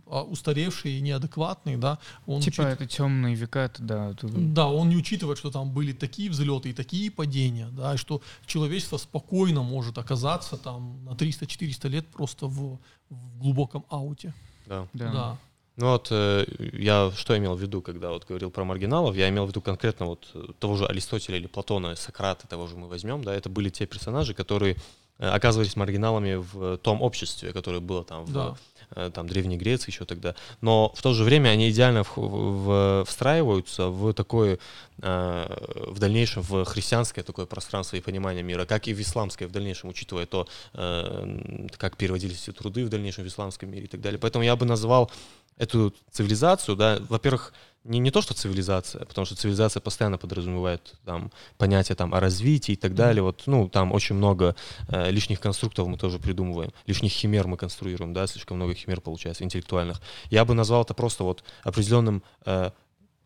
а, 0.07 0.23
устаревший 0.23 0.93
и 0.99 1.01
неадекватный, 1.03 1.77
да, 1.77 1.99
он 2.27 2.41
Типа 2.41 2.63
учит- 2.63 2.73
это 2.81 2.87
темные 2.87 3.35
века, 3.35 3.59
это 3.61 3.83
да. 3.83 4.13
тут- 4.15 4.55
да, 4.55 4.69
он 4.69 4.89
не 4.89 4.97
учитывает, 4.97 5.37
что 5.39 5.51
там 5.51 5.71
были 5.73 5.93
такие 5.93 6.31
взлеты 6.31 6.71
и 6.71 6.73
такие 6.73 7.11
падения, 7.11 7.69
да, 7.73 7.95
и 7.95 7.97
что 7.99 8.23
человечество 8.47 8.97
спокойно 8.97 9.63
может 9.63 9.99
оказаться 9.99 10.57
там 10.57 11.05
на 11.05 11.11
300-400 11.11 11.89
лет 11.89 12.07
просто 12.07 12.47
в, 12.47 12.79
в 13.11 13.39
глубоком 13.39 13.85
ауте. 13.91 14.33
да. 14.67 14.87
Да. 14.95 15.13
Да. 15.13 15.39
Ну 15.77 15.91
вот 15.91 16.09
э, 16.13 16.45
я 16.73 17.11
что 17.17 17.37
имел 17.37 17.57
в 17.57 17.61
виду, 17.61 17.83
когда 17.83 18.11
вот 18.11 18.25
говорил 18.29 18.51
про 18.51 18.65
маргиналов, 18.65 19.17
я 19.17 19.29
имел 19.29 19.45
в 19.47 19.49
виду 19.49 19.61
конкретно 19.61 20.07
вот 20.07 20.29
э, 20.35 20.45
того 20.61 20.77
же 20.77 20.87
Аристотеля 20.87 21.37
или 21.39 21.49
Платона, 21.49 21.97
Сократа, 21.97 22.47
того 22.47 22.69
же 22.69 22.77
мы 22.77 22.87
возьмем, 22.87 23.25
да, 23.25 23.35
это 23.35 23.49
были 23.49 23.71
те 23.71 23.85
персонажи, 23.87 24.35
которые 24.35 24.77
оказывались 25.19 25.77
маргиналами 25.77 26.35
в 26.35 26.77
том 26.79 27.01
обществе, 27.01 27.53
которое 27.53 27.79
было 27.81 28.03
там 28.05 28.25
в 28.25 28.33
Да. 28.33 28.57
э, 28.97 29.11
там, 29.15 29.29
Древней 29.29 29.57
Греции 29.57 29.91
еще 29.93 30.05
тогда. 30.05 30.35
Но 30.61 30.93
в 30.97 31.03
то 31.03 31.13
же 31.13 31.23
время 31.25 31.51
они 31.51 31.71
идеально 31.71 32.03
в- 32.03 32.17
в- 32.17 33.05
встраиваются 33.07 33.89
в 33.91 34.13
такое, 34.13 34.59
э, 35.03 35.87
в 35.93 35.99
дальнейшем, 36.01 36.43
в 36.43 36.65
христианское 36.65 37.23
такое 37.23 37.47
пространство 37.47 37.97
и 37.97 38.01
понимание 38.01 38.43
мира, 38.43 38.65
как 38.67 38.89
и 38.89 38.93
в 38.95 39.01
исламское 39.01 39.47
в 39.49 39.53
дальнейшем, 39.53 39.91
учитывая 39.91 40.27
то, 40.27 40.47
э, 40.75 41.69
как 41.79 41.97
переводились 41.97 42.49
эти 42.49 42.57
труды 42.57 42.85
в 42.85 42.89
дальнейшем 42.89 43.25
в 43.25 43.29
исламском 43.29 43.71
мире 43.71 43.85
и 43.85 43.89
так 43.89 44.01
далее. 44.01 44.19
Поэтому 44.19 44.45
я 44.45 44.57
бы 44.57 44.67
назвал 44.67 45.11
эту 45.57 45.95
цивилизацию, 46.11 46.77
да, 46.77 46.99
во-первых, 47.09 47.53
не, 47.85 47.99
не 47.99 48.11
то, 48.11 48.23
что 48.23 48.35
цивилизация, 48.35 49.05
потому 49.05 49.27
что 49.27 49.37
цивилизация 49.37 49.81
постоянно 49.81 50.17
подразумевает 50.17 50.95
там 51.05 51.31
понятие 51.59 51.97
там 51.97 52.15
о 52.15 52.21
развитии 52.21 52.73
и 52.73 52.77
так 52.77 52.95
далее. 52.95 53.23
Вот, 53.23 53.43
ну, 53.47 53.69
там 53.69 53.93
очень 53.93 54.17
много 54.17 54.57
э, 54.89 55.11
лишних 55.11 55.39
конструктов 55.39 55.87
мы 55.87 55.99
тоже 55.99 56.19
придумываем, 56.19 56.73
лишних 56.87 57.13
химер 57.13 57.47
мы 57.47 57.57
конструируем, 57.57 58.15
да, 58.15 58.27
слишком 58.27 58.57
много 58.57 58.75
химер 58.75 59.01
получается 59.01 59.45
интеллектуальных. 59.45 60.01
Я 60.31 60.45
бы 60.45 60.55
назвал 60.55 60.83
это 60.83 60.95
просто 60.95 61.25
вот 61.25 61.45
определенным 61.63 62.23
э, 62.47 62.71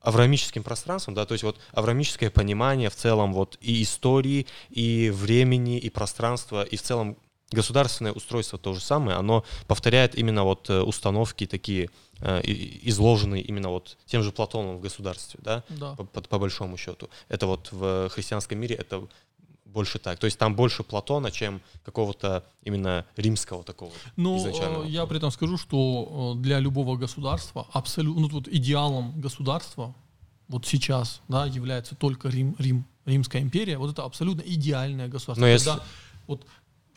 авраамическим 0.00 0.64
пространством, 0.64 1.14
да, 1.14 1.24
то 1.24 1.32
есть 1.32 1.44
вот 1.44 1.58
авраамическое 1.72 2.30
понимание 2.30 2.90
в 2.90 2.96
целом 2.96 3.32
вот 3.32 3.58
и 3.60 3.82
истории, 3.82 4.46
и 4.70 5.10
времени, 5.10 5.78
и 5.78 5.88
пространства, 5.88 6.64
и 6.64 6.76
в 6.76 6.82
целом 6.82 7.16
государственное 7.50 8.12
устройство 8.12 8.58
то 8.58 8.74
же 8.74 8.80
самое, 8.80 9.16
оно 9.16 9.44
повторяет 9.66 10.14
именно 10.14 10.44
вот 10.44 10.68
э, 10.70 10.80
установки 10.82 11.46
такие, 11.46 11.88
э, 12.20 12.40
изложенные 12.44 13.42
именно 13.42 13.70
вот 13.70 13.96
тем 14.06 14.22
же 14.22 14.32
Платоном 14.32 14.76
в 14.78 14.80
государстве, 14.80 15.40
да, 15.42 15.62
Да. 15.68 15.94
по, 15.94 16.04
по- 16.04 16.20
по 16.20 16.38
большому 16.38 16.76
счету. 16.76 17.08
Это 17.28 17.46
вот 17.46 17.68
в 17.72 18.08
христианском 18.10 18.58
мире 18.58 18.74
это 18.76 19.06
больше 19.64 19.98
так. 19.98 20.18
То 20.18 20.26
есть 20.26 20.38
там 20.38 20.54
больше 20.56 20.82
Платона, 20.82 21.30
чем 21.30 21.60
какого-то 21.84 22.42
именно 22.64 23.04
римского 23.16 23.62
такого 23.64 23.92
Ну, 24.16 24.36
э, 24.46 24.88
я 24.88 25.06
при 25.06 25.16
этом 25.18 25.30
скажу, 25.30 25.56
что 25.58 26.34
для 26.36 26.58
любого 26.60 26.96
государства 26.96 27.66
абсолютно, 27.72 28.22
ну, 28.22 28.28
вот 28.28 28.48
идеалом 28.48 29.18
государства 29.20 29.94
вот 30.48 30.66
сейчас, 30.66 31.20
да, 31.28 31.46
является 31.46 31.94
только 31.94 32.28
Рим, 32.28 32.56
Рим, 32.58 32.84
Римская 33.06 33.42
империя. 33.42 33.76
Вот 33.78 33.90
это 33.90 34.04
абсолютно 34.04 34.40
идеальное 34.42 35.08
государство. 35.08 35.40
Но 35.42 35.46
если- 35.46 35.70
Когда 35.70 35.84
вот 36.26 36.46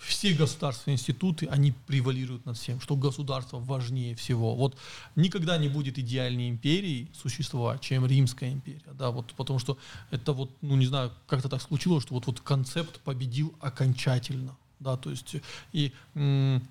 все 0.01 0.33
государственные 0.33 0.95
институты, 0.95 1.45
они 1.47 1.71
превалируют 1.71 2.45
над 2.45 2.57
всем, 2.57 2.81
что 2.81 2.95
государство 2.95 3.59
важнее 3.59 4.15
всего. 4.15 4.55
Вот 4.55 4.77
никогда 5.15 5.57
не 5.57 5.69
будет 5.69 5.99
идеальней 5.99 6.49
империи 6.49 7.07
существовать, 7.13 7.81
чем 7.81 8.05
Римская 8.05 8.51
империя, 8.51 8.93
да, 8.93 9.11
вот 9.11 9.33
потому 9.37 9.59
что 9.59 9.77
это 10.09 10.33
вот, 10.33 10.51
ну 10.61 10.75
не 10.75 10.87
знаю, 10.87 11.11
как-то 11.27 11.49
так 11.49 11.61
случилось, 11.61 12.03
что 12.03 12.15
вот 12.15 12.25
вот 12.25 12.41
концепт 12.41 12.99
победил 13.01 13.53
окончательно, 13.59 14.57
да, 14.79 14.97
то 14.97 15.11
есть 15.11 15.35
и 15.71 15.93
м, 16.15 16.67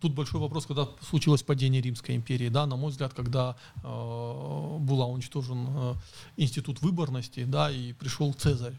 тут 0.00 0.14
большой 0.14 0.40
вопрос, 0.40 0.66
когда 0.66 0.88
случилось 1.08 1.42
падение 1.42 1.82
Римской 1.82 2.14
империи, 2.14 2.48
да, 2.48 2.66
на 2.66 2.76
мой 2.76 2.90
взгляд, 2.90 3.12
когда 3.14 3.56
э, 3.76 3.80
была 3.82 5.06
уничтожен 5.06 5.66
э, 5.68 5.94
институт 6.36 6.80
выборности, 6.82 7.44
да, 7.44 7.70
и 7.70 7.92
пришел 7.92 8.32
Цезарь. 8.34 8.74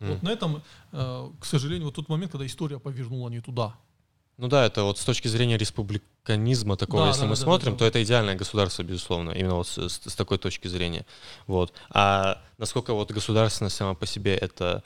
М. 0.00 0.12
Вот 0.12 0.22
на 0.22 0.28
этом, 0.30 0.62
э, 0.92 1.30
к 1.40 1.44
сожалению, 1.44 1.86
вот 1.86 1.94
тот 1.94 2.08
момент, 2.08 2.32
когда 2.32 2.46
история 2.46 2.78
повернула 2.78 3.28
не 3.30 3.40
туда. 3.40 3.74
Ну 4.36 4.46
да, 4.46 4.64
это 4.64 4.84
вот 4.84 4.98
с 4.98 5.04
точки 5.04 5.26
зрения 5.26 5.58
республиканизма 5.58 6.76
такого, 6.76 7.02
Да, 7.02 7.08
если 7.08 7.22
да, 7.22 7.26
мы 7.26 7.34
да, 7.34 7.40
да, 7.40 7.42
смотрим, 7.44 7.72
да. 7.72 7.78
то 7.78 7.84
это 7.86 8.02
идеальное 8.04 8.36
государство, 8.36 8.84
безусловно, 8.84 9.30
именно 9.32 9.56
вот 9.56 9.66
с, 9.66 9.78
с- 9.88 10.14
такой 10.14 10.38
точки 10.38 10.68
зрения. 10.68 11.04
Вот. 11.48 11.72
А 11.90 12.40
насколько 12.56 12.94
вот 12.94 13.10
государственность 13.10 13.74
сама 13.76 13.94
по 13.94 14.06
себе 14.06 14.36
это 14.36 14.84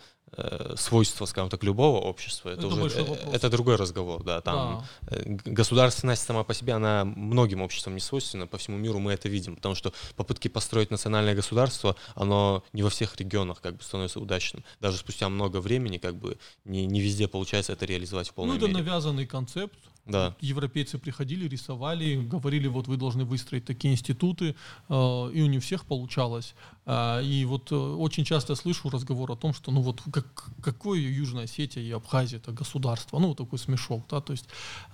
свойство, 0.76 1.26
скажем 1.26 1.50
так, 1.50 1.62
любого 1.62 1.98
общества, 1.98 2.50
это, 2.50 2.66
Это 2.66 2.66
уже 2.68 3.00
э, 3.00 3.30
это 3.32 3.50
другой 3.50 3.76
разговор, 3.76 4.22
да. 4.22 4.40
Там 4.40 4.84
э, 5.08 5.22
г- 5.24 5.50
государственность 5.50 6.22
сама 6.22 6.42
по 6.42 6.54
себе, 6.54 6.72
она 6.72 7.04
многим 7.04 7.60
обществам 7.60 7.94
не 7.94 8.00
свойственна, 8.00 8.46
по 8.46 8.56
всему 8.56 8.78
миру 8.78 8.98
мы 8.98 9.12
это 9.12 9.28
видим, 9.28 9.56
потому 9.56 9.74
что 9.74 9.92
попытки 10.16 10.48
построить 10.48 10.90
национальное 10.90 11.34
государство, 11.34 11.96
оно 12.14 12.64
не 12.72 12.82
во 12.82 12.88
всех 12.88 13.16
регионах 13.16 13.60
как 13.60 13.76
бы 13.76 13.82
становится 13.82 14.20
удачным. 14.20 14.64
Даже 14.80 14.96
спустя 14.96 15.28
много 15.28 15.60
времени 15.60 15.98
как 15.98 16.16
бы 16.16 16.38
не, 16.64 16.86
не 16.86 17.00
везде 17.00 17.28
получается 17.28 17.72
это 17.72 17.84
реализовать 17.84 18.30
в 18.30 18.34
полной 18.34 18.52
ну, 18.52 18.56
это 18.56 18.66
мере. 18.68 18.78
навязанный 18.78 19.26
концепт. 19.26 19.78
Да. 20.05 20.34
Европейцы 20.40 20.98
приходили, 20.98 21.46
рисовали, 21.46 22.16
говорили, 22.16 22.66
вот 22.66 22.88
вы 22.88 22.96
должны 22.96 23.24
выстроить 23.24 23.64
такие 23.64 23.94
институты, 23.94 24.57
э, 24.88 25.30
и 25.32 25.42
у 25.42 25.46
не 25.46 25.61
всех 25.61 25.84
получалось. 25.84 26.55
А, 26.84 27.20
и 27.20 27.44
вот 27.44 27.70
э, 27.70 27.76
очень 27.76 28.24
часто 28.24 28.57
слышу 28.57 28.90
разговор 28.90 29.30
о 29.30 29.36
том, 29.36 29.55
что 29.55 29.70
ну 29.70 29.80
вот 29.80 30.03
как, 30.12 30.50
какое 30.61 30.98
Южная 30.98 31.44
Осетия 31.44 31.80
и 31.80 31.90
Абхазия 31.92 32.38
это 32.40 32.50
государство, 32.50 33.20
ну 33.20 33.28
вот 33.28 33.36
такой 33.38 33.61
смешок, 33.61 34.05
да, 34.11 34.20
то 34.20 34.32
есть, 34.32 34.46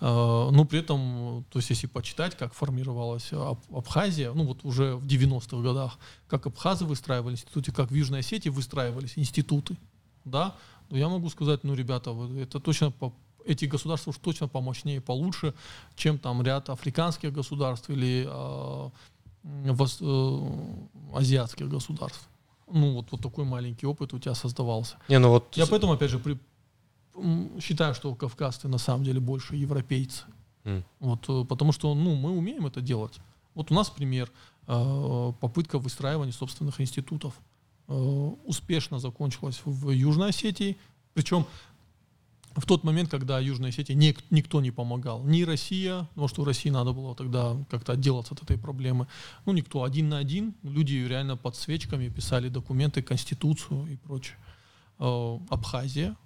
э, 0.03 0.05
но 0.05 0.67
при 0.67 0.81
этом, 0.81 1.39
э, 1.39 1.43
то 1.51 1.59
есть 1.59 1.71
если 1.71 1.87
почитать, 1.87 2.37
как 2.37 2.53
формировалась 2.53 3.33
Аб- 3.33 3.65
Абхазия, 3.75 4.33
ну 4.35 4.45
вот 4.45 4.63
уже 4.65 4.97
в 4.97 5.07
90-х 5.07 5.63
годах, 5.63 5.99
как 6.27 6.45
абхазы 6.45 6.85
выстраивали 6.85 7.33
институты, 7.33 7.73
как 7.73 7.91
в 7.91 7.95
Южной 7.95 8.21
Осетии 8.21 8.51
выстраивались 8.51 9.15
институты, 9.17 9.79
да, 10.27 10.55
я 10.91 11.09
могу 11.09 11.31
сказать, 11.31 11.65
ну, 11.65 11.75
ребята, 11.75 12.15
это 12.39 12.61
точно 12.61 12.91
по- 12.91 13.15
эти 13.49 13.65
государства 13.67 14.11
уж 14.11 14.17
точно 14.19 14.49
помощнее, 14.49 15.01
получше, 15.01 15.55
чем 15.97 16.19
там 16.19 16.43
ряд 16.43 16.69
африканских 16.69 17.33
государств 17.33 17.91
или 17.91 18.27
э, 18.29 18.91
м, 19.45 19.75
вос- 19.75 19.99
э, 20.01 21.17
азиатских 21.17 21.69
государств. 21.69 22.29
Ну, 22.71 22.93
вот, 22.95 23.11
вот 23.13 23.23
такой 23.23 23.45
маленький 23.45 23.87
опыт 23.87 24.13
у 24.15 24.19
тебя 24.19 24.35
создавался. 24.35 24.97
Не, 25.09 25.19
ну 25.19 25.31
вот 25.31 25.57
Я 25.57 25.67
поэтому, 25.67 25.93
опять 25.95 26.11
же, 26.11 26.19
при- 26.19 26.39
считаю, 27.61 27.95
что 27.95 28.15
кавказцы 28.15 28.69
на 28.69 28.79
самом 28.79 29.05
деле 29.05 29.21
больше 29.21 29.57
европейцы. 29.57 30.25
М. 30.65 30.85
Вот, 31.01 31.25
э, 31.29 31.45
потому 31.49 31.73
что 31.73 31.95
ну, 31.95 32.15
мы 32.15 32.31
умеем 32.31 32.67
это 32.67 32.81
делать. 32.81 33.19
Вот 33.55 33.71
у 33.71 33.75
нас 33.75 33.89
пример 33.91 34.31
э, 34.71 35.33
попытка 35.41 35.79
выстраивания 35.79 36.33
собственных 36.33 36.81
институтов. 36.81 37.33
Э, 37.89 37.95
успешно 38.45 38.99
закончилась 38.99 39.63
в 39.65 39.91
Южной 39.91 40.29
Осетии. 40.29 40.77
Причем 41.15 41.47
в 42.61 42.67
тот 42.67 42.85
момент, 42.85 43.11
когда 43.11 43.39
Южной 43.41 43.71
Осетии 43.71 43.93
ник- 43.95 44.25
никто 44.31 44.61
не 44.61 44.71
помогал. 44.71 45.23
Ни 45.25 45.43
Россия, 45.43 46.09
потому 46.11 46.29
что 46.29 46.45
России 46.45 46.71
надо 46.71 46.93
было 46.93 47.15
тогда 47.15 47.57
как-то 47.71 47.93
отделаться 47.93 48.35
от 48.35 48.43
этой 48.43 48.59
проблемы. 48.59 49.07
Ну, 49.47 49.53
никто 49.53 49.83
один 49.83 50.09
на 50.09 50.19
один. 50.19 50.55
Люди 50.63 50.95
реально 50.95 51.37
под 51.37 51.57
свечками 51.57 52.09
писали 52.09 52.49
документы, 52.49 53.03
конституцию 53.03 53.87
и 53.93 53.97
прочее. 53.97 54.37
Э, 54.99 55.39
Абхазия. 55.51 56.17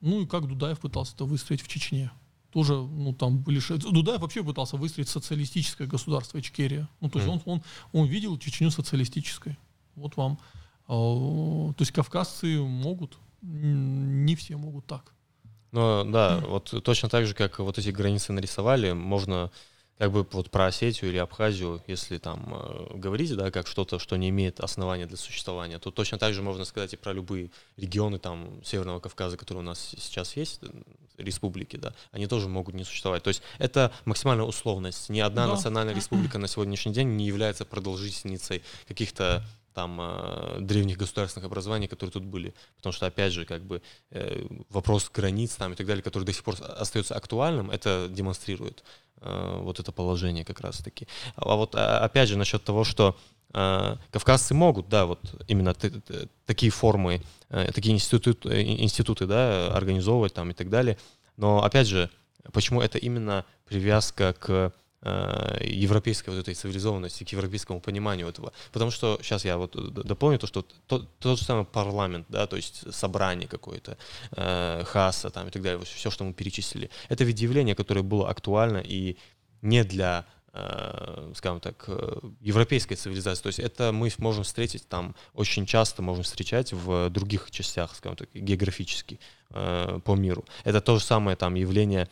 Ну 0.00 0.20
и 0.22 0.26
как 0.26 0.46
Дудаев 0.46 0.78
пытался 0.80 1.14
это 1.14 1.24
выстроить 1.24 1.62
в 1.62 1.68
Чечне. 1.68 2.10
Тоже, 2.52 2.74
ну 2.74 3.12
там 3.12 3.38
были... 3.38 3.60
Дудаев 3.92 4.20
вообще 4.20 4.44
пытался 4.44 4.76
выстроить 4.76 5.08
социалистическое 5.08 5.88
государство 5.88 6.38
Ичкерия. 6.38 6.88
Ну 7.00 7.08
то 7.10 7.18
есть 7.18 7.28
Мгм. 7.28 7.42
он, 7.46 7.54
он, 7.54 7.62
он 8.02 8.06
видел 8.06 8.38
Чечню 8.38 8.70
социалистической. 8.70 9.58
Вот 9.96 10.16
вам. 10.16 10.38
Э, 10.86 10.88
То 10.88 11.76
есть 11.80 11.92
кавказцы 11.92 12.60
могут, 12.60 13.18
не 13.42 14.36
все 14.36 14.56
могут 14.56 14.86
так. 14.86 15.12
Ну 15.74 16.04
да, 16.04 16.38
вот 16.46 16.72
точно 16.84 17.08
так 17.08 17.26
же, 17.26 17.34
как 17.34 17.58
вот 17.58 17.78
эти 17.78 17.90
границы 17.90 18.32
нарисовали, 18.32 18.92
можно 18.92 19.50
как 19.98 20.12
бы 20.12 20.26
вот 20.30 20.50
про 20.50 20.66
Осетию 20.66 21.10
или 21.10 21.18
Абхазию, 21.18 21.82
если 21.88 22.18
там 22.18 22.52
э, 22.52 22.96
говорить, 22.96 23.34
да, 23.36 23.50
как 23.50 23.66
что-то, 23.66 23.98
что 23.98 24.16
не 24.16 24.28
имеет 24.28 24.60
основания 24.60 25.06
для 25.06 25.16
существования, 25.16 25.78
то 25.78 25.90
точно 25.90 26.18
так 26.18 26.32
же 26.34 26.42
можно 26.42 26.64
сказать 26.64 26.92
и 26.94 26.96
про 26.96 27.12
любые 27.12 27.50
регионы 27.76 28.18
там 28.18 28.60
Северного 28.64 29.00
Кавказа, 29.00 29.36
которые 29.36 29.62
у 29.62 29.66
нас 29.66 29.94
сейчас 29.98 30.36
есть, 30.36 30.60
э, 30.62 30.68
республики, 31.18 31.76
да, 31.76 31.92
они 32.12 32.26
тоже 32.26 32.48
могут 32.48 32.74
не 32.74 32.84
существовать. 32.84 33.22
То 33.22 33.28
есть 33.28 33.42
это 33.58 33.92
максимальная 34.04 34.44
условность. 34.44 35.08
Ни 35.10 35.20
одна 35.20 35.46
Да. 35.46 35.52
национальная 35.54 35.94
республика 35.94 36.38
на 36.38 36.46
сегодняшний 36.48 36.92
день 36.92 37.16
не 37.16 37.26
является 37.26 37.64
продолжительницей 37.64 38.62
каких-то 38.88 39.44
там 39.74 39.98
э, 40.00 40.60
древних 40.60 40.96
государственных 40.96 41.46
образований, 41.46 41.88
которые 41.88 42.12
тут 42.12 42.24
были. 42.24 42.54
Потому 42.76 42.92
что, 42.92 43.06
опять 43.06 43.32
же, 43.32 43.44
как 43.44 43.62
бы 43.64 43.82
э, 44.10 44.46
вопрос 44.70 45.10
границ 45.12 45.56
там 45.56 45.72
и 45.72 45.76
так 45.76 45.86
далее, 45.86 46.02
который 46.02 46.24
до 46.24 46.32
сих 46.32 46.44
пор 46.44 46.56
остается 46.60 47.14
актуальным, 47.14 47.70
это 47.70 48.08
демонстрирует 48.08 48.84
э, 49.20 49.58
вот 49.60 49.80
это 49.80 49.92
положение 49.92 50.44
как 50.44 50.60
раз-таки. 50.60 51.06
А 51.34 51.56
вот 51.56 51.74
а, 51.74 51.98
опять 51.98 52.28
же 52.28 52.38
насчет 52.38 52.62
того, 52.64 52.84
что 52.84 53.16
э, 53.52 53.96
кавказцы 54.10 54.54
могут, 54.54 54.88
да, 54.88 55.06
вот 55.06 55.20
именно 55.48 55.74
т- 55.74 55.90
т- 55.90 56.28
такие 56.46 56.70
формы, 56.70 57.22
э, 57.50 57.72
такие 57.72 57.94
институты, 57.94 58.48
э, 58.48 58.62
институты, 58.62 59.26
да, 59.26 59.74
организовывать 59.74 60.34
там 60.34 60.50
и 60.50 60.54
так 60.54 60.70
далее. 60.70 60.96
Но 61.36 61.64
опять 61.64 61.88
же, 61.88 62.10
почему 62.52 62.80
это 62.80 62.98
именно 62.98 63.44
привязка 63.66 64.34
к 64.34 64.72
европейской 65.60 66.30
вот 66.30 66.38
этой 66.38 66.54
цивилизованности, 66.54 67.24
к 67.24 67.32
европейскому 67.32 67.80
пониманию 67.80 68.28
этого. 68.28 68.52
Потому 68.72 68.90
что, 68.90 69.18
сейчас 69.22 69.44
я 69.44 69.56
вот 69.56 69.72
д- 69.94 70.02
дополню 70.02 70.38
то, 70.38 70.46
что 70.46 70.62
то- 70.86 71.06
тот 71.18 71.38
же 71.38 71.44
самый 71.44 71.64
парламент, 71.64 72.26
да, 72.28 72.46
то 72.46 72.56
есть 72.56 72.92
собрание 72.92 73.48
какое-то, 73.48 73.96
э, 74.36 74.84
ХАСа 74.84 75.30
там 75.30 75.48
и 75.48 75.50
так 75.50 75.62
далее, 75.62 75.84
все, 75.84 76.10
что 76.10 76.24
мы 76.24 76.32
перечислили, 76.32 76.90
это 77.08 77.24
ведь 77.24 77.40
явление, 77.40 77.74
которое 77.74 78.02
было 78.02 78.30
актуально 78.30 78.78
и 78.78 79.16
не 79.62 79.84
для 79.84 80.24
э, 80.56 81.32
скажем 81.34 81.60
так, 81.60 81.84
э, 81.88 82.20
европейской 82.40 82.94
цивилизации. 82.94 83.42
То 83.42 83.48
есть 83.48 83.58
это 83.58 83.90
мы 83.92 84.08
можем 84.18 84.44
встретить 84.44 84.88
там 84.88 85.14
очень 85.34 85.66
часто, 85.66 86.00
можем 86.00 86.22
встречать 86.22 86.72
в 86.72 87.10
других 87.10 87.50
частях, 87.50 87.94
скажем 87.96 88.16
так, 88.16 88.28
географически 88.32 89.18
э, 89.50 89.98
по 90.04 90.14
миру. 90.14 90.44
Это 90.62 90.80
то 90.80 90.96
же 90.98 91.04
самое 91.04 91.36
там 91.36 91.54
явление 91.56 92.08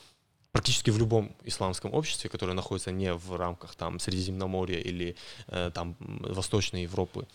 практически 0.53 0.91
в 0.91 0.99
любом 0.99 1.35
исламском 1.45 1.93
обществе, 1.95 2.31
которое 2.31 2.53
находится 2.53 2.93
не 2.93 3.13
в 3.13 3.37
рамках 3.37 3.75
там 3.75 3.99
Средиземноморья 3.99 4.79
или 4.79 5.17
э, 5.49 5.71
там 5.75 5.97
Восточной 5.99 6.83
Европы 6.83 7.27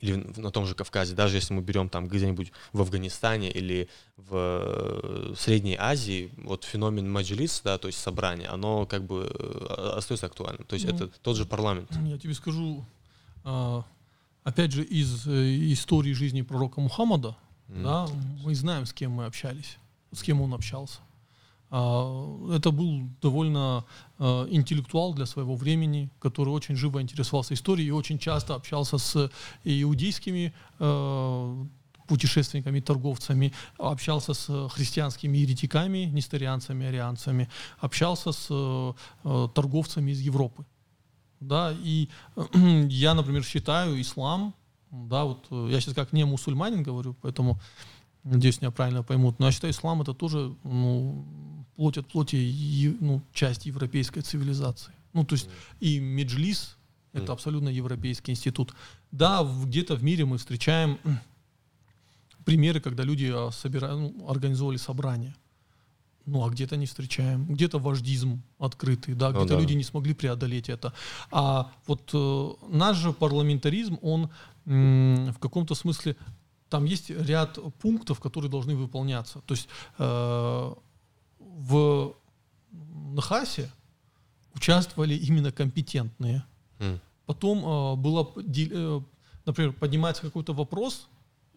или 0.00 0.16
на 0.36 0.50
том 0.50 0.66
же 0.66 0.74
Кавказе, 0.74 1.14
даже 1.14 1.36
если 1.36 1.54
мы 1.54 1.62
берем 1.62 1.88
там 1.88 2.08
где-нибудь 2.08 2.52
в 2.72 2.80
Афганистане 2.80 3.50
или 3.50 3.88
в 4.16 4.34
э, 4.34 5.34
Средней 5.36 5.76
Азии, 5.78 6.30
вот 6.36 6.64
феномен 6.64 7.10
маджлис, 7.10 7.62
да, 7.64 7.78
то 7.78 7.88
есть 7.88 8.00
собрание, 8.00 8.48
оно 8.48 8.86
как 8.86 9.04
бы 9.04 9.30
э, 9.32 9.94
остается 9.96 10.26
актуальным. 10.26 10.66
То 10.66 10.74
есть 10.74 10.86
ну, 10.86 10.94
это 10.94 11.08
тот 11.22 11.36
же 11.36 11.46
парламент. 11.46 11.90
Я 12.04 12.18
тебе 12.18 12.34
скажу, 12.34 12.84
а, 13.44 13.84
опять 14.42 14.72
же, 14.72 14.82
из 14.82 15.26
э, 15.26 15.72
истории 15.72 16.12
жизни 16.12 16.42
пророка 16.42 16.80
Мухаммада, 16.80 17.36
mm. 17.68 17.82
да, 17.82 18.08
мы 18.42 18.54
знаем, 18.54 18.86
с 18.86 18.92
кем 18.92 19.12
мы 19.12 19.26
общались, 19.26 19.78
с 20.12 20.22
кем 20.22 20.42
он 20.42 20.52
общался. 20.52 20.98
А, 21.76 22.54
это 22.54 22.70
был 22.70 23.02
довольно 23.20 23.84
а, 24.20 24.46
интеллектуал 24.48 25.12
для 25.12 25.26
своего 25.26 25.56
времени, 25.56 26.08
который 26.20 26.50
очень 26.50 26.76
живо 26.76 27.02
интересовался 27.02 27.54
историей 27.54 27.88
и 27.88 27.90
очень 27.90 28.20
часто 28.20 28.54
общался 28.54 28.96
с 28.96 29.28
иудейскими 29.64 30.54
а, 30.78 31.66
путешественниками, 32.06 32.78
торговцами, 32.78 33.52
общался 33.76 34.34
с 34.34 34.68
христианскими 34.68 35.36
еретиками, 35.38 36.04
нестерианцами, 36.04 36.86
арианцами, 36.86 37.48
общался 37.80 38.30
с 38.30 38.94
торговцами 39.54 40.12
из 40.12 40.20
Европы. 40.20 40.64
Да, 41.40 41.74
и 41.82 42.08
я, 42.88 43.14
например, 43.14 43.42
считаю 43.42 44.00
ислам, 44.00 44.54
да, 44.92 45.24
вот 45.24 45.46
я 45.50 45.80
сейчас 45.80 45.94
как 45.94 46.12
не 46.12 46.24
мусульманин 46.24 46.84
говорю, 46.84 47.16
поэтому 47.20 47.58
надеюсь, 48.22 48.60
меня 48.60 48.70
правильно 48.70 49.02
поймут, 49.02 49.40
но 49.40 49.46
я 49.46 49.52
считаю, 49.52 49.72
ислам 49.72 50.02
это 50.02 50.14
тоже 50.14 50.54
ну, 50.62 51.24
плоть 51.76 51.98
от 51.98 52.06
плоти 52.06 52.96
ну, 53.00 53.22
часть 53.32 53.66
европейской 53.66 54.20
цивилизации. 54.20 54.92
Ну, 55.12 55.24
то 55.24 55.34
есть 55.34 55.48
и 55.80 55.98
Меджлис— 55.98 56.76
это 57.12 57.32
абсолютно 57.32 57.68
европейский 57.68 58.32
институт. 58.32 58.74
Да, 59.12 59.44
где-то 59.64 59.94
в 59.94 60.02
мире 60.02 60.24
мы 60.24 60.38
встречаем 60.38 60.98
примеры, 62.44 62.80
когда 62.80 63.04
люди 63.04 63.30
а, 63.32 63.50
собира... 63.50 63.94
ну, 63.94 64.28
организовали 64.28 64.76
собрания. 64.76 65.34
Ну, 66.26 66.44
а 66.44 66.50
где-то 66.50 66.76
не 66.76 66.86
встречаем. 66.86 67.46
Где-то 67.46 67.78
вождизм 67.78 68.42
открытый, 68.58 69.14
да, 69.14 69.30
ну 69.30 69.40
где-то 69.40 69.54
ну, 69.54 69.58
да. 69.58 69.60
люди 69.60 69.74
не 69.74 69.84
смогли 69.84 70.14
преодолеть 70.14 70.68
это. 70.70 70.94
А 71.30 71.70
вот 71.86 72.10
э, 72.14 72.50
наш 72.70 72.96
же 72.96 73.12
парламентаризм, 73.12 73.98
он 74.00 74.30
м, 74.64 75.32
в 75.32 75.38
каком-то 75.38 75.74
смысле, 75.74 76.16
там 76.70 76.86
есть 76.86 77.10
ряд 77.10 77.58
пунктов, 77.80 78.20
которые 78.20 78.50
должны 78.50 78.74
выполняться. 78.74 79.40
То 79.40 79.54
есть 79.54 79.68
э, 79.98 80.74
в 81.54 82.14
Нахасе 83.14 83.70
участвовали 84.54 85.14
именно 85.14 85.52
компетентные. 85.52 86.44
Mm. 86.78 86.98
Потом 87.26 87.58
э, 87.58 87.96
было, 87.96 88.32
э, 88.36 89.00
например, 89.46 89.72
поднимается 89.72 90.22
какой-то 90.22 90.52
вопрос, 90.52 91.08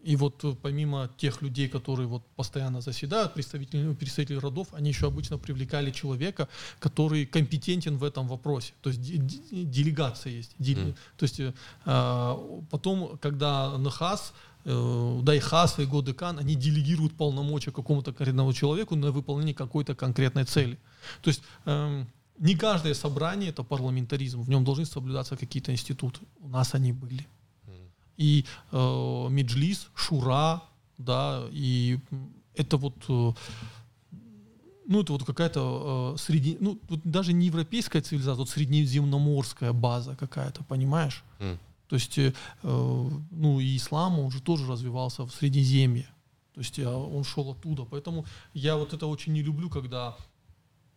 и 0.03 0.15
вот 0.15 0.43
э, 0.43 0.55
помимо 0.61 1.09
тех 1.17 1.41
людей, 1.41 1.67
которые 1.67 2.07
вот 2.07 2.23
постоянно 2.35 2.81
заседают, 2.81 3.33
представители, 3.33 3.93
представители 3.93 4.37
родов, 4.37 4.67
они 4.71 4.89
еще 4.89 5.07
обычно 5.07 5.37
привлекали 5.37 5.91
человека, 5.91 6.47
который 6.79 7.25
компетентен 7.25 7.97
в 7.97 8.03
этом 8.03 8.27
вопросе. 8.27 8.73
То 8.81 8.89
есть 8.89 9.01
делегация 9.01 10.33
есть. 10.33 10.55
Mm. 10.59 10.95
То 11.17 11.23
есть 11.23 11.39
э, 11.39 11.53
потом, 12.69 13.17
когда 13.17 13.77
Нахас 13.77 14.33
Дайхас 14.67 15.79
и 15.79 15.85
Годекан, 15.85 16.39
они 16.39 16.55
делегируют 16.55 17.13
полномочия 17.13 17.71
какому-то 17.71 18.11
конкретному 18.11 18.53
человеку 18.53 18.95
на 18.95 19.11
выполнение 19.11 19.55
какой-то 19.55 19.95
конкретной 19.95 20.43
цели. 20.43 20.77
То 21.21 21.29
есть 21.29 21.41
э, 21.65 22.05
не 22.39 22.55
каждое 22.55 22.93
собрание 22.93 23.49
это 23.49 23.63
парламентаризм, 23.63 24.41
в 24.41 24.49
нем 24.49 24.63
должны 24.63 24.85
соблюдаться 24.85 25.37
какие-то 25.37 25.71
институты. 25.71 26.19
У 26.41 26.49
нас 26.49 26.75
они 26.75 26.91
были. 26.91 27.25
И 28.17 28.45
э, 28.71 29.27
Меджлис, 29.29 29.89
Шура, 29.95 30.63
да, 30.97 31.45
и 31.51 31.99
это 32.55 32.77
вот 32.77 32.95
э, 33.07 33.33
ну, 34.87 35.01
это 35.01 35.13
вот 35.13 35.23
какая-то 35.23 36.13
э, 36.15 36.19
среди, 36.19 36.57
ну, 36.59 36.79
вот 36.89 36.99
даже 37.03 37.33
не 37.33 37.47
европейская 37.47 38.01
цивилизация, 38.01 38.39
вот 38.39 38.49
среднеземноморская 38.49 39.73
база 39.73 40.15
какая-то, 40.15 40.63
понимаешь? 40.63 41.23
Mm. 41.39 41.57
То 41.87 41.95
есть, 41.95 42.17
э, 42.17 42.33
ну, 42.63 43.59
и 43.59 43.77
ислам, 43.77 44.19
он 44.19 44.31
же 44.31 44.41
тоже 44.41 44.67
развивался 44.67 45.25
в 45.25 45.31
Средиземье. 45.31 46.07
То 46.53 46.61
есть 46.61 46.79
э, 46.79 46.87
он 46.87 47.23
шел 47.23 47.51
оттуда. 47.51 47.85
Поэтому 47.85 48.25
я 48.53 48.75
вот 48.75 48.93
это 48.93 49.07
очень 49.07 49.33
не 49.33 49.43
люблю, 49.43 49.69
когда 49.69 50.17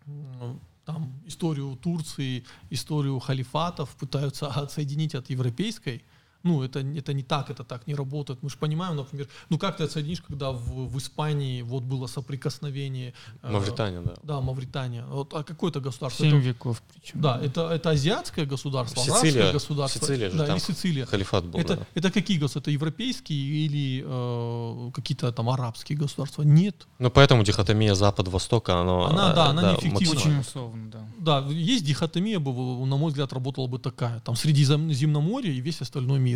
э, 0.07 0.55
там 0.85 1.13
историю 1.27 1.77
Турции, 1.77 2.45
историю 2.71 3.19
халифатов 3.21 3.95
пытаются 3.97 4.49
отсоединить 4.63 5.15
от 5.15 5.31
европейской, 5.31 6.03
ну, 6.43 6.63
это, 6.63 6.81
это 6.81 7.13
не 7.13 7.23
так, 7.23 7.51
это 7.51 7.65
так 7.65 7.87
не 7.87 7.95
работает. 7.95 8.43
Мы 8.43 8.51
же 8.51 8.57
понимаем, 8.57 8.97
например, 8.97 9.29
ну 9.51 9.59
как 9.59 9.77
ты 9.77 9.85
оценишь, 9.85 10.23
когда 10.23 10.53
в, 10.53 10.89
в 10.89 10.99
Испании 10.99 11.63
вот 11.63 11.83
было 11.83 12.07
соприкосновение... 12.07 13.13
Э, 13.43 13.53
Мавритания, 13.53 14.01
э, 14.01 14.05
да. 14.05 14.15
Да, 14.23 14.41
Мавритания. 14.41 15.05
Вот, 15.07 15.35
а 15.35 15.43
какое 15.43 15.71
это 15.71 15.81
государство? 15.81 16.25
Семь 16.25 16.39
это, 16.39 16.47
веков 16.47 16.83
причем. 16.93 17.21
Да, 17.21 17.39
это, 17.43 17.69
это 17.71 17.91
азиатское 17.91 18.47
государство, 18.47 19.03
Сицилия, 19.03 19.21
арабское 19.21 19.53
государство. 19.53 20.01
Сицилия 20.01 20.31
же 20.31 20.39
да, 20.39 20.47
там 20.47 20.57
и 20.57 20.61
Сицилия. 20.61 21.07
халифат 21.07 21.45
был, 21.45 21.61
это, 21.61 21.77
да. 21.77 21.87
это 21.95 22.11
какие 22.11 22.39
государства? 22.39 22.61
Это 22.61 22.71
европейские 22.71 23.39
или 23.39 24.05
э, 24.07 24.91
какие-то 24.93 25.33
там 25.33 25.51
арабские 25.51 25.99
государства? 25.99 26.43
Нет. 26.43 26.87
Ну, 26.99 27.11
поэтому 27.11 27.43
дихотомия 27.43 27.95
Запад-Восток, 27.95 28.69
она... 28.71 29.07
Она, 29.07 29.35
да, 29.35 29.47
она 29.47 29.63
да, 29.63 29.73
неэффективна. 29.73 30.17
Очень 30.17 30.41
условно, 30.41 30.91
да. 30.91 31.09
Да, 31.19 31.47
есть 31.51 31.85
дихотомия, 31.85 32.39
бы, 32.39 32.53
на 32.87 32.97
мой 32.97 33.09
взгляд, 33.11 33.33
работала 33.33 33.67
бы 33.67 33.79
такая. 33.79 34.21
Там 34.21 34.37
Средиземноморье 34.37 35.53
и 35.53 35.61
весь 35.61 35.81
остальной 35.81 36.19
мир. 36.19 36.30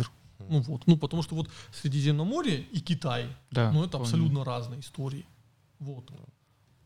Ну 0.49 0.61
вот, 0.61 0.85
ну 0.85 0.97
потому 0.97 1.23
что 1.23 1.35
вот 1.35 1.49
Средиземноморье 1.73 2.61
и 2.61 2.79
Китай, 2.79 3.27
да, 3.51 3.71
ну 3.71 3.83
это 3.83 3.97
абсолютно 3.97 4.39
помню. 4.39 4.43
разные 4.43 4.79
истории. 4.81 5.25
Вот. 5.79 6.11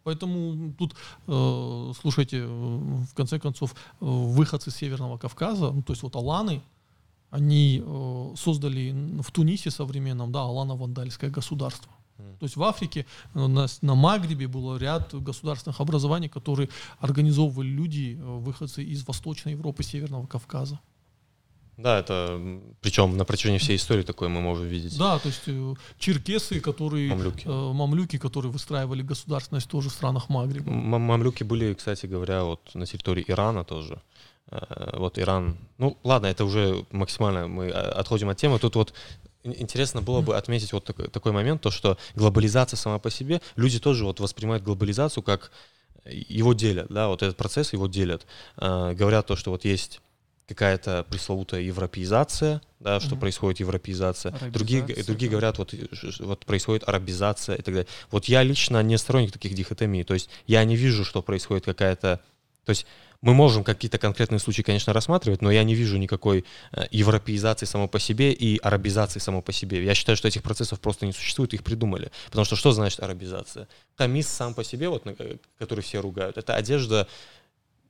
Поэтому 0.03 0.73
тут, 0.73 0.95
э, 1.27 1.91
слушайте, 1.99 2.45
в 2.45 3.13
конце 3.13 3.37
концов, 3.39 3.73
э, 3.73 3.75
выходцы 3.99 4.71
Северного 4.71 5.17
Кавказа, 5.17 5.71
ну, 5.71 5.83
то 5.83 5.93
есть 5.93 6.03
вот 6.03 6.15
Аланы, 6.15 6.61
они 7.29 7.83
э, 7.85 8.33
создали 8.35 8.91
в 9.21 9.31
Тунисе 9.31 9.71
современном, 9.71 10.31
да, 10.31 10.39
Алано-Вандальское 10.41 11.29
государство. 11.29 11.91
То 12.39 12.45
есть 12.45 12.55
в 12.55 12.63
Африке, 12.63 13.05
э, 13.33 13.47
на, 13.47 13.67
на 13.81 13.95
Магрибе 13.95 14.47
был 14.47 14.77
ряд 14.77 15.13
государственных 15.13 15.79
образований, 15.79 16.29
которые 16.29 16.69
организовывали 16.99 17.67
люди, 17.67 18.17
э, 18.19 18.23
выходцы 18.23 18.83
из 18.83 19.05
Восточной 19.07 19.53
Европы, 19.53 19.83
Северного 19.83 20.27
Кавказа. 20.27 20.79
Да, 21.79 21.99
это 21.99 22.37
причем 22.81 23.15
на 23.15 23.23
протяжении 23.23 23.57
всей 23.57 23.77
истории 23.77 24.03
такое 24.03 24.27
мы 24.27 24.41
можем 24.41 24.67
видеть. 24.67 24.97
Да, 24.97 25.17
то 25.17 25.29
есть 25.29 25.43
э, 25.47 25.73
черкесы, 25.97 26.59
которые 26.59 27.09
мамлюки. 27.09 27.47
Э, 27.47 27.73
мамлюки, 27.73 28.17
которые 28.17 28.51
выстраивали 28.51 29.01
государственность 29.01 29.69
тоже 29.69 29.87
в 29.89 29.93
странах 29.93 30.27
Магриба. 30.27 30.69
М- 30.69 31.01
мамлюки 31.01 31.43
были, 31.43 31.73
кстати 31.73 32.05
говоря, 32.05 32.43
вот 32.43 32.75
на 32.75 32.85
территории 32.85 33.23
Ирана 33.25 33.63
тоже. 33.63 34.01
Э, 34.51 34.97
вот 34.97 35.17
Иран. 35.17 35.57
Ну, 35.77 35.97
ладно, 36.03 36.27
это 36.27 36.43
уже 36.43 36.85
максимально 36.91 37.47
мы 37.47 37.67
э, 37.67 37.71
отходим 37.71 38.27
от 38.27 38.37
темы. 38.37 38.59
Тут 38.59 38.75
вот 38.75 38.93
интересно 39.45 40.01
было 40.01 40.19
бы 40.19 40.35
отметить 40.35 40.73
вот 40.73 40.83
такой, 40.83 41.07
такой 41.07 41.31
момент, 41.31 41.61
то 41.61 41.71
что 41.71 41.97
глобализация 42.13 42.75
сама 42.75 42.99
по 42.99 43.09
себе, 43.09 43.41
люди 43.55 43.79
тоже 43.79 44.03
вот 44.03 44.19
воспринимают 44.19 44.65
глобализацию 44.65 45.23
как 45.23 45.51
его 46.05 46.53
делят, 46.53 46.87
да, 46.89 47.07
вот 47.07 47.23
этот 47.23 47.37
процесс 47.37 47.71
его 47.71 47.87
делят. 47.87 48.25
Э, 48.57 48.93
говорят 48.93 49.27
то, 49.27 49.37
что 49.37 49.51
вот 49.51 49.63
есть 49.63 50.01
какая-то 50.49 51.05
пресловутая 51.09 51.61
европеизация, 51.61 52.61
да, 52.79 52.99
что 52.99 53.15
mm-hmm. 53.15 53.19
происходит 53.19 53.59
европеизация. 53.61 54.33
Другие, 54.51 54.83
другие 54.83 55.29
говорят, 55.29 55.57
вот, 55.57 55.73
вот 56.19 56.45
происходит 56.45 56.87
арабизация 56.89 57.55
и 57.55 57.61
так 57.61 57.73
далее. 57.73 57.87
Вот 58.11 58.25
я 58.25 58.43
лично 58.43 58.83
не 58.83 58.97
сторонник 58.97 59.31
таких 59.31 59.53
дихотомий. 59.53 60.03
То 60.03 60.15
есть 60.15 60.29
я 60.47 60.63
не 60.65 60.75
вижу, 60.75 61.05
что 61.05 61.21
происходит 61.21 61.65
какая-то... 61.65 62.19
То 62.65 62.71
есть 62.71 62.85
мы 63.21 63.33
можем 63.33 63.63
какие-то 63.63 63.97
конкретные 63.97 64.39
случаи, 64.39 64.61
конечно, 64.61 64.93
рассматривать, 64.93 65.41
но 65.41 65.51
я 65.51 65.63
не 65.63 65.75
вижу 65.75 65.97
никакой 65.97 66.45
э, 66.71 66.85
европеизации 66.91 67.65
само 67.65 67.87
по 67.87 67.99
себе 67.99 68.31
и 68.31 68.57
арабизации 68.59 69.19
само 69.19 69.41
по 69.41 69.51
себе. 69.51 69.83
Я 69.83 69.93
считаю, 69.93 70.15
что 70.15 70.27
этих 70.27 70.41
процессов 70.41 70.79
просто 70.79 71.05
не 71.05 71.11
существует, 71.11 71.53
их 71.53 71.63
придумали. 71.63 72.11
Потому 72.27 72.45
что 72.45 72.55
что 72.55 72.71
значит 72.71 73.01
арабизация? 73.01 73.67
Камис 73.97 74.27
сам 74.27 74.53
по 74.53 74.63
себе, 74.63 74.87
вот, 74.87 75.03
который 75.57 75.81
все 75.81 76.01
ругают, 76.01 76.37
это 76.37 76.55
одежда 76.55 77.07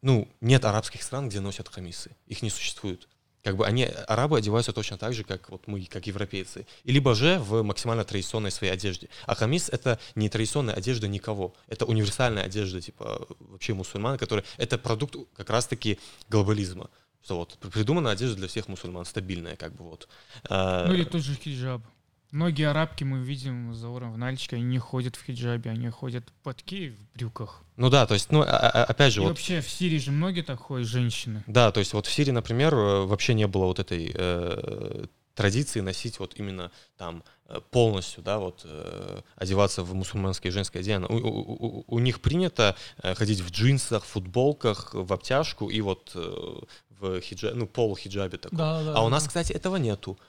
ну, 0.01 0.27
нет 0.41 0.65
арабских 0.65 1.03
стран, 1.03 1.29
где 1.29 1.39
носят 1.39 1.67
хамисы. 1.67 2.11
Их 2.27 2.41
не 2.41 2.49
существует. 2.49 3.07
как 3.43 3.55
бы 3.55 3.65
они, 3.65 3.85
арабы 4.07 4.37
одеваются 4.37 4.73
точно 4.73 4.97
так 4.97 5.13
же, 5.13 5.23
как 5.23 5.49
вот 5.49 5.67
мы, 5.67 5.83
как 5.85 6.07
европейцы. 6.07 6.65
И 6.83 6.91
либо 6.91 7.15
же 7.15 7.39
в 7.39 7.63
максимально 7.63 8.03
традиционной 8.03 8.51
своей 8.51 8.73
одежде. 8.73 9.09
А 9.25 9.35
хамис— 9.35 9.69
это 9.71 9.99
не 10.15 10.29
традиционная 10.29 10.75
одежда 10.75 11.07
никого. 11.07 11.53
Это 11.67 11.85
универсальная 11.85 12.43
одежда, 12.43 12.81
типа, 12.81 13.27
вообще 13.39 13.73
мусульман, 13.73 14.17
который... 14.17 14.43
Это 14.57 14.77
продукт 14.77 15.15
как 15.35 15.49
раз-таки 15.49 15.99
глобализма. 16.29 16.89
Что 17.23 17.37
вот 17.37 17.57
придумана 17.73 18.11
одежда 18.11 18.37
для 18.37 18.47
всех 18.47 18.67
мусульман, 18.67 19.05
стабильная, 19.05 19.55
как 19.55 19.73
бы 19.73 19.83
вот. 19.83 20.07
А, 20.49 20.87
ну 20.87 20.93
или 20.93 21.03
тот 21.03 21.21
же 21.21 21.35
хиджаб. 21.35 21.81
Многие 22.31 22.69
арабки 22.69 23.03
мы 23.03 23.19
видим 23.19 23.73
за 23.73 23.89
в 23.89 24.17
Нальчике, 24.17 24.57
они 24.57 24.65
не 24.65 24.77
ходят 24.77 25.15
в 25.15 25.23
хиджабе, 25.23 25.71
они 25.71 25.89
ходят 25.89 26.23
под 26.43 26.61
кей 26.61 26.91
в 26.91 27.17
брюках. 27.17 27.63
Ну 27.75 27.89
да, 27.89 28.05
то 28.05 28.13
есть, 28.13 28.31
ну, 28.31 28.41
а, 28.41 28.45
а, 28.45 28.83
опять 28.83 29.13
же... 29.13 29.21
И 29.21 29.23
вот... 29.23 29.29
вообще 29.29 29.61
в 29.61 29.69
Сирии 29.69 29.97
же 29.97 30.11
многие 30.11 30.41
так 30.41 30.59
ходят, 30.59 30.87
женщины. 30.87 31.43
Да, 31.47 31.71
то 31.71 31.79
есть 31.79 31.93
вот 31.93 32.05
в 32.05 32.11
Сирии, 32.11 32.31
например, 32.31 32.75
э, 32.75 33.05
вообще 33.05 33.33
не 33.33 33.47
было 33.47 33.65
вот 33.65 33.79
этой 33.79 34.11
э, 34.13 35.05
традиции 35.33 35.79
носить 35.79 36.19
вот 36.19 36.33
именно 36.35 36.69
там 36.97 37.23
э, 37.47 37.61
полностью, 37.71 38.21
да, 38.21 38.37
вот 38.37 38.61
э, 38.65 39.21
одеваться 39.35 39.83
в 39.83 39.95
мусульманское 39.95 40.51
женское 40.51 40.79
одеяние. 40.79 41.07
У, 41.09 41.15
у, 41.15 41.65
у, 41.65 41.83
у 41.87 41.99
них 41.99 42.21
принято 42.21 42.75
э, 43.01 43.15
ходить 43.15 43.39
в 43.39 43.49
джинсах, 43.49 44.03
футболках, 44.03 44.93
в 44.93 45.11
обтяжку 45.11 45.69
и 45.69 45.81
вот 45.81 46.11
э, 46.13 46.59
в 46.99 47.21
хиджабе, 47.21 47.55
ну, 47.55 47.67
полухиджабе 47.67 48.37
таком. 48.37 48.57
Да, 48.57 48.83
да, 48.83 48.93
а 48.95 49.03
у 49.03 49.09
нас, 49.09 49.27
кстати, 49.27 49.53
этого 49.53 49.77
нету. 49.77 50.19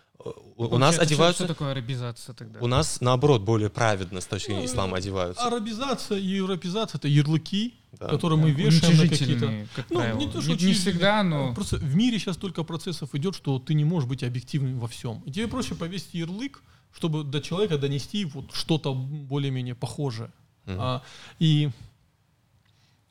У, 0.56 0.64
у 0.64 0.78
нас 0.78 0.98
одеваются... 0.98 1.44
Что 1.44 1.54
такое 1.54 1.72
арабизация 1.72 2.34
тогда? 2.34 2.60
У 2.60 2.66
нас, 2.66 3.00
наоборот, 3.00 3.42
более 3.42 3.70
праведно 3.70 4.20
с 4.20 4.26
точки 4.26 4.48
зрения 4.48 4.62
ну, 4.62 4.66
ислама 4.66 4.96
одеваются. 4.98 5.42
Арабизация 5.42 6.18
и 6.18 6.26
европезация— 6.26 6.98
это 7.00 7.08
ярлыки, 7.08 7.74
да. 7.98 8.08
которые 8.08 8.38
мы 8.38 8.50
вешаем 8.50 8.98
на 8.98 9.08
какие-то... 9.08 9.66
Как 9.74 9.88
ну, 9.90 9.96
правило. 9.96 10.18
не, 10.18 10.28
то, 10.28 10.42
что 10.42 10.54
не, 10.54 10.66
не 10.66 10.72
всегда, 10.74 11.22
но... 11.22 11.54
Просто 11.54 11.76
в 11.76 11.94
мире 11.96 12.18
сейчас 12.18 12.36
только 12.36 12.62
процессов 12.64 13.14
идет, 13.14 13.34
что 13.34 13.58
ты 13.58 13.72
не 13.74 13.84
можешь 13.84 14.08
быть 14.08 14.22
объективным 14.22 14.78
во 14.78 14.88
всем. 14.88 15.22
И 15.24 15.32
тебе 15.32 15.48
проще 15.48 15.74
повесить 15.74 16.12
ярлык, 16.12 16.62
чтобы 16.92 17.24
до 17.24 17.40
человека 17.40 17.78
донести 17.78 18.24
вот 18.26 18.52
что-то 18.52 18.94
более-менее 18.94 19.74
похожее. 19.74 20.30
Угу. 20.66 20.76
А, 20.78 21.02
и 21.38 21.70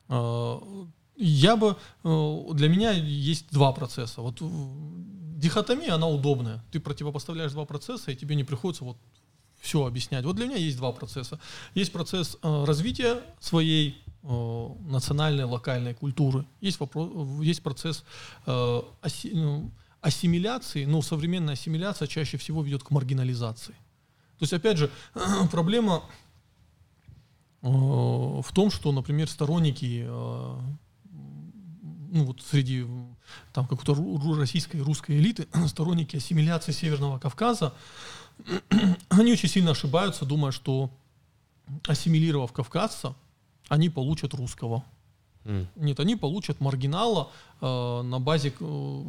а, 0.10 0.60
я 1.20 1.55
бы... 1.55 1.76
Э, 2.03 2.39
для 2.53 2.70
меня 2.70 2.91
есть 2.91 3.51
два 3.51 3.72
процесса. 3.74 4.22
Вот 4.22 4.41
дихотомия, 5.39 5.93
она 5.95 6.07
удобная. 6.07 6.63
Ты 6.72 6.80
противопоставляешь 6.80 7.51
два 7.51 7.65
процесса, 7.65 8.11
и 8.11 8.15
тебе 8.15 8.36
не 8.36 8.43
приходится 8.43 8.84
вот 8.84 8.97
все 9.59 9.86
объяснять. 9.86 10.24
Вот 10.26 10.36
для 10.36 10.45
меня 10.45 10.57
есть 10.57 10.78
два 10.78 10.91
процесса. 10.91 11.39
Есть 11.74 11.91
процесс 11.91 12.38
э, 12.41 12.63
развития 12.65 13.22
своей 13.39 14.01
э, 14.24 14.67
национальной, 14.88 15.43
локальной 15.43 15.93
культуры. 15.93 16.45
Есть, 16.61 16.80
вопрос, 16.80 17.11
есть 17.41 17.61
процесс 17.61 18.05
э, 18.45 18.82
ассимиляции, 20.01 20.86
но 20.86 21.01
современная 21.01 21.55
ассимиляция 21.55 22.07
чаще 22.07 22.38
всего 22.38 22.63
ведет 22.63 22.84
к 22.84 22.91
маргинализации. 22.91 23.76
То 24.38 24.43
есть, 24.43 24.53
опять 24.53 24.78
же, 24.78 24.89
проблема 25.51 26.03
э, 27.61 27.67
в 27.67 28.47
том, 28.53 28.72
что, 28.72 28.93
например, 28.93 29.30
сторонники 29.30 30.05
э, 30.07 30.55
ну 32.12 32.26
вот 32.26 32.41
среди 32.41 32.86
там 33.53 33.68
какой-то 33.68 33.95
российской 34.38 34.78
и 34.78 34.82
русской 34.82 35.18
элиты, 35.18 35.47
сторонники 35.68 36.18
ассимиляции 36.18 36.72
Северного 36.72 37.20
Кавказа, 37.20 37.74
они 39.10 39.34
очень 39.34 39.49
сильно 39.49 39.72
ошибаются, 39.72 40.26
думая, 40.26 40.51
что 40.51 40.89
ассимилировав 41.88 42.51
кавказца, 42.51 43.16
они 43.68 43.89
получат 43.89 44.34
русского. 44.34 44.84
Mm. 45.45 45.68
Нет, 45.76 45.99
они 45.99 46.16
получат 46.16 46.60
маргинала, 46.60 47.32
э, 47.62 48.01
на 48.01 48.20
базе, 48.20 48.53
э, 48.60 49.03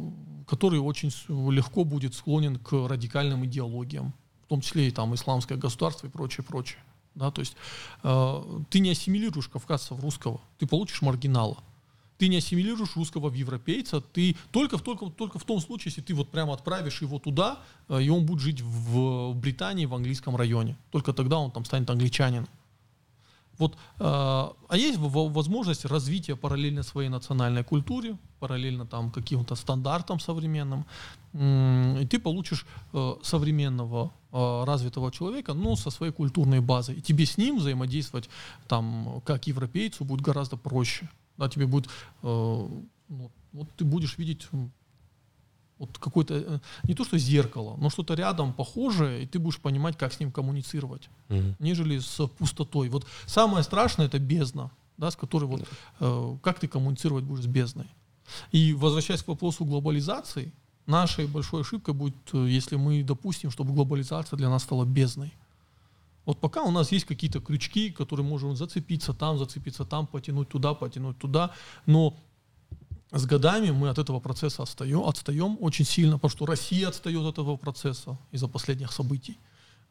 который 0.47 0.79
очень 0.79 1.11
легко 1.51 1.83
будет 1.83 2.13
склонен 2.13 2.57
к 2.57 2.73
радикальным 2.87 3.45
идеологиям, 3.45 4.13
в 4.45 4.47
том 4.47 4.61
числе 4.61 4.87
и 4.87 4.91
там 4.91 5.15
исламское 5.15 5.57
государство 5.57 6.07
и 6.07 6.09
прочее, 6.09 6.43
прочее. 6.43 6.79
Да, 7.15 7.31
то 7.31 7.41
есть 7.41 7.55
э, 8.03 8.63
ты 8.69 8.79
не 8.79 8.91
ассимилируешь 8.91 9.49
кавказца 9.49 9.95
в 9.95 9.99
русского, 9.99 10.39
ты 10.59 10.67
получишь 10.67 11.01
маргинала 11.01 11.57
ты 12.21 12.27
не 12.27 12.37
ассимилируешь 12.37 12.95
русского 12.95 13.29
в 13.29 13.33
европейца, 13.33 13.99
ты 13.99 14.35
только, 14.51 14.77
только, 14.77 15.07
только 15.07 15.39
в 15.39 15.43
том 15.43 15.59
случае, 15.59 15.89
если 15.89 16.01
ты 16.01 16.13
вот 16.13 16.29
прямо 16.29 16.53
отправишь 16.53 17.01
его 17.01 17.17
туда, 17.17 17.57
э, 17.89 18.03
и 18.03 18.09
он 18.09 18.27
будет 18.27 18.41
жить 18.41 18.61
в, 18.61 19.31
в 19.31 19.35
Британии, 19.35 19.87
в 19.87 19.95
английском 19.95 20.35
районе. 20.35 20.77
Только 20.91 21.13
тогда 21.13 21.39
он 21.39 21.49
там 21.49 21.65
станет 21.65 21.89
англичанином. 21.89 22.47
Вот, 23.57 23.73
э, 23.73 23.77
а 24.03 24.75
есть 24.75 24.99
возможность 24.99 25.85
развития 25.85 26.35
параллельно 26.35 26.83
своей 26.83 27.09
национальной 27.09 27.63
культуре, 27.63 28.15
параллельно 28.39 28.85
там 28.85 29.09
каким-то 29.09 29.55
стандартам 29.55 30.19
современным, 30.19 30.85
и 31.33 32.07
ты 32.07 32.19
получишь 32.19 32.67
э, 32.93 33.15
современного 33.23 34.11
развитого 34.31 35.11
человека, 35.11 35.53
но 35.53 35.75
со 35.75 35.89
своей 35.89 36.13
культурной 36.13 36.61
базой. 36.61 36.95
И 36.95 37.01
тебе 37.01 37.25
с 37.25 37.37
ним 37.37 37.57
взаимодействовать 37.57 38.29
там 38.67 39.21
как 39.25 39.47
европейцу 39.47 40.05
будет 40.05 40.21
гораздо 40.21 40.55
проще 40.55 41.09
да, 41.37 41.49
тебе 41.49 41.65
будет, 41.67 41.87
э, 41.87 42.67
вот, 43.09 43.31
вот 43.53 43.67
ты 43.77 43.85
будешь 43.85 44.17
видеть 44.17 44.47
вот 45.81 45.97
какое-то, 45.97 46.35
э, 46.35 46.59
не 46.83 46.93
то 46.93 47.03
что 47.03 47.17
зеркало, 47.17 47.75
но 47.77 47.89
что-то 47.89 48.13
рядом 48.13 48.53
похожее, 48.53 49.23
и 49.23 49.25
ты 49.25 49.39
будешь 49.39 49.59
понимать, 49.59 49.97
как 49.97 50.13
с 50.13 50.19
ним 50.19 50.31
коммуницировать, 50.31 51.09
mm-hmm. 51.29 51.55
нежели 51.59 51.99
с 51.99 52.27
пустотой. 52.27 52.89
Вот 52.89 53.07
самое 53.25 53.63
страшное 53.63 54.05
это 54.05 54.19
бездна, 54.19 54.69
да, 54.97 55.09
с 55.09 55.15
которой 55.15 55.45
вот, 55.45 55.67
э, 55.99 56.37
как 56.43 56.59
ты 56.59 56.67
коммуницировать 56.67 57.23
будешь 57.23 57.43
с 57.43 57.47
бездной. 57.47 57.87
И 58.51 58.73
возвращаясь 58.73 59.23
к 59.23 59.27
вопросу 59.27 59.65
глобализации, 59.65 60.53
нашей 60.85 61.27
большой 61.27 61.61
ошибкой 61.61 61.95
будет, 61.95 62.15
э, 62.33 62.47
если 62.47 62.75
мы 62.75 63.03
допустим, 63.03 63.49
чтобы 63.49 63.73
глобализация 63.73 64.37
для 64.37 64.49
нас 64.49 64.63
стала 64.63 64.85
бездной. 64.85 65.33
Вот 66.25 66.39
пока 66.39 66.63
у 66.63 66.71
нас 66.71 66.91
есть 66.91 67.05
какие-то 67.05 67.39
крючки, 67.39 67.89
которые 67.89 68.25
можем 68.25 68.55
зацепиться 68.55 69.13
там, 69.13 69.37
зацепиться 69.37 69.85
там, 69.85 70.07
потянуть 70.07 70.49
туда, 70.49 70.73
потянуть 70.73 71.17
туда, 71.17 71.51
но 71.85 72.15
с 73.11 73.25
годами 73.25 73.71
мы 73.71 73.89
от 73.89 73.97
этого 73.97 74.19
процесса 74.19 74.63
отстаем, 74.63 75.01
отстаем 75.01 75.57
очень 75.59 75.85
сильно, 75.85 76.13
потому 76.13 76.29
что 76.29 76.45
Россия 76.45 76.87
отстает 76.87 77.21
от 77.25 77.33
этого 77.33 77.57
процесса 77.57 78.17
из-за 78.31 78.47
последних 78.47 78.91
событий, 78.91 79.37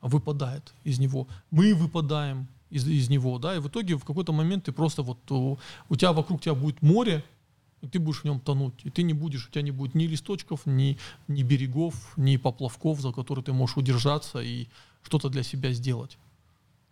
выпадает 0.01 0.73
из 0.85 0.99
него. 0.99 1.27
Мы 1.51 1.75
выпадаем 1.75 2.47
из, 2.71 2.87
из 2.87 3.11
него, 3.11 3.39
да, 3.39 3.57
и 3.57 3.59
в 3.59 3.69
итоге 3.69 3.97
в 3.97 4.05
какой-то 4.05 4.33
момент 4.33 4.65
ты 4.65 4.73
просто 4.73 5.03
вот, 5.03 5.19
у, 5.31 5.59
у 5.89 5.97
тебя 5.97 6.13
вокруг 6.13 6.41
тебя 6.41 6.55
будет 6.55 6.81
море, 6.81 7.25
и 7.83 7.87
ты 7.87 7.99
будешь 7.99 8.21
в 8.21 8.25
нем 8.25 8.41
тонуть, 8.41 8.75
и 8.85 8.91
ты 8.91 9.03
не 9.03 9.13
будешь, 9.13 9.49
у 9.49 9.51
тебя 9.51 9.63
не 9.63 9.71
будет 9.71 9.95
ни 9.95 10.05
листочков, 10.05 10.67
ни, 10.67 10.97
ни 11.29 11.43
берегов, 11.43 11.95
ни 12.17 12.37
поплавков, 12.37 13.01
за 13.01 13.13
которые 13.13 13.45
ты 13.45 13.53
можешь 13.53 13.77
удержаться 13.77 14.41
и 14.41 14.69
что-то 15.03 15.29
для 15.29 15.43
себя 15.43 15.73
сделать. 15.73 16.19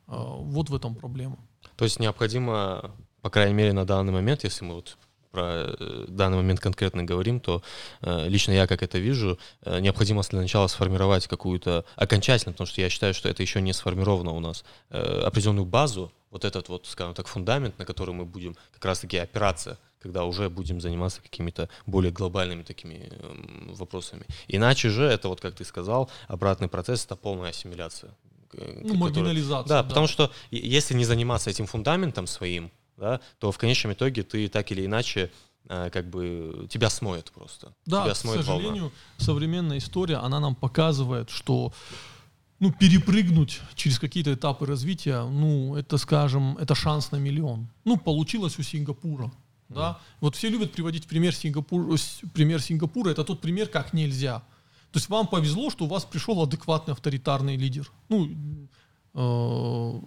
А, 0.06 0.16
вот 0.36 0.70
в 0.70 0.74
этом 0.74 0.94
проблема. 0.94 1.38
То 1.76 1.84
есть 1.84 2.00
необходимо, 2.00 2.92
по 3.22 3.30
крайней 3.30 3.54
мере, 3.54 3.72
на 3.72 3.84
данный 3.84 4.12
момент, 4.12 4.44
если 4.44 4.64
мы 4.64 4.74
вот 4.74 4.96
про 5.30 5.74
э, 5.78 6.06
данный 6.08 6.38
момент 6.38 6.60
конкретно 6.60 7.04
говорим, 7.04 7.40
то 7.40 7.62
э, 8.00 8.28
лично 8.28 8.52
я 8.52 8.66
как 8.66 8.82
это 8.82 8.98
вижу, 8.98 9.38
э, 9.62 9.78
необходимо 9.80 10.22
для 10.22 10.40
начала 10.40 10.66
сформировать 10.68 11.26
какую-то 11.26 11.84
окончательно, 11.96 12.52
потому 12.52 12.66
что 12.66 12.80
я 12.80 12.88
считаю, 12.88 13.12
что 13.14 13.28
это 13.28 13.42
еще 13.42 13.60
не 13.60 13.72
сформировано 13.72 14.32
у 14.32 14.40
нас, 14.40 14.64
э, 14.90 15.22
определенную 15.26 15.66
базу, 15.66 16.12
вот 16.30 16.44
этот 16.44 16.68
вот, 16.68 16.86
скажем 16.86 17.14
так, 17.14 17.26
фундамент, 17.26 17.78
на 17.78 17.84
который 17.84 18.14
мы 18.14 18.24
будем 18.24 18.56
как 18.72 18.84
раз-таки 18.84 19.16
опираться, 19.18 19.78
когда 20.00 20.24
уже 20.24 20.48
будем 20.48 20.80
заниматься 20.80 21.20
какими-то 21.20 21.68
более 21.86 22.12
глобальными 22.12 22.62
такими 22.62 23.08
э, 23.10 23.74
вопросами. 23.74 24.24
Иначе 24.48 24.90
же 24.90 25.04
это 25.04 25.28
вот, 25.28 25.40
как 25.40 25.54
ты 25.54 25.64
сказал, 25.64 26.10
обратный 26.28 26.68
процесс, 26.68 27.04
это 27.04 27.16
полная 27.16 27.50
ассимиляция. 27.50 28.10
Э, 28.54 28.80
ну, 28.84 28.94
маргинализация. 28.94 29.68
Да, 29.68 29.82
да, 29.82 29.88
потому 29.88 30.06
что 30.06 30.30
если 30.50 30.94
не 30.94 31.04
заниматься 31.04 31.50
этим 31.50 31.66
фундаментом 31.66 32.26
своим, 32.26 32.70
да, 32.96 33.20
то 33.38 33.52
в 33.52 33.58
конечном 33.58 33.92
итоге 33.92 34.22
ты 34.22 34.48
так 34.48 34.70
или 34.72 34.84
иначе 34.84 35.30
э, 35.68 35.90
как 35.90 36.08
бы 36.08 36.66
тебя 36.70 36.90
смоет 36.90 37.30
просто. 37.32 37.72
Да, 37.86 38.04
тебя 38.04 38.14
смоет 38.14 38.40
к 38.40 38.44
сожалению, 38.44 38.82
волна. 38.82 38.96
современная 39.18 39.78
история, 39.78 40.16
она 40.16 40.40
нам 40.40 40.54
показывает, 40.54 41.30
что 41.30 41.72
ну, 42.60 42.72
перепрыгнуть 42.72 43.60
через 43.74 43.98
какие-то 43.98 44.34
этапы 44.34 44.66
развития, 44.66 45.22
ну, 45.22 45.76
это, 45.76 45.96
скажем, 45.98 46.56
это 46.58 46.74
шанс 46.74 47.12
на 47.12 47.16
миллион. 47.16 47.68
Ну, 47.84 47.96
получилось 47.96 48.58
у 48.58 48.62
Сингапура. 48.62 49.30
Да? 49.68 49.98
Вот 50.20 50.36
все 50.36 50.48
любят 50.48 50.72
приводить 50.72 51.06
пример 51.06 51.34
Сингапура, 51.34 51.96
пример 52.32 52.60
Сингапура, 52.60 53.10
это 53.10 53.24
тот 53.24 53.40
пример, 53.40 53.68
как 53.68 53.92
нельзя. 53.92 54.42
То 54.92 54.98
есть 54.98 55.08
вам 55.10 55.26
повезло, 55.26 55.70
что 55.70 55.84
у 55.84 55.88
вас 55.88 56.04
пришел 56.04 56.40
адекватный 56.42 56.94
авторитарный 56.94 57.56
лидер. 57.56 57.90
Ну, 58.08 58.30
э, 59.14 60.00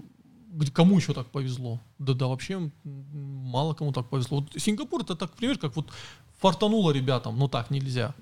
кому 0.74 0.98
еще 0.98 1.14
так 1.14 1.28
повезло? 1.28 1.80
Да, 2.00 2.14
да, 2.14 2.28
вообще 2.28 2.72
мало 2.84 3.76
кому 3.76 3.92
так 3.94 4.10
повезло. 4.10 4.40
Вот 4.40 4.60
Сингапур 4.60 5.02
это 5.02 5.16
так 5.16 5.32
пример, 5.34 5.60
как 5.60 5.76
вот 5.76 5.92
фартануло 6.40 6.92
ребятам, 6.92 7.38
но 7.38 7.48
так 7.48 7.70
нельзя. 7.70 8.16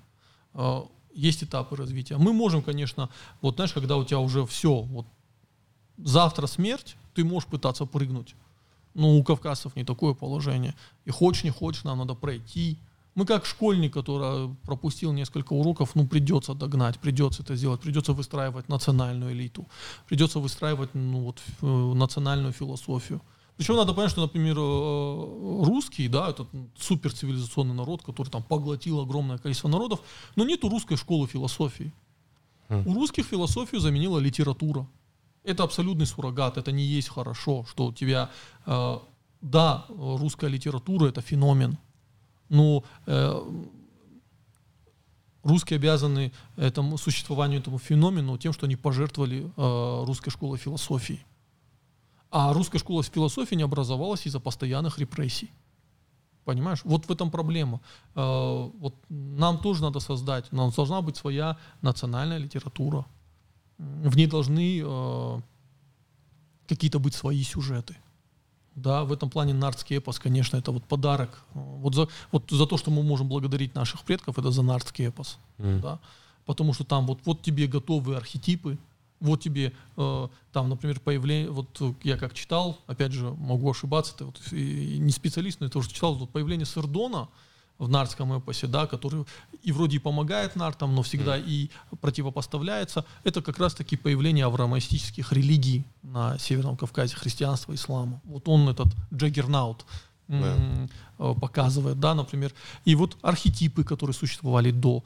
Э, 0.54 0.82
есть 1.14 1.44
этапы 1.44 1.78
развития. 1.78 2.18
Мы 2.18 2.34
можем, 2.34 2.62
конечно, 2.62 3.10
вот 3.42 3.56
знаешь, 3.56 3.72
когда 3.72 3.96
у 3.96 4.04
тебя 4.04 4.20
уже 4.20 4.46
все, 4.46 4.82
вот 4.82 5.06
завтра 5.98 6.48
смерть, 6.48 6.98
ты 7.14 7.24
можешь 7.24 7.48
пытаться 7.48 7.86
прыгнуть. 7.86 8.36
Но 8.94 9.16
у 9.16 9.24
кавказцев 9.24 9.76
не 9.76 9.84
такое 9.84 10.14
положение. 10.14 10.76
И 11.06 11.12
хочешь, 11.12 11.44
не 11.44 11.52
хочешь, 11.52 11.84
нам 11.84 12.00
надо 12.00 12.16
пройти 12.16 12.78
Мы 13.16 13.26
как 13.26 13.46
школьник, 13.46 13.94
который 13.94 14.56
пропустил 14.64 15.14
несколько 15.14 15.54
уроков, 15.54 15.96
ну 15.96 16.08
придется 16.08 16.54
догнать, 16.54 17.00
придется 17.00 17.44
это 17.44 17.56
сделать, 17.56 17.82
придется 17.82 18.14
выстраивать 18.14 18.70
национальную 18.70 19.34
элиту, 19.34 19.68
придется 20.08 20.40
выстраивать 20.40 20.94
ну, 20.94 21.22
вот, 21.22 21.42
э, 21.62 21.94
национальную 21.96 22.54
философию. 22.54 23.22
Причем 23.58 23.76
надо 23.76 23.94
понять, 23.94 24.12
что, 24.12 24.22
например, 24.22 24.58
э, 24.58 25.66
русский, 25.66 26.08
да, 26.08 26.30
это 26.30 26.48
супер 26.78 27.12
цивилизационный 27.12 27.76
народ, 27.76 28.04
который 28.04 28.30
там 28.30 28.42
поглотил 28.42 29.02
огромное 29.02 29.38
количество 29.38 29.68
народов, 29.68 30.00
но 30.38 30.46
нету 30.46 30.70
русской 30.70 30.96
школы 30.96 31.28
философии. 31.28 31.92
Mm. 32.70 32.88
У 32.88 32.94
русских 32.94 33.26
философию 33.26 33.82
заменила 33.82 34.18
литература. 34.18 34.88
Это 35.44 35.64
абсолютный 35.64 36.06
суррогат, 36.06 36.58
это 36.58 36.72
не 36.72 36.84
есть 36.84 37.10
хорошо, 37.10 37.66
что 37.70 37.88
у 37.88 37.94
тебя, 37.94 38.30
э, 38.66 39.00
да, 39.42 39.86
русская 39.90 40.50
литература 40.50 41.08
это 41.08 41.22
феномен, 41.22 41.78
но 42.50 42.84
э, 43.06 43.42
русские 45.44 45.78
обязаны 45.78 46.32
этому 46.58 46.98
существованию 46.98 47.60
этому 47.60 47.80
феномену 47.80 48.38
тем, 48.38 48.54
что 48.54 48.66
они 48.66 48.76
пожертвовали 48.76 49.52
э, 49.56 50.04
русской 50.06 50.30
школой 50.30 50.58
философии. 50.58 51.26
А 52.32 52.54
русская 52.54 52.80
школа 52.80 53.04
философии 53.04 53.56
не 53.56 53.64
образовалась 53.64 54.28
из-за 54.28 54.40
постоянных 54.40 55.00
репрессий. 55.00 55.52
Понимаешь? 56.46 56.82
Вот 56.84 57.06
в 57.06 57.12
этом 57.12 57.32
проблема. 57.32 57.80
Э, 58.16 58.70
вот 58.80 58.96
нам 59.10 59.58
тоже 59.60 59.82
надо 59.82 60.00
создать, 60.00 60.52
у 60.52 60.56
нас 60.56 60.76
должна 60.76 61.02
быть 61.02 61.18
своя 61.18 61.58
национальная 61.82 62.38
литература. 62.38 63.06
В 63.80 64.18
ней 64.18 64.28
должны 64.28 64.82
э, 64.84 65.42
какие-то 66.68 67.00
быть 67.00 67.16
свои 67.16 67.44
сюжеты. 67.44 67.96
Да, 68.76 69.04
в 69.04 69.12
этом 69.12 69.30
плане 69.30 69.54
нардский 69.54 69.98
эпос, 69.98 70.20
конечно, 70.20 70.58
это 70.58 70.72
вот 70.72 70.84
подарок. 70.84 71.44
Вот 71.54 71.96
за, 71.96 72.08
вот 72.32 72.50
за 72.50 72.66
то, 72.66 72.78
что 72.78 72.92
мы 72.92 73.04
можем 73.04 73.28
благодарить 73.28 73.76
наших 73.76 74.02
предков, 74.02 74.38
это 74.38 74.52
за 74.52 74.62
нардский 74.62 75.08
эпос. 75.08 75.38
Mm. 75.58 75.82
Да? 75.82 76.00
Потому 76.46 76.74
что 76.74 76.84
там 76.84 77.08
вот, 77.08 77.20
вот 77.26 77.42
тебе 77.42 77.68
готовые 77.68 78.18
архетипы, 78.18 78.78
вот 79.20 79.42
тебе 79.42 79.74
э, 79.98 80.28
там, 80.52 80.70
например, 80.70 81.00
появление, 81.00 81.50
вот 81.50 81.82
я 82.04 82.18
как 82.18 82.34
читал, 82.34 82.78
опять 82.88 83.12
же, 83.12 83.32
могу 83.32 83.70
ошибаться, 83.70 84.14
это 84.16 84.26
вот 84.26 84.42
и, 84.52 84.96
и 84.96 84.98
не 85.00 85.12
специалист, 85.12 85.60
но 85.60 85.66
я 85.66 85.70
тоже 85.70 85.90
читал, 85.90 86.16
вот 86.16 86.30
появление 86.30 86.66
Сардона 86.66 87.28
в 87.80 87.88
нардском 87.88 88.34
эпосе, 88.34 88.68
да, 88.68 88.86
который 88.86 89.26
и 89.64 89.72
вроде 89.72 89.96
и 89.96 90.00
помогает 90.00 90.56
нартам, 90.56 90.94
но 90.94 91.02
всегда 91.02 91.40
mm. 91.40 91.44
и 91.48 91.72
противопоставляется, 92.02 93.06
это 93.24 93.42
как 93.42 93.58
раз-таки 93.58 93.96
появление 93.96 94.46
авраамистических 94.46 95.32
религий 95.32 95.86
на 96.04 96.38
Северном 96.38 96.78
Кавказе, 96.78 97.16
христианства, 97.16 97.74
ислама. 97.74 98.22
Вот 98.26 98.48
он 98.48 98.70
этот 98.70 98.88
джаггернаут 99.14 99.86
yeah. 100.28 100.90
Э, 101.18 101.34
показывает, 101.40 102.00
да, 102.00 102.14
например. 102.14 102.54
И 102.86 102.96
вот 102.96 103.18
архетипы, 103.22 103.84
которые 103.84 104.14
существовали 104.14 104.72
до, 104.72 105.04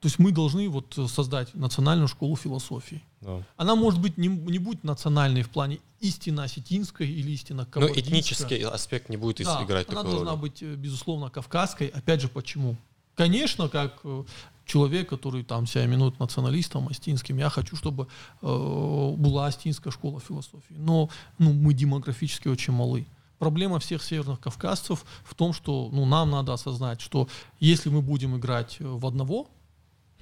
то 0.00 0.06
есть 0.06 0.18
мы 0.18 0.32
должны 0.32 0.68
вот 0.68 0.98
создать 1.08 1.54
национальную 1.54 2.08
школу 2.08 2.36
философии. 2.36 3.02
Да. 3.26 3.42
Она 3.56 3.74
может 3.74 4.00
быть 4.00 4.16
не, 4.18 4.28
не 4.28 4.58
будет 4.58 4.84
национальной 4.84 5.42
в 5.42 5.50
плане 5.50 5.80
истина 6.00 6.44
осетинской 6.44 7.10
или 7.10 7.36
кабардинская. 7.36 7.82
Но 7.82 7.88
этнический 7.88 8.64
аспект 8.64 9.08
не 9.08 9.16
будет 9.16 9.44
да, 9.44 9.64
играть 9.64 9.88
она 9.88 10.04
должна 10.04 10.30
роли. 10.30 10.40
быть, 10.42 10.62
э, 10.62 10.76
безусловно, 10.76 11.28
кавказской. 11.28 11.88
Опять 11.88 12.20
же, 12.20 12.28
почему? 12.28 12.76
Конечно, 13.16 13.68
как 13.68 13.98
э, 14.04 14.24
человек, 14.64 15.08
который 15.08 15.42
там 15.42 15.66
себя 15.66 15.84
именует 15.86 16.20
националистом 16.20 16.86
астинским, 16.88 17.38
я 17.38 17.50
хочу, 17.50 17.74
чтобы 17.74 18.06
э, 18.42 19.14
была 19.16 19.46
астинская 19.46 19.92
школа 19.92 20.20
философии. 20.20 20.76
Но 20.76 21.10
ну, 21.38 21.52
мы 21.52 21.74
демографически 21.74 22.46
очень 22.46 22.74
малы. 22.74 23.06
Проблема 23.40 23.80
всех 23.80 24.04
северных 24.04 24.38
кавказцев 24.38 25.04
в 25.24 25.34
том, 25.34 25.52
что 25.52 25.88
ну, 25.92 26.06
нам 26.06 26.30
надо 26.30 26.52
осознать, 26.52 27.00
что 27.00 27.28
если 27.58 27.88
мы 27.88 28.02
будем 28.02 28.36
играть 28.36 28.76
в 28.78 29.04
одного, 29.04 29.48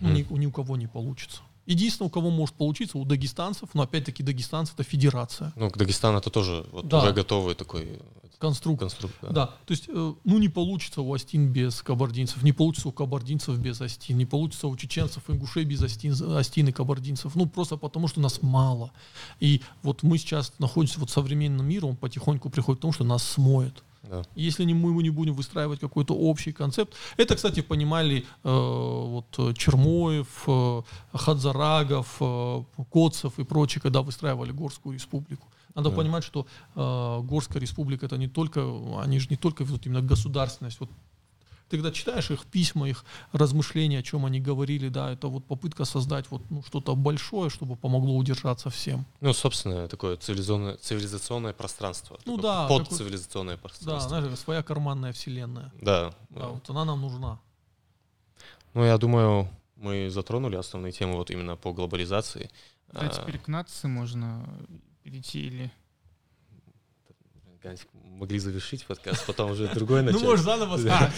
mm. 0.00 0.10
ни, 0.10 0.38
ни 0.38 0.46
у 0.46 0.50
кого 0.50 0.76
не 0.76 0.86
получится. 0.86 1.42
Единственное, 1.66 2.08
у 2.08 2.10
кого 2.10 2.30
может 2.30 2.54
получиться, 2.54 2.98
у 2.98 3.04
дагестанцев, 3.04 3.70
но 3.74 3.82
опять-таки 3.82 4.22
дагестанцы 4.22 4.72
это 4.74 4.82
федерация. 4.82 5.52
Ну, 5.56 5.70
Дагестан 5.74 6.16
это 6.16 6.30
тоже 6.30 6.66
вот 6.72 6.88
да. 6.88 7.02
уже 7.02 7.12
готовый 7.12 7.54
такой 7.54 8.00
конструкт. 8.38 8.80
конструкт 8.80 9.14
да. 9.22 9.30
да, 9.30 9.46
то 9.46 9.72
есть, 9.72 9.84
э, 9.88 10.14
ну 10.24 10.38
не 10.38 10.48
получится 10.48 11.00
у 11.00 11.14
Астин 11.14 11.52
без 11.52 11.82
кабардинцев, 11.82 12.42
не 12.42 12.52
получится 12.52 12.88
у 12.88 12.92
кабардинцев 12.92 13.58
без 13.58 13.80
Астин, 13.80 14.18
не 14.18 14.26
получится 14.26 14.68
у 14.68 14.76
чеченцев, 14.76 15.22
ингушей 15.28 15.64
без 15.64 15.82
Астин, 15.82 16.14
Астин 16.36 16.68
и 16.68 16.72
кабардинцев, 16.72 17.34
ну 17.34 17.46
просто 17.46 17.76
потому, 17.76 18.08
что 18.08 18.20
нас 18.20 18.42
мало. 18.42 18.90
И 19.40 19.62
вот 19.82 20.02
мы 20.02 20.18
сейчас 20.18 20.52
находимся 20.58 21.00
вот 21.00 21.10
в 21.10 21.12
современном 21.12 21.66
мире, 21.66 21.86
он 21.86 21.96
потихоньку 21.96 22.50
приходит 22.50 22.80
к 22.80 22.82
тому, 22.82 22.92
что 22.92 23.04
нас 23.04 23.22
смоет. 23.22 23.82
Да. 24.10 24.22
Если 24.34 24.64
не, 24.64 24.74
мы 24.74 25.02
не 25.02 25.10
будем 25.10 25.34
выстраивать 25.34 25.80
какой-то 25.80 26.14
общий 26.14 26.52
концепт. 26.52 26.94
Это, 27.16 27.36
кстати, 27.36 27.60
понимали 27.62 28.18
э, 28.18 28.24
вот, 28.44 29.56
Чермоев, 29.56 30.44
э, 30.46 30.82
Хадзарагов, 31.12 32.16
э, 32.20 32.64
Коцев 32.90 33.38
и 33.38 33.44
прочие, 33.44 33.80
когда 33.80 34.02
выстраивали 34.02 34.52
Горскую 34.52 34.94
республику. 34.94 35.48
Надо 35.74 35.90
да. 35.90 35.96
понимать, 35.96 36.24
что 36.24 36.46
э, 36.74 37.20
Горская 37.22 37.60
республика 37.60 38.06
это 38.06 38.16
не 38.16 38.28
только, 38.28 38.60
они 39.00 39.18
же 39.18 39.28
не 39.30 39.36
только 39.36 39.64
вот 39.64 39.86
именно 39.86 40.02
государственность. 40.02 40.80
Вот 40.80 40.90
когда 41.74 41.90
читаешь 41.90 42.30
их 42.30 42.46
письма, 42.46 42.88
их 42.88 43.04
размышления, 43.32 43.98
о 43.98 44.02
чем 44.02 44.24
они 44.24 44.40
говорили, 44.40 44.88
да, 44.88 45.12
это 45.12 45.26
вот 45.26 45.44
попытка 45.44 45.84
создать 45.84 46.30
вот 46.30 46.42
ну, 46.50 46.62
что-то 46.62 46.94
большое, 46.94 47.50
чтобы 47.50 47.74
помогло 47.74 48.16
удержаться 48.16 48.70
всем. 48.70 49.04
Ну, 49.20 49.32
собственно, 49.32 49.88
такое 49.88 50.16
цивилизационное, 50.16 50.76
цивилизационное 50.76 51.52
пространство. 51.52 52.18
Ну 52.26 52.36
да. 52.36 52.68
Подцивилизационное 52.68 53.56
пространство. 53.56 54.10
Да, 54.10 54.20
знаешь, 54.20 54.38
своя 54.38 54.62
карманная 54.62 55.12
вселенная. 55.12 55.72
Да. 55.80 56.14
да. 56.30 56.48
Вот 56.48 56.70
она 56.70 56.84
нам 56.84 57.00
нужна. 57.00 57.40
Ну, 58.74 58.84
я 58.84 58.96
думаю, 58.96 59.48
мы 59.76 60.10
затронули 60.10 60.56
основные 60.56 60.92
темы 60.92 61.16
вот 61.16 61.30
именно 61.30 61.56
по 61.56 61.72
глобализации. 61.72 62.50
Да, 62.92 63.00
а... 63.00 63.08
теперь 63.08 63.38
к 63.38 63.48
нации 63.48 63.88
можно 63.88 64.46
перейти 65.02 65.46
или 65.46 65.72
могли 68.04 68.38
завершить 68.38 68.84
подкаст, 68.84 69.26
потом 69.26 69.52
уже 69.52 69.68
другой 69.68 70.02
начать. 70.02 70.20
Ну, 70.20 70.28
может, 70.28 70.44
заново 70.44 70.78
А, 70.90 71.10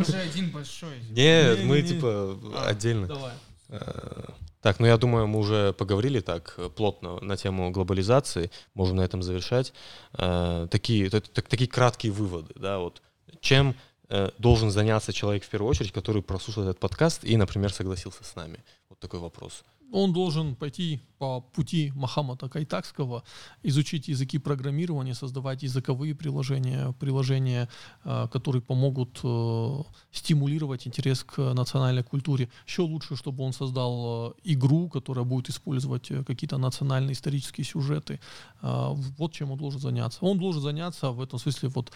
уже 0.00 0.16
один 0.16 0.50
большой. 0.50 0.98
Нет, 1.10 1.64
мы 1.64 1.82
типа 1.82 2.38
а, 2.54 2.66
отдельно. 2.68 3.06
Давай. 3.06 3.32
А, 3.68 4.34
так, 4.60 4.78
ну 4.78 4.86
я 4.86 4.96
думаю, 4.96 5.26
мы 5.26 5.38
уже 5.38 5.72
поговорили 5.72 6.20
так 6.20 6.58
плотно 6.76 7.20
на 7.20 7.36
тему 7.36 7.70
глобализации, 7.70 8.50
можем 8.74 8.96
на 8.96 9.02
этом 9.02 9.22
завершать. 9.22 9.72
А, 10.12 10.66
такие, 10.68 11.08
такие 11.10 11.68
краткие 11.68 12.12
выводы, 12.12 12.52
да, 12.56 12.78
вот 12.78 13.02
чем 13.40 13.74
э, 14.08 14.30
должен 14.38 14.70
заняться 14.70 15.12
человек 15.12 15.44
в 15.44 15.48
первую 15.48 15.70
очередь, 15.70 15.92
который 15.92 16.20
прослушал 16.20 16.64
этот 16.64 16.78
подкаст 16.78 17.24
и, 17.24 17.36
например, 17.36 17.72
согласился 17.72 18.24
с 18.24 18.34
нами? 18.34 18.62
Вот 18.88 18.98
такой 18.98 19.20
вопрос 19.20 19.64
он 19.92 20.12
должен 20.12 20.54
пойти 20.54 21.00
по 21.18 21.40
пути 21.40 21.92
Махамата 21.94 22.48
Кайтакского, 22.48 23.22
изучить 23.62 24.08
языки 24.08 24.38
программирования, 24.38 25.14
создавать 25.14 25.62
языковые 25.62 26.14
приложения, 26.14 26.92
приложения, 26.98 27.68
э, 28.04 28.28
которые 28.32 28.62
помогут 28.62 29.20
э, 29.22 29.82
стимулировать 30.12 30.86
интерес 30.86 31.24
к 31.24 31.54
национальной 31.54 32.02
культуре. 32.02 32.48
Еще 32.66 32.82
лучше, 32.82 33.16
чтобы 33.16 33.44
он 33.44 33.52
создал 33.52 34.30
э, 34.30 34.32
игру, 34.44 34.88
которая 34.88 35.24
будет 35.24 35.50
использовать 35.50 36.08
какие-то 36.26 36.58
национальные 36.58 37.12
исторические 37.12 37.64
сюжеты. 37.64 38.20
Вот 38.62 39.32
чем 39.32 39.50
он 39.50 39.58
должен 39.58 39.80
заняться. 39.80 40.18
Он 40.22 40.38
должен 40.38 40.62
заняться 40.62 41.10
в 41.10 41.20
этом 41.20 41.38
смысле 41.38 41.68
вот 41.68 41.92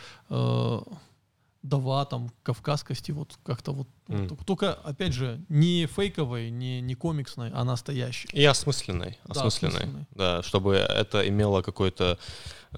дава 1.65 2.05
там 2.05 2.31
кавказскости 2.43 3.11
вот 3.11 3.39
как-то 3.43 3.73
вот, 3.73 3.89
mm. 4.09 4.29
вот 4.29 4.47
только 4.47 4.75
опять 4.75 5.15
же 5.15 5.43
не 5.49 5.87
фейковой 5.87 6.51
не 6.51 6.83
не 6.83 6.95
комиксной 6.95 7.51
а 7.53 7.65
настоящей 7.65 8.29
и 8.33 8.45
осмысленной 8.45 9.19
да, 9.25 9.33
осмысленной, 9.33 9.79
осмысленной. 9.79 10.07
да 10.11 10.43
чтобы 10.43 10.75
это 10.75 11.27
имело 11.27 11.63
какой-то 11.63 12.19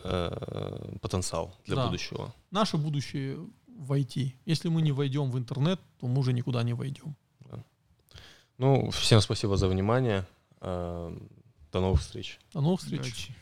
э, 0.05 0.99
потенциал 1.03 1.57
для 1.67 1.75
да. 1.75 1.87
будущего 1.87 2.33
наше 2.53 2.77
будущее 2.77 3.39
войти 3.67 4.37
если 4.47 4.69
мы 4.69 4.83
не 4.83 4.93
войдем 4.93 5.33
в 5.33 5.37
интернет 5.37 5.81
то 5.99 6.07
мы 6.07 6.21
уже 6.21 6.33
никуда 6.33 6.63
не 6.63 6.73
войдем 6.73 7.17
да. 7.41 7.65
ну 8.57 8.91
всем 8.91 9.21
спасибо 9.21 9.57
за 9.57 9.67
внимание 9.67 10.25
э, 10.61 11.19
до 11.73 11.81
новых 11.81 12.01
встреч 12.01 12.39
до 12.55 12.61
новых 12.61 12.81
встреч 12.81 13.01
Удачи. 13.01 13.35